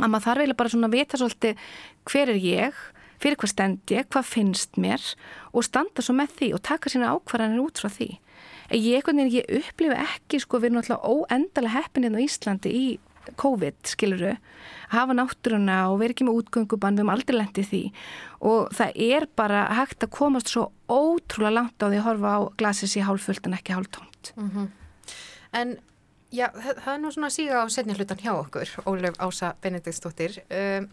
að 0.00 0.08
upplifa 0.08 0.12
maður 0.12 0.26
þarf 0.26 0.40
eiginlega 0.40 0.60
bara 0.62 0.72
svona 0.72 0.90
að 0.90 0.96
vita 0.96 1.20
svolítið 1.20 1.68
hver 2.10 2.32
er 2.32 2.40
ég 2.40 2.80
fyrir 3.20 3.36
hvað 3.36 3.52
stend 3.52 3.92
ég, 3.92 4.08
hvað 4.08 4.28
finnst 4.30 4.80
mér 4.80 5.04
og 5.52 5.66
standa 5.66 6.04
svo 6.04 6.16
með 6.16 6.34
því 6.38 6.50
og 6.56 6.64
taka 6.64 6.92
sína 6.92 7.12
ákvarðanir 7.12 7.62
út 7.62 7.80
frá 7.82 7.90
því. 7.92 8.10
Ég, 8.70 9.04
ég 9.34 9.54
upplifu 9.58 9.96
ekki, 9.98 10.40
sko, 10.40 10.60
við 10.62 10.70
erum 10.70 10.80
alltaf 10.80 11.04
óendalega 11.04 11.74
heppininn 11.74 12.16
á 12.16 12.20
Íslandi 12.22 12.72
í 12.72 12.84
COVID, 13.36 13.76
skiluru, 13.86 14.32
hafa 14.94 15.14
náttúruna 15.14 15.82
og 15.90 16.00
vera 16.00 16.14
ekki 16.14 16.26
með 16.26 16.38
útgöngubann, 16.40 16.96
við 16.96 17.02
erum 17.04 17.12
aldrei 17.12 17.36
lendið 17.36 17.68
því 17.68 17.82
og 18.48 18.70
það 18.74 19.00
er 19.06 19.26
bara 19.36 19.66
hægt 19.76 20.06
að 20.06 20.14
komast 20.16 20.50
svo 20.50 20.70
ótrúlega 20.88 21.58
langt 21.58 21.84
á 21.84 21.86
því 21.90 22.00
að 22.00 22.06
horfa 22.08 22.32
á 22.32 22.40
glasis 22.62 22.96
í 22.96 23.04
hálffullt 23.04 23.46
en 23.46 23.58
ekki 23.58 23.76
hálftómt. 23.76 24.32
Mm 24.36 24.50
-hmm. 24.50 24.68
En 25.60 25.76
já, 26.34 26.46
það, 26.54 26.92
er 26.94 27.02
nú 27.02 27.14
svona 27.14 27.30
að 27.30 27.36
síga 27.38 27.64
á 27.64 27.66
setni 27.72 27.96
hlutan 27.98 28.22
hjá 28.22 28.32
okkur, 28.36 28.76
Ólef 28.90 29.18
Ása 29.22 29.54
Benediktsdóttir. 29.62 30.40
Um, 30.50 30.88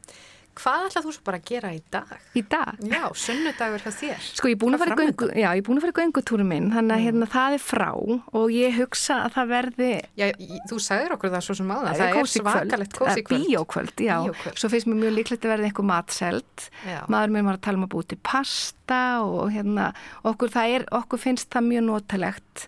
Hvað 0.58 0.88
ætlað 0.88 1.06
þú 1.06 1.12
svo 1.14 1.24
bara 1.28 1.38
að 1.38 1.50
gera 1.52 1.70
í 1.76 1.80
dag? 1.94 2.14
Í 2.38 2.42
dag? 2.50 2.80
Já, 2.90 3.04
sunnudagur 3.22 3.84
hjá 3.84 3.92
þér. 3.94 4.24
Sko 4.26 4.50
ég 4.50 4.56
er 4.56 4.62
búin 4.64 4.74
að 4.74 4.82
fara 4.82 4.96
í 4.96 5.02
göngu, 5.04 5.28
já, 5.38 5.48
ég 5.52 5.62
er 5.62 5.66
búin 5.68 5.78
að 5.78 5.86
fara 5.86 5.96
göngutúrum 6.00 6.50
minn, 6.50 6.70
þannig 6.74 6.96
að 6.96 7.02
mm. 7.02 7.06
hérna 7.06 7.28
það 7.34 7.58
er 7.58 7.62
frá 7.62 7.90
og 7.94 8.56
ég 8.56 8.80
hugsa 8.80 9.20
að 9.28 9.36
það 9.36 9.52
verði... 9.52 9.92
Já, 10.18 10.26
þú 10.72 10.80
sagður 10.88 11.16
okkur 11.18 11.34
það 11.36 11.46
svo 11.46 11.58
sem 11.60 11.74
áða, 11.76 11.84
það, 11.84 12.02
það 12.02 12.22
er 12.24 12.32
svakalegt 12.34 12.98
kósi 12.98 13.26
kvöld. 13.28 13.46
Bíókvöld, 13.46 14.04
já. 14.08 14.16
Bíókvöld. 14.26 14.58
Svo 14.64 14.72
finnst 14.74 14.90
mér 14.90 15.00
mjög 15.04 15.16
líklegt 15.20 15.46
að 15.46 15.54
verði 15.54 15.70
eitthvað 15.70 15.90
matselt. 15.92 16.68
Maður 17.14 17.36
mér 17.36 17.48
var 17.52 17.60
að 17.60 17.66
tala 17.70 17.82
um 17.82 17.86
að 17.86 17.94
búti 17.94 18.20
pasta 18.32 19.04
og 19.28 19.54
hérna, 19.54 19.92
okkur, 20.26 20.58
er, 20.66 20.90
okkur 21.04 21.22
finnst 21.22 21.54
það 21.54 21.70
mjög 21.70 21.90
notalegt 21.92 22.68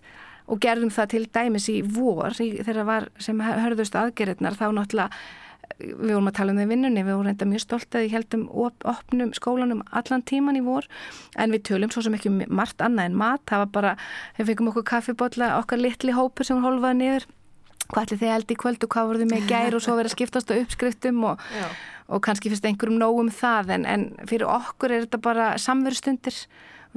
og 0.49 0.61
gerðum 0.63 0.93
það 0.93 1.11
til 1.13 1.25
dæmis 1.35 1.67
í 1.71 1.77
vor, 1.85 2.33
þegar 2.37 2.87
var 2.87 3.07
sem 3.21 3.39
hörðust 3.43 3.97
aðgerðnar, 3.99 4.57
þá 4.57 4.67
náttúrulega 4.73 5.09
við 5.79 6.13
vorum 6.15 6.29
að 6.29 6.37
tala 6.39 6.53
um 6.53 6.59
það 6.59 6.65
í 6.65 6.69
vinnunni, 6.73 7.03
við 7.05 7.15
vorum 7.15 7.27
reynda 7.29 7.47
mjög 7.47 7.63
stolt 7.63 7.95
að 7.95 8.05
við 8.05 8.13
heldum 8.17 8.45
op 8.65 8.85
opnum 8.89 9.33
skólanum 9.37 9.83
allan 9.95 10.23
tíman 10.27 10.57
í 10.57 10.63
vor, 10.65 10.87
en 11.39 11.53
við 11.53 11.65
tölum 11.69 11.91
svo 11.93 12.03
sem 12.05 12.15
ekki 12.17 12.31
um 12.31 12.39
margt 12.59 12.81
annað 12.83 13.11
en 13.11 13.19
mat, 13.19 13.43
það 13.49 13.63
var 13.63 13.73
bara 13.75 13.91
við 14.37 14.49
fengum 14.49 14.71
okkur 14.73 14.87
kaffibotla, 14.89 15.51
okkar 15.59 15.81
litli 15.81 16.15
hópur 16.17 16.47
sem 16.47 16.63
holfaði 16.63 16.99
niður, 17.03 17.27
hvað 17.89 18.01
ætli 18.03 18.19
þið 18.23 18.33
held 18.33 18.51
í 18.51 18.59
kvöld 18.63 18.83
og 18.85 18.91
hvað 18.95 19.11
voruð 19.11 19.23
þið 19.23 19.31
með 19.35 19.47
gær 19.53 19.77
og 19.77 19.85
svo 19.85 19.95
verið 19.97 20.11
að 20.11 20.17
skiptast 20.17 20.51
á 20.51 20.59
uppskriftum 20.59 21.23
og, 21.29 21.45
og 22.09 22.25
kannski 22.25 22.51
finnst 22.51 22.67
einhverjum 22.69 22.99
nógum 23.01 23.31
það, 23.33 23.71
en, 23.77 23.87
en 23.89 24.09
fyrir 24.29 24.49
okkur 24.49 24.93
er 24.93 25.07
þetta 25.07 25.21
bara 25.29 25.53
samverðstundir 25.61 26.43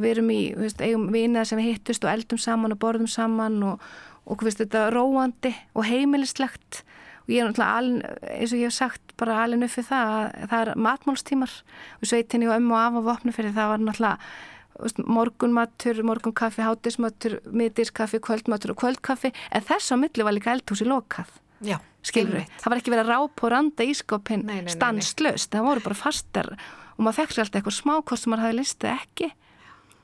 við 0.01 0.15
erum 0.15 0.33
í, 0.33 0.41
við 0.55 0.67
veist, 0.67 0.83
eigum 0.85 1.11
vinað 1.13 1.51
sem 1.51 1.63
hittust 1.63 2.07
og 2.07 2.13
eldum 2.13 2.41
saman 2.41 2.75
og 2.75 2.81
borðum 2.83 3.11
saman 3.11 3.59
og, 3.67 3.83
og 4.25 4.41
við 4.41 4.51
veist, 4.51 4.63
þetta 4.65 4.87
róandi 4.95 5.53
og 5.77 5.89
heimilislegt. 5.89 6.83
Og 7.23 7.35
ég 7.35 7.43
er 7.43 7.51
náttúrulega 7.51 7.77
alin, 7.79 8.01
eins 8.33 8.55
og 8.55 8.59
ég 8.59 8.71
hef 8.71 8.79
sagt 8.79 9.13
bara 9.21 9.45
upp 9.47 9.71
fyrir 9.71 9.89
það 9.91 10.15
að 10.15 10.49
það 10.51 10.63
er 10.63 10.81
matmálstímar. 10.89 11.53
Og 12.01 12.11
sveitinni 12.11 12.49
og 12.49 12.57
ömmu 12.57 12.75
og 12.75 12.81
af 12.81 12.99
og 12.99 13.07
vopnu 13.11 13.37
fyrir 13.37 13.55
það 13.55 13.71
var 13.75 13.87
náttúrulega 13.87 14.99
morgunmatur, 15.07 16.01
morgunkaffi, 16.03 16.65
hátismatur 16.65 17.39
miðdýrskaffi, 17.47 18.19
kvöldmatur 18.25 18.73
og 18.73 18.81
kvöldkaffi. 18.83 19.31
En 19.53 19.63
þess 19.63 19.95
á 19.95 19.97
milli 20.01 20.27
var 20.27 20.35
líka 20.35 20.55
eldhúsi 20.57 20.89
lokað. 20.89 21.31
Já, 21.63 21.77
skilur 22.03 22.41
við, 22.41 22.55
það 22.59 22.73
var 22.73 22.81
ekki 22.81 22.93
verið 22.93 23.05
að 23.05 23.13
rápa 23.13 23.47
og 23.47 23.53
randa 23.53 23.87
ískopin 23.87 24.49
stanslöst, 24.73 25.53
það 25.53 25.69
voru 25.69 25.85
bara 25.85 25.99
fastar 25.99 26.49
og 26.97 27.05
maður 27.05 27.21
fekk 27.21 27.35
sér 27.35 27.45
alltaf 27.45 27.61
eitthvað 27.61 27.77
smá 27.77 27.95
hvort 28.01 28.21
sem 28.21 28.33
maður 28.33 28.45
hafi 28.49 28.59
listið 28.59 28.91
ekki 28.97 29.29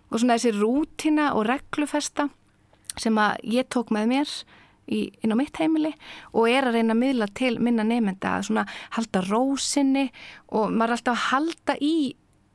og 0.08 0.20
svona 0.20 0.38
þessi 0.38 0.54
rútina 0.56 1.32
og 1.36 1.46
reglufesta 1.48 2.28
sem 2.98 3.18
að 3.20 3.42
ég 3.58 3.68
tók 3.72 3.92
með 3.94 4.08
mér 4.12 4.32
í, 4.88 5.00
inn 5.22 5.34
á 5.34 5.36
mitt 5.38 5.58
heimili 5.60 5.92
og 6.32 6.48
er 6.50 6.68
að 6.68 6.78
reyna 6.78 6.96
að 6.96 7.02
miðla 7.02 7.28
til 7.38 7.56
minna 7.62 7.84
nefnda 7.86 8.38
að 8.38 8.48
svona 8.48 8.64
halda 8.96 9.24
rósinni 9.28 10.08
og 10.48 10.72
maður 10.72 10.94
er 10.94 10.98
alltaf 10.98 11.14
að 11.14 11.28
halda 11.32 11.78
í 11.84 11.94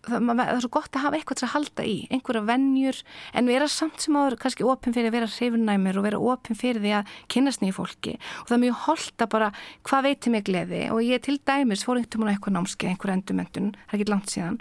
það, 0.03 0.41
er 0.43 0.61
svo 0.63 0.71
gott 0.73 0.97
að 0.97 1.05
hafa 1.05 1.17
eitthvað 1.17 1.39
til 1.39 1.47
að 1.47 1.53
halda 1.53 1.85
í 1.87 1.95
einhverja 2.13 2.43
vennjur 2.47 2.99
en 3.39 3.49
vera 3.51 3.69
samt 3.71 4.03
sem 4.03 4.17
áður 4.17 4.37
kannski 4.41 4.67
opinn 4.67 4.95
fyrir 4.95 5.11
að 5.11 5.17
vera 5.17 5.31
hreifurnæmur 5.31 5.99
og 5.99 6.07
vera 6.07 6.21
opinn 6.33 6.59
fyrir 6.59 6.83
því 6.83 6.93
að 6.99 7.13
kynast 7.31 7.63
nýju 7.63 7.77
fólki. 7.77 8.15
Og 8.41 8.49
það 8.49 8.57
er 8.57 8.63
mjög 8.65 8.79
holdt 8.87 9.25
að 9.25 9.33
bara 9.35 9.51
hvað 9.87 10.07
veitir 10.09 10.35
mig 10.35 10.45
gleði? 10.49 10.83
Og 10.91 11.03
ég 11.07 11.23
til 11.23 11.39
dæmis 11.39 11.85
fór 11.87 12.01
einhvern 12.01 12.25
veginn 12.25 12.35
eitthvað 12.35 12.57
námskeið, 12.57 12.93
einhverja 12.93 13.19
endumöndun 13.19 13.75
það 13.77 13.93
er 13.93 13.99
ekki 13.99 14.11
langt 14.11 14.33
síðan 14.33 14.59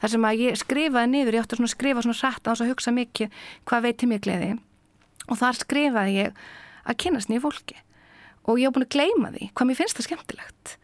þar 0.00 0.12
sem 0.14 0.26
að 0.28 0.42
ég 0.44 0.60
skrifaði 0.60 1.10
niður, 1.12 1.36
ég 1.36 1.46
átti 1.46 1.58
að 1.58 1.72
skrifa 1.72 2.04
svona 2.04 2.18
rætt 2.20 2.46
á 2.46 2.50
þess 2.50 2.64
að 2.64 2.72
hugsa 2.72 2.94
mikið 2.96 3.44
hvað 3.68 3.86
veitir 3.86 4.10
mig 4.10 4.22
gleði. 4.24 4.50
Og 5.26 5.40
þar 5.40 5.60
skrifaði 5.60 6.16
ég 6.16 6.42
að 6.86 6.98
kynast 7.02 7.30
nýju 7.30 7.44
fólki. 7.46 7.78
Og 8.46 8.60
ég 8.60 8.68
hef 8.68 8.76
búin 8.76 8.86
að 8.86 8.92
gleima 8.94 9.32
því 9.34 9.48
hvað 9.52 9.70
mér 9.70 9.80
finnst 9.80 9.98
það 9.98 10.08
skemmtilegt. 10.10 10.76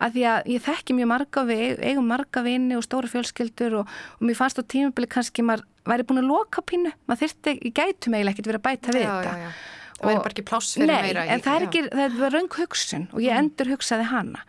Að 0.00 0.14
því 0.14 0.22
að 0.30 0.46
ég 0.48 0.62
þekki 0.64 0.96
mjög 0.96 1.10
marga 1.10 1.42
við 1.44 1.82
eigum 1.84 2.06
marga 2.08 2.42
vini 2.46 2.78
og 2.78 2.86
stóra 2.86 3.10
fjölskyldur 3.10 3.82
og, 3.82 3.90
og 4.16 4.22
mér 4.24 4.38
fannst 4.38 4.56
á 4.56 4.64
tímabili 4.64 5.10
kannski 5.12 5.44
maður 5.44 5.66
væri 5.90 6.06
búin 6.08 6.22
að 6.22 6.30
loka 6.30 6.64
pínu. 6.64 6.94
Maður 7.04 7.26
þurfti, 7.26 7.54
ég 7.66 7.74
gætu 7.76 8.14
mig 8.14 8.24
ekkert 8.24 8.48
verið 8.48 8.62
að 8.62 8.66
bæta 8.70 8.94
við 8.96 9.04
já, 9.04 9.10
þetta. 9.12 9.34
já, 9.36 9.44
já. 9.44 9.90
það 9.98 10.08
væri 10.08 10.22
bara 10.24 10.32
ekki 10.32 10.46
pláss 10.48 10.78
fyrir 10.78 10.92
meira 10.94 11.24
Nei, 11.26 11.34
en 11.34 11.44
það 11.44 11.58
er 11.58 11.66
ekki, 11.66 11.82
það 11.90 12.24
er 12.30 12.34
raung 12.36 12.56
hugsun 12.56 13.06
og 13.10 13.20
ég 13.20 13.34
mm. 13.36 13.42
endur 13.44 13.72
hugsaði 13.74 14.08
hana 14.08 14.46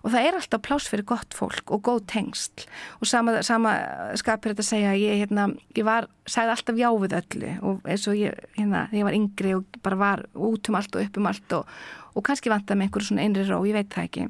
og 0.00 0.12
það 0.12 0.26
er 0.26 0.38
alltaf 0.38 0.62
pláss 0.64 0.88
fyrir 0.90 1.06
gott 1.08 1.36
fólk 1.36 1.72
og 1.74 1.82
góð 1.86 2.02
tengsl. 2.10 2.66
Og 3.00 3.08
sama, 3.08 3.38
sama 3.46 3.74
skapir 4.18 4.54
þetta 4.54 4.64
að 4.64 4.70
segja 4.70 4.96
ég, 4.96 5.22
hérna, 5.24 5.46
ég 5.76 5.86
var, 5.86 6.08
sæði 6.30 6.54
alltaf 6.54 6.80
já 6.80 6.88
við 7.02 7.16
öllu. 7.20 7.54
Og 7.68 7.88
eins 7.90 8.06
og 8.10 8.18
ég, 8.18 8.44
hérna, 8.56 8.86
ég 8.96 9.06
var 9.06 9.16
yngri 9.16 9.54
og 9.58 9.80
bara 9.84 10.00
var 10.00 10.26
út 10.34 10.70
um 10.70 10.78
allt 10.80 10.96
og 10.96 11.04
upp 11.04 11.20
um 11.20 11.30
allt 11.30 11.56
og, 11.58 11.74
og 12.14 12.26
kannski 12.26 12.52
vant 12.52 12.70
að 12.70 12.80
með 12.80 12.88
einhverju 12.88 13.10
svona 13.10 13.26
einri 13.26 13.46
ró, 13.48 13.60
ég 13.68 13.76
veit 13.76 13.92
það 13.92 14.08
ekki. 14.08 14.28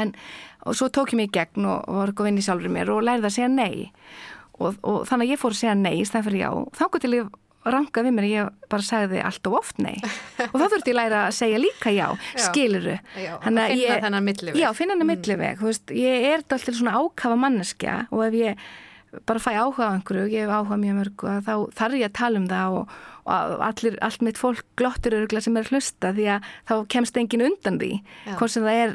En 0.00 0.14
svo 0.76 0.90
tók 0.92 1.14
ég 1.14 1.20
mig 1.20 1.30
í 1.30 1.36
gegn 1.38 1.66
og, 1.66 1.86
og 1.88 2.00
var 2.00 2.10
eitthvað 2.12 2.30
vinn 2.30 2.40
í 2.42 2.46
sjálfur 2.46 2.74
mér 2.74 2.92
og 2.94 3.04
lærði 3.06 3.30
að 3.30 3.36
segja 3.38 3.52
nei. 3.52 3.90
Og, 4.60 4.76
og 4.84 5.06
þannig 5.08 5.30
að 5.30 5.32
ég 5.32 5.40
fór 5.40 5.54
að 5.54 5.62
segja 5.62 5.76
nei 5.78 5.94
í 6.00 6.04
stæðan 6.04 6.26
fyrir 6.26 6.42
já, 6.42 6.50
þá 6.76 6.84
gott 6.90 7.06
ég 7.06 7.30
ranga 7.64 8.02
við 8.06 8.14
mér, 8.16 8.26
ég 8.30 8.50
bara 8.72 8.82
sagði 8.82 9.22
allt 9.24 9.46
og 9.50 9.56
oft 9.60 9.78
nei. 9.78 9.96
Og 10.48 10.54
þá 10.56 10.66
þurfti 10.72 10.92
ég 10.92 10.96
læra 10.96 11.24
að 11.28 11.34
segja 11.36 11.58
líka 11.60 11.92
já, 11.92 12.06
Já. 12.16 12.44
skiluru 12.46 12.94
Já, 13.20 13.34
að 13.36 13.42
finna 13.44 13.66
ég- 13.76 14.04
þennan 14.06 14.24
milliveg. 14.24 14.56
Já, 14.62 14.68
finna 14.78 14.94
hennar 14.96 15.10
milliveg, 15.10 15.58
þú 15.60 15.68
veist, 15.68 15.92
ég 15.92 16.28
er 16.30 16.38
alltaf 16.40 16.64
svona 16.72 16.94
ákafa 16.96 17.36
manneskja 17.36 17.98
og 18.10 18.24
ef 18.30 18.32
ég 18.40 18.56
bara 19.26 19.40
fæ 19.42 19.50
áhuga 19.58 19.90
á 19.90 19.94
einhverju, 19.98 20.28
ég 20.30 20.46
hef 20.46 20.54
áhuga 20.54 20.76
mjög 20.78 20.98
mörgu 21.00 21.26
að 21.28 21.40
þá 21.44 21.54
þarf 21.74 21.94
ég 21.98 22.06
að 22.06 22.12
tala 22.14 22.38
um 22.38 22.46
það 22.48 22.76
og, 22.78 22.92
og 23.26 23.62
allir, 23.66 23.96
allt 24.06 24.22
mitt 24.22 24.38
fólk 24.38 24.62
glottur 24.78 25.16
öruglega 25.18 25.42
sem 25.42 25.56
er 25.58 25.66
að 25.66 25.72
hlusta 25.74 26.12
því 26.14 26.26
að 26.36 26.46
þá 26.70 26.74
kemst 26.94 27.16
engin 27.18 27.42
undan 27.42 27.78
því, 27.82 27.92
hvort 28.38 28.50
sem 28.54 28.62
það 28.62 28.84
er 28.86 28.94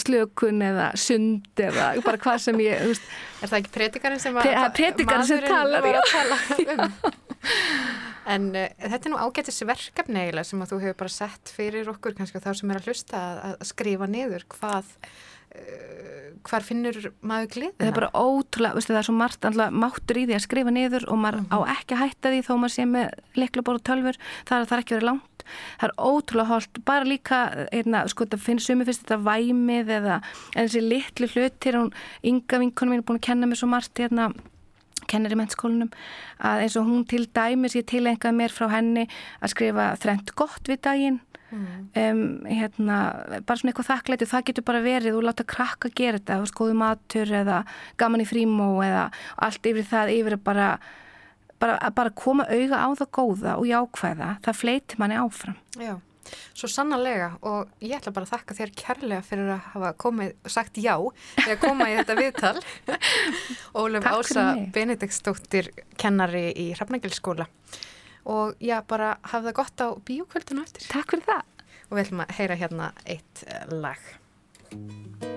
slökun 0.00 0.62
eða 0.64 0.90
sund 0.98 1.62
eða 1.62 1.92
bara 2.04 2.20
hvað 2.22 2.38
sem 2.46 2.62
ég, 2.64 2.86
veist, 2.90 3.10
Er 3.42 3.50
það 3.50 3.58
ekki 3.60 3.74
predikarinn 3.76 4.22
sem, 4.22 4.38
Pre- 4.38 4.70
predikarinn 4.78 5.28
sem 5.28 5.44
talar, 5.46 5.84
var 5.84 6.00
að 6.00 6.08
tala 6.12 6.88
um? 6.88 6.96
En 8.32 8.52
uh, 8.54 8.68
þetta 8.78 9.08
er 9.08 9.10
nú 9.10 9.18
ágættis 9.18 9.62
verkefni 9.66 10.20
eiginlega 10.20 10.46
sem 10.46 10.62
að 10.62 10.74
þú 10.74 10.80
hefur 10.84 10.98
bara 11.02 11.14
sett 11.16 11.50
fyrir 11.56 11.90
okkur 11.90 12.14
kannski 12.18 12.38
og 12.38 12.44
þá 12.44 12.52
sem 12.54 12.70
er 12.70 12.78
að 12.78 12.90
hlusta 12.90 13.22
að, 13.22 13.40
að 13.56 13.70
skrifa 13.72 14.08
niður 14.10 14.44
hvað 14.54 14.92
uh, 14.92 16.28
hvar 16.46 16.66
finnur 16.66 16.98
maður 17.20 17.50
gleðina? 17.56 17.78
það 17.80 17.90
er 17.90 17.96
bara 17.98 18.10
ótrúlega, 18.14 18.76
veistu, 18.78 18.94
það 18.94 19.00
er 19.00 19.08
svo 19.08 19.16
margt 19.18 19.48
máttur 19.82 20.20
í 20.22 20.24
því 20.28 20.36
að 20.36 20.44
skrifa 20.46 20.74
niður 20.74 21.06
og 21.10 21.20
maður 21.22 21.42
á 21.50 21.58
ekki 21.76 21.96
að 21.96 22.02
hætta 22.04 22.32
því 22.32 22.40
þó 22.46 22.52
maður 22.54 22.74
sé 22.76 22.86
með 22.92 23.18
leiklabór 23.38 23.78
og 23.78 23.84
tölfur, 23.90 24.20
það 24.48 24.56
er 24.56 24.70
það 24.70 24.76
er 24.76 24.84
ekki 24.84 24.96
verið 24.96 25.08
langt 25.10 25.28
það 25.80 25.88
er 25.88 25.96
ótrúlega 25.98 26.50
holdt, 26.52 26.82
bara 26.88 27.08
líka 27.08 27.42
einna, 27.72 28.04
sko, 28.10 28.28
það 28.30 28.46
finnst 28.46 28.70
sumi 28.70 28.86
fyrst 28.88 29.04
þetta 29.04 29.20
væmið 29.26 29.92
eða 29.98 30.22
þessi 30.54 30.84
litlu 30.86 31.30
hlutir 31.34 31.78
hún, 31.78 31.92
Inga 32.22 32.62
vinkonum 32.62 32.96
mín 32.96 33.02
er 33.02 33.06
búin 33.08 33.20
að 33.20 33.28
kenna 33.28 33.50
mér 33.50 33.60
svo 33.60 33.70
margt 33.72 33.98
hérna 34.02 34.30
kennir 35.10 35.34
í 35.34 35.38
mennskólanum 35.38 35.90
að 36.42 36.64
eins 36.64 36.78
og 36.78 36.88
hún 36.88 37.04
til 37.08 37.26
dæmis 37.34 37.76
ég 37.78 37.86
tilengað 37.90 38.38
mér 38.38 38.54
frá 38.54 38.68
henni 38.72 39.08
að 39.40 39.54
skrifa 39.54 39.92
þrent 40.02 40.34
gott 40.38 40.70
við 40.70 40.82
daginn. 40.86 41.20
Um, 41.52 42.46
hérna, 42.48 42.98
bara 43.44 43.58
svona 43.60 43.74
eitthvað 43.74 43.90
þakklæti. 43.90 44.28
Það 44.30 44.44
getur 44.48 44.64
bara 44.70 44.80
verið 44.84 45.18
og 45.18 45.26
láta 45.26 45.44
krakka 45.44 45.90
gera 45.92 46.16
þetta. 46.16 46.38
Góðu 46.56 46.76
matur 46.80 47.32
eða 47.42 47.58
gaman 48.00 48.24
í 48.24 48.28
frímó 48.28 48.70
eða 48.80 49.10
allt 49.36 49.68
yfir 49.68 49.84
það 49.90 50.14
yfir 50.14 50.38
bara, 50.40 50.70
bara, 51.62 51.76
að 51.78 51.98
bara 51.98 52.14
koma 52.18 52.46
auga 52.50 52.80
á 52.82 52.88
það 53.00 53.12
góða 53.18 53.58
og 53.58 53.68
jákvæða 53.68 54.30
það 54.44 54.58
fleitir 54.58 55.02
manni 55.02 55.18
áfram. 55.20 55.56
Já, 55.80 55.94
svo 56.58 56.70
sannarlega 56.70 57.32
og 57.48 57.70
ég 57.82 57.96
ætla 57.98 58.14
bara 58.16 58.28
að 58.28 58.34
þakka 58.34 58.58
þér 58.58 58.74
kærlega 58.82 59.26
fyrir 59.26 59.52
að 59.56 59.68
hafa 59.74 59.92
komið, 60.04 60.34
sagt 60.56 60.80
já 60.82 60.94
þegar 61.38 61.60
koma 61.62 61.90
í 61.90 61.98
þetta 62.00 62.18
viðtal. 62.20 62.54
Ólef 63.82 64.08
Ása. 64.12 64.46
Benediktsdóttir 64.74 65.72
kennari 66.00 66.48
í 66.52 66.70
Hrafnagilskóla 66.76 67.48
og 68.22 68.54
já, 68.62 68.76
bara 68.86 69.16
hafa 69.24 69.48
það 69.48 69.58
gott 69.58 69.82
á 69.82 69.88
bíókvöldinu 70.06 70.62
eftir. 70.62 70.86
Takk 70.92 71.16
fyrir 71.16 71.26
það. 71.26 71.48
Og 71.90 71.98
við 71.98 72.04
ætlum 72.06 72.24
að 72.24 72.34
heyra 72.38 72.58
hérna 72.62 72.92
eitt 73.04 73.46
lag 73.74 75.31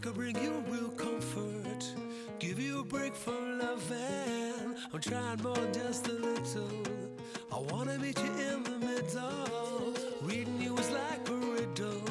could 0.00 0.14
bring 0.14 0.36
you 0.42 0.64
real 0.68 0.88
comfort, 0.90 1.84
give 2.38 2.58
you 2.58 2.80
a 2.80 2.84
break 2.84 3.14
from 3.14 3.58
loving. 3.58 4.74
I'm 4.94 5.00
trying 5.00 5.42
more 5.42 5.56
just 5.72 6.06
a 6.08 6.12
little. 6.12 6.84
I 7.52 7.58
wanna 7.70 7.98
meet 7.98 8.18
you 8.18 8.32
in 8.32 8.62
the 8.62 8.78
middle. 8.78 9.94
Reading 10.22 10.58
you 10.58 10.74
is 10.78 10.90
like 10.90 11.28
a 11.28 11.34
riddle. 11.34 12.02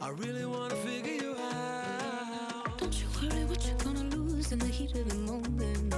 I 0.00 0.10
really 0.10 0.44
wanna 0.44 0.74
figure 0.76 1.14
you 1.24 1.34
out. 1.38 2.78
Don't 2.78 3.00
you 3.00 3.06
worry 3.22 3.44
what 3.46 3.66
you're 3.66 3.78
gonna 3.78 4.14
lose 4.14 4.52
in 4.52 4.58
the 4.58 4.66
heat 4.66 4.94
of 4.94 5.08
the 5.08 5.14
moment. 5.32 5.94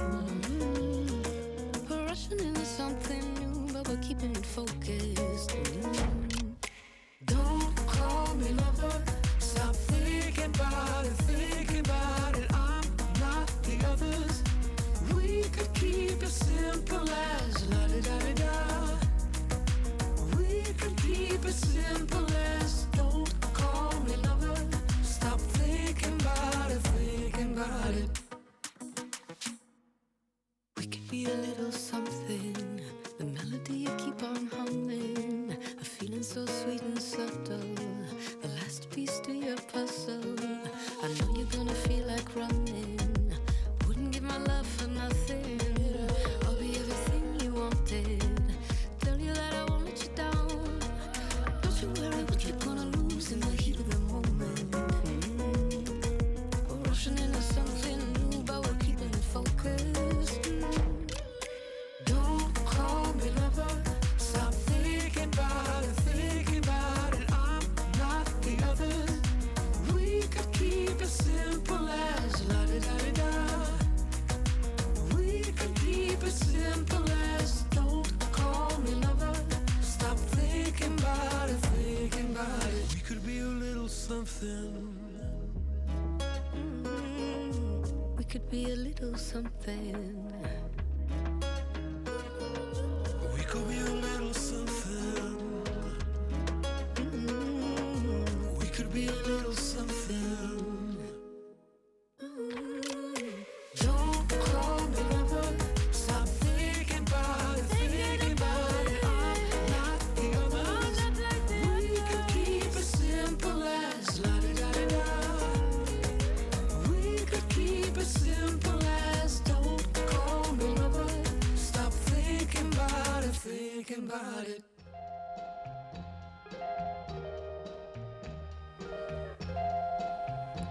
We're 1.89 2.05
rushing 2.05 2.39
into 2.39 2.65
something 2.65 3.23
new, 3.41 3.73
but 3.73 3.87
we're 3.89 3.97
keeping 3.97 4.31
it 4.31 4.45
focused. 4.45 5.49
Don't 5.49 5.84
simple 21.55 22.34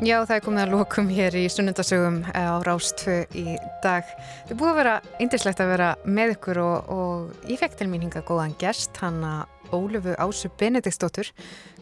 Já, 0.04 0.18
það 0.28 0.34
er 0.34 0.42
komið 0.44 0.62
að 0.66 0.72
lokum 0.74 1.06
hér 1.08 1.36
í 1.40 1.42
sunnundasögum 1.48 2.16
á 2.36 2.60
Rástvö 2.66 3.14
í 3.40 3.54
dag. 3.80 4.04
Er 4.50 4.58
búið 4.58 4.70
að 4.74 4.76
vera 4.76 4.92
indislegt 5.24 5.62
að 5.64 5.70
vera 5.70 5.86
með 6.04 6.34
ykkur 6.34 6.58
og, 6.60 6.90
og 6.92 7.46
ég 7.48 7.56
fekk 7.62 7.78
til 7.78 7.86
mín 7.88 8.02
hingað 8.04 8.26
góðan 8.28 8.52
gest, 8.60 8.92
hanna 9.00 9.46
Ólöfu 9.72 10.12
Ásu 10.20 10.50
Benediktsdóttur, 10.60 11.30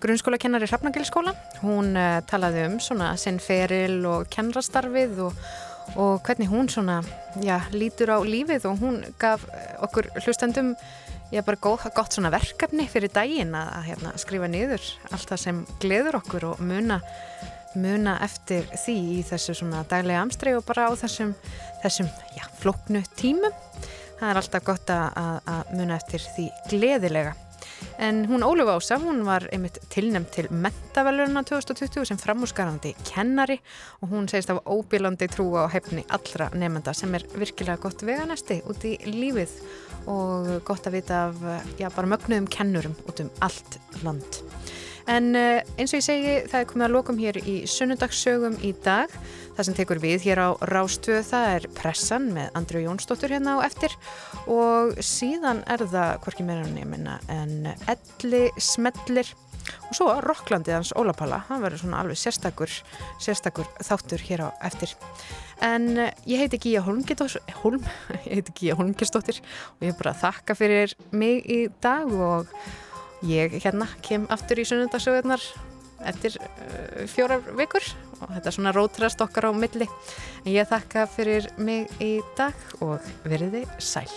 grunnskólakennari 0.04 0.68
Hrafnagilskóla. 0.70 1.32
Hún 1.64 1.96
uh, 1.98 2.20
talaði 2.30 2.68
um 2.68 2.76
svona 2.84 3.10
sinn 3.18 3.42
feril 3.42 4.04
og 4.06 4.30
kennrastarfið 4.30 5.18
og, 5.26 5.42
og 5.96 6.22
hvernig 6.22 6.52
hún 6.52 6.70
svona, 6.70 7.00
já, 7.42 7.56
lítur 7.74 8.14
á 8.14 8.18
lífið 8.22 8.68
og 8.70 8.84
hún 8.84 9.00
gaf 9.18 9.48
eh, 9.50 9.72
okkur 9.82 10.12
hlustendum 10.22 10.76
Já, 11.32 11.40
bara 11.40 11.56
góð, 11.56 11.86
gott 11.96 12.12
svona 12.12 12.28
verkefni 12.28 12.84
fyrir 12.92 13.08
daginn 13.08 13.54
að, 13.56 13.68
að 13.72 13.84
hérna, 13.86 14.10
skrifa 14.20 14.48
niður 14.52 14.82
allt 15.16 15.30
það 15.30 15.38
sem 15.40 15.60
gleður 15.80 16.18
okkur 16.18 16.44
og 16.50 16.58
muna, 16.60 16.98
muna 17.78 18.16
eftir 18.24 18.66
því 18.84 18.96
í 19.16 19.20
þessu 19.26 19.54
daglega 19.90 20.22
amstri 20.22 20.54
og 20.56 20.64
bara 20.68 20.88
á 20.88 20.92
þessum, 20.98 21.34
þessum 21.82 22.10
já, 22.36 22.44
flóknu 22.60 23.02
tímum. 23.18 23.54
Það 24.18 24.28
er 24.30 24.38
alltaf 24.38 24.66
gott 24.66 24.92
að, 24.94 25.40
að, 25.50 25.72
muna 25.78 25.96
eftir 25.98 26.22
því 26.36 26.50
gleðilega. 26.70 27.32
En 27.98 28.24
hún 28.30 28.44
Óluf 28.46 28.68
Ása, 28.70 28.98
hún 29.02 29.24
var 29.26 29.48
einmitt 29.52 29.80
tilnæmt 29.90 30.30
til 30.34 30.46
mentavelurina 30.50 31.42
2020 31.46 32.06
sem 32.06 32.20
framúsgarandi 32.20 32.94
kennari 33.06 33.58
og 34.00 34.14
hún 34.14 34.28
segist 34.30 34.52
af 34.54 34.62
óbílandi 34.66 35.26
trú 35.30 35.48
á 35.58 35.66
hefni 35.72 36.04
allra 36.10 36.50
nefnda 36.54 36.94
sem 36.94 37.14
er 37.14 37.26
virkilega 37.34 37.82
gott 37.82 38.06
veganesti 38.06 38.60
út 38.70 38.86
í 38.86 38.96
lífið 39.06 39.58
og 40.10 40.54
gott 40.66 40.86
að 40.86 40.98
vita 40.98 41.26
af 41.28 41.44
já, 41.78 41.90
bara 41.90 42.14
mögnuðum 42.14 42.50
kennurum 42.50 42.98
út 43.06 43.22
um 43.22 43.30
allt 43.40 43.78
land. 44.02 44.42
En 45.10 45.32
eh, 45.38 45.62
eins 45.80 45.92
og 45.92 45.98
ég 45.98 46.06
segi, 46.06 46.34
það 46.50 46.58
er 46.60 46.68
komið 46.70 46.86
að 46.86 46.94
lokum 46.96 47.20
hér 47.20 47.38
í 47.42 47.56
sunnudagssögum 47.70 48.58
í 48.62 48.72
dag. 48.84 49.12
Það 49.56 49.68
sem 49.68 49.76
tekur 49.76 50.00
við 50.02 50.26
hér 50.28 50.42
á 50.42 50.48
Rástöð, 50.70 51.22
það 51.28 51.48
er 51.56 51.68
pressan 51.76 52.28
með 52.32 52.52
Andrið 52.58 52.86
Jónsdóttur 52.86 53.34
hérna 53.34 53.58
á 53.58 53.66
eftir 53.66 53.94
og 54.50 54.94
síðan 55.04 55.60
er 55.70 55.84
það, 55.84 56.12
hvorki 56.24 56.46
meira 56.46 56.64
en 56.64 56.78
ég 56.80 56.88
minna, 56.88 57.18
en 57.32 57.72
elli 57.90 58.46
smellir 58.56 59.28
og 59.88 59.96
svo 59.96 60.08
Rokklandið 60.24 60.78
hans 60.78 60.92
Ólapalla, 60.98 61.42
hann 61.48 61.62
verður 61.62 61.84
svona 61.84 62.00
alveg 62.02 62.18
sérstakur, 62.18 62.72
sérstakur 63.22 63.68
þáttur 63.84 64.24
hér 64.26 64.46
á 64.46 64.48
eftir. 64.66 64.94
En 65.62 65.90
eh, 65.98 66.14
ég 66.26 66.42
heiti 66.42 66.60
Gíja 66.62 66.82
Holmgistóttir, 66.86 67.42
Holm, 67.62 67.84
ég 68.26 68.40
heiti 68.40 68.56
Gíja 68.58 68.78
Holmgistóttir 68.78 69.42
og 69.42 69.84
ég 69.84 69.92
er 69.92 69.98
bara 70.00 70.14
að 70.14 70.24
þakka 70.24 70.58
fyrir 70.58 70.96
mig 71.14 71.44
í 71.46 71.60
dag 71.84 72.10
og 72.10 72.50
ég 73.28 73.58
hérna 73.62 73.88
kem 74.04 74.26
aftur 74.32 74.62
í 74.62 74.66
sunnundagsögurnar 74.68 75.44
eftir 76.08 76.38
uh, 76.40 77.06
fjórar 77.10 77.44
vikur 77.58 77.86
og 78.20 78.28
þetta 78.34 78.48
er 78.48 78.56
svona 78.58 78.74
rótrast 78.74 79.22
okkar 79.22 79.50
á 79.50 79.52
milli. 79.54 79.88
En 80.44 80.52
ég 80.54 80.68
þakka 80.70 81.06
fyrir 81.10 81.50
mig 81.58 81.90
í 82.02 82.16
dag 82.38 82.54
og 82.82 83.02
veriði 83.26 83.66
sæl. 83.78 84.08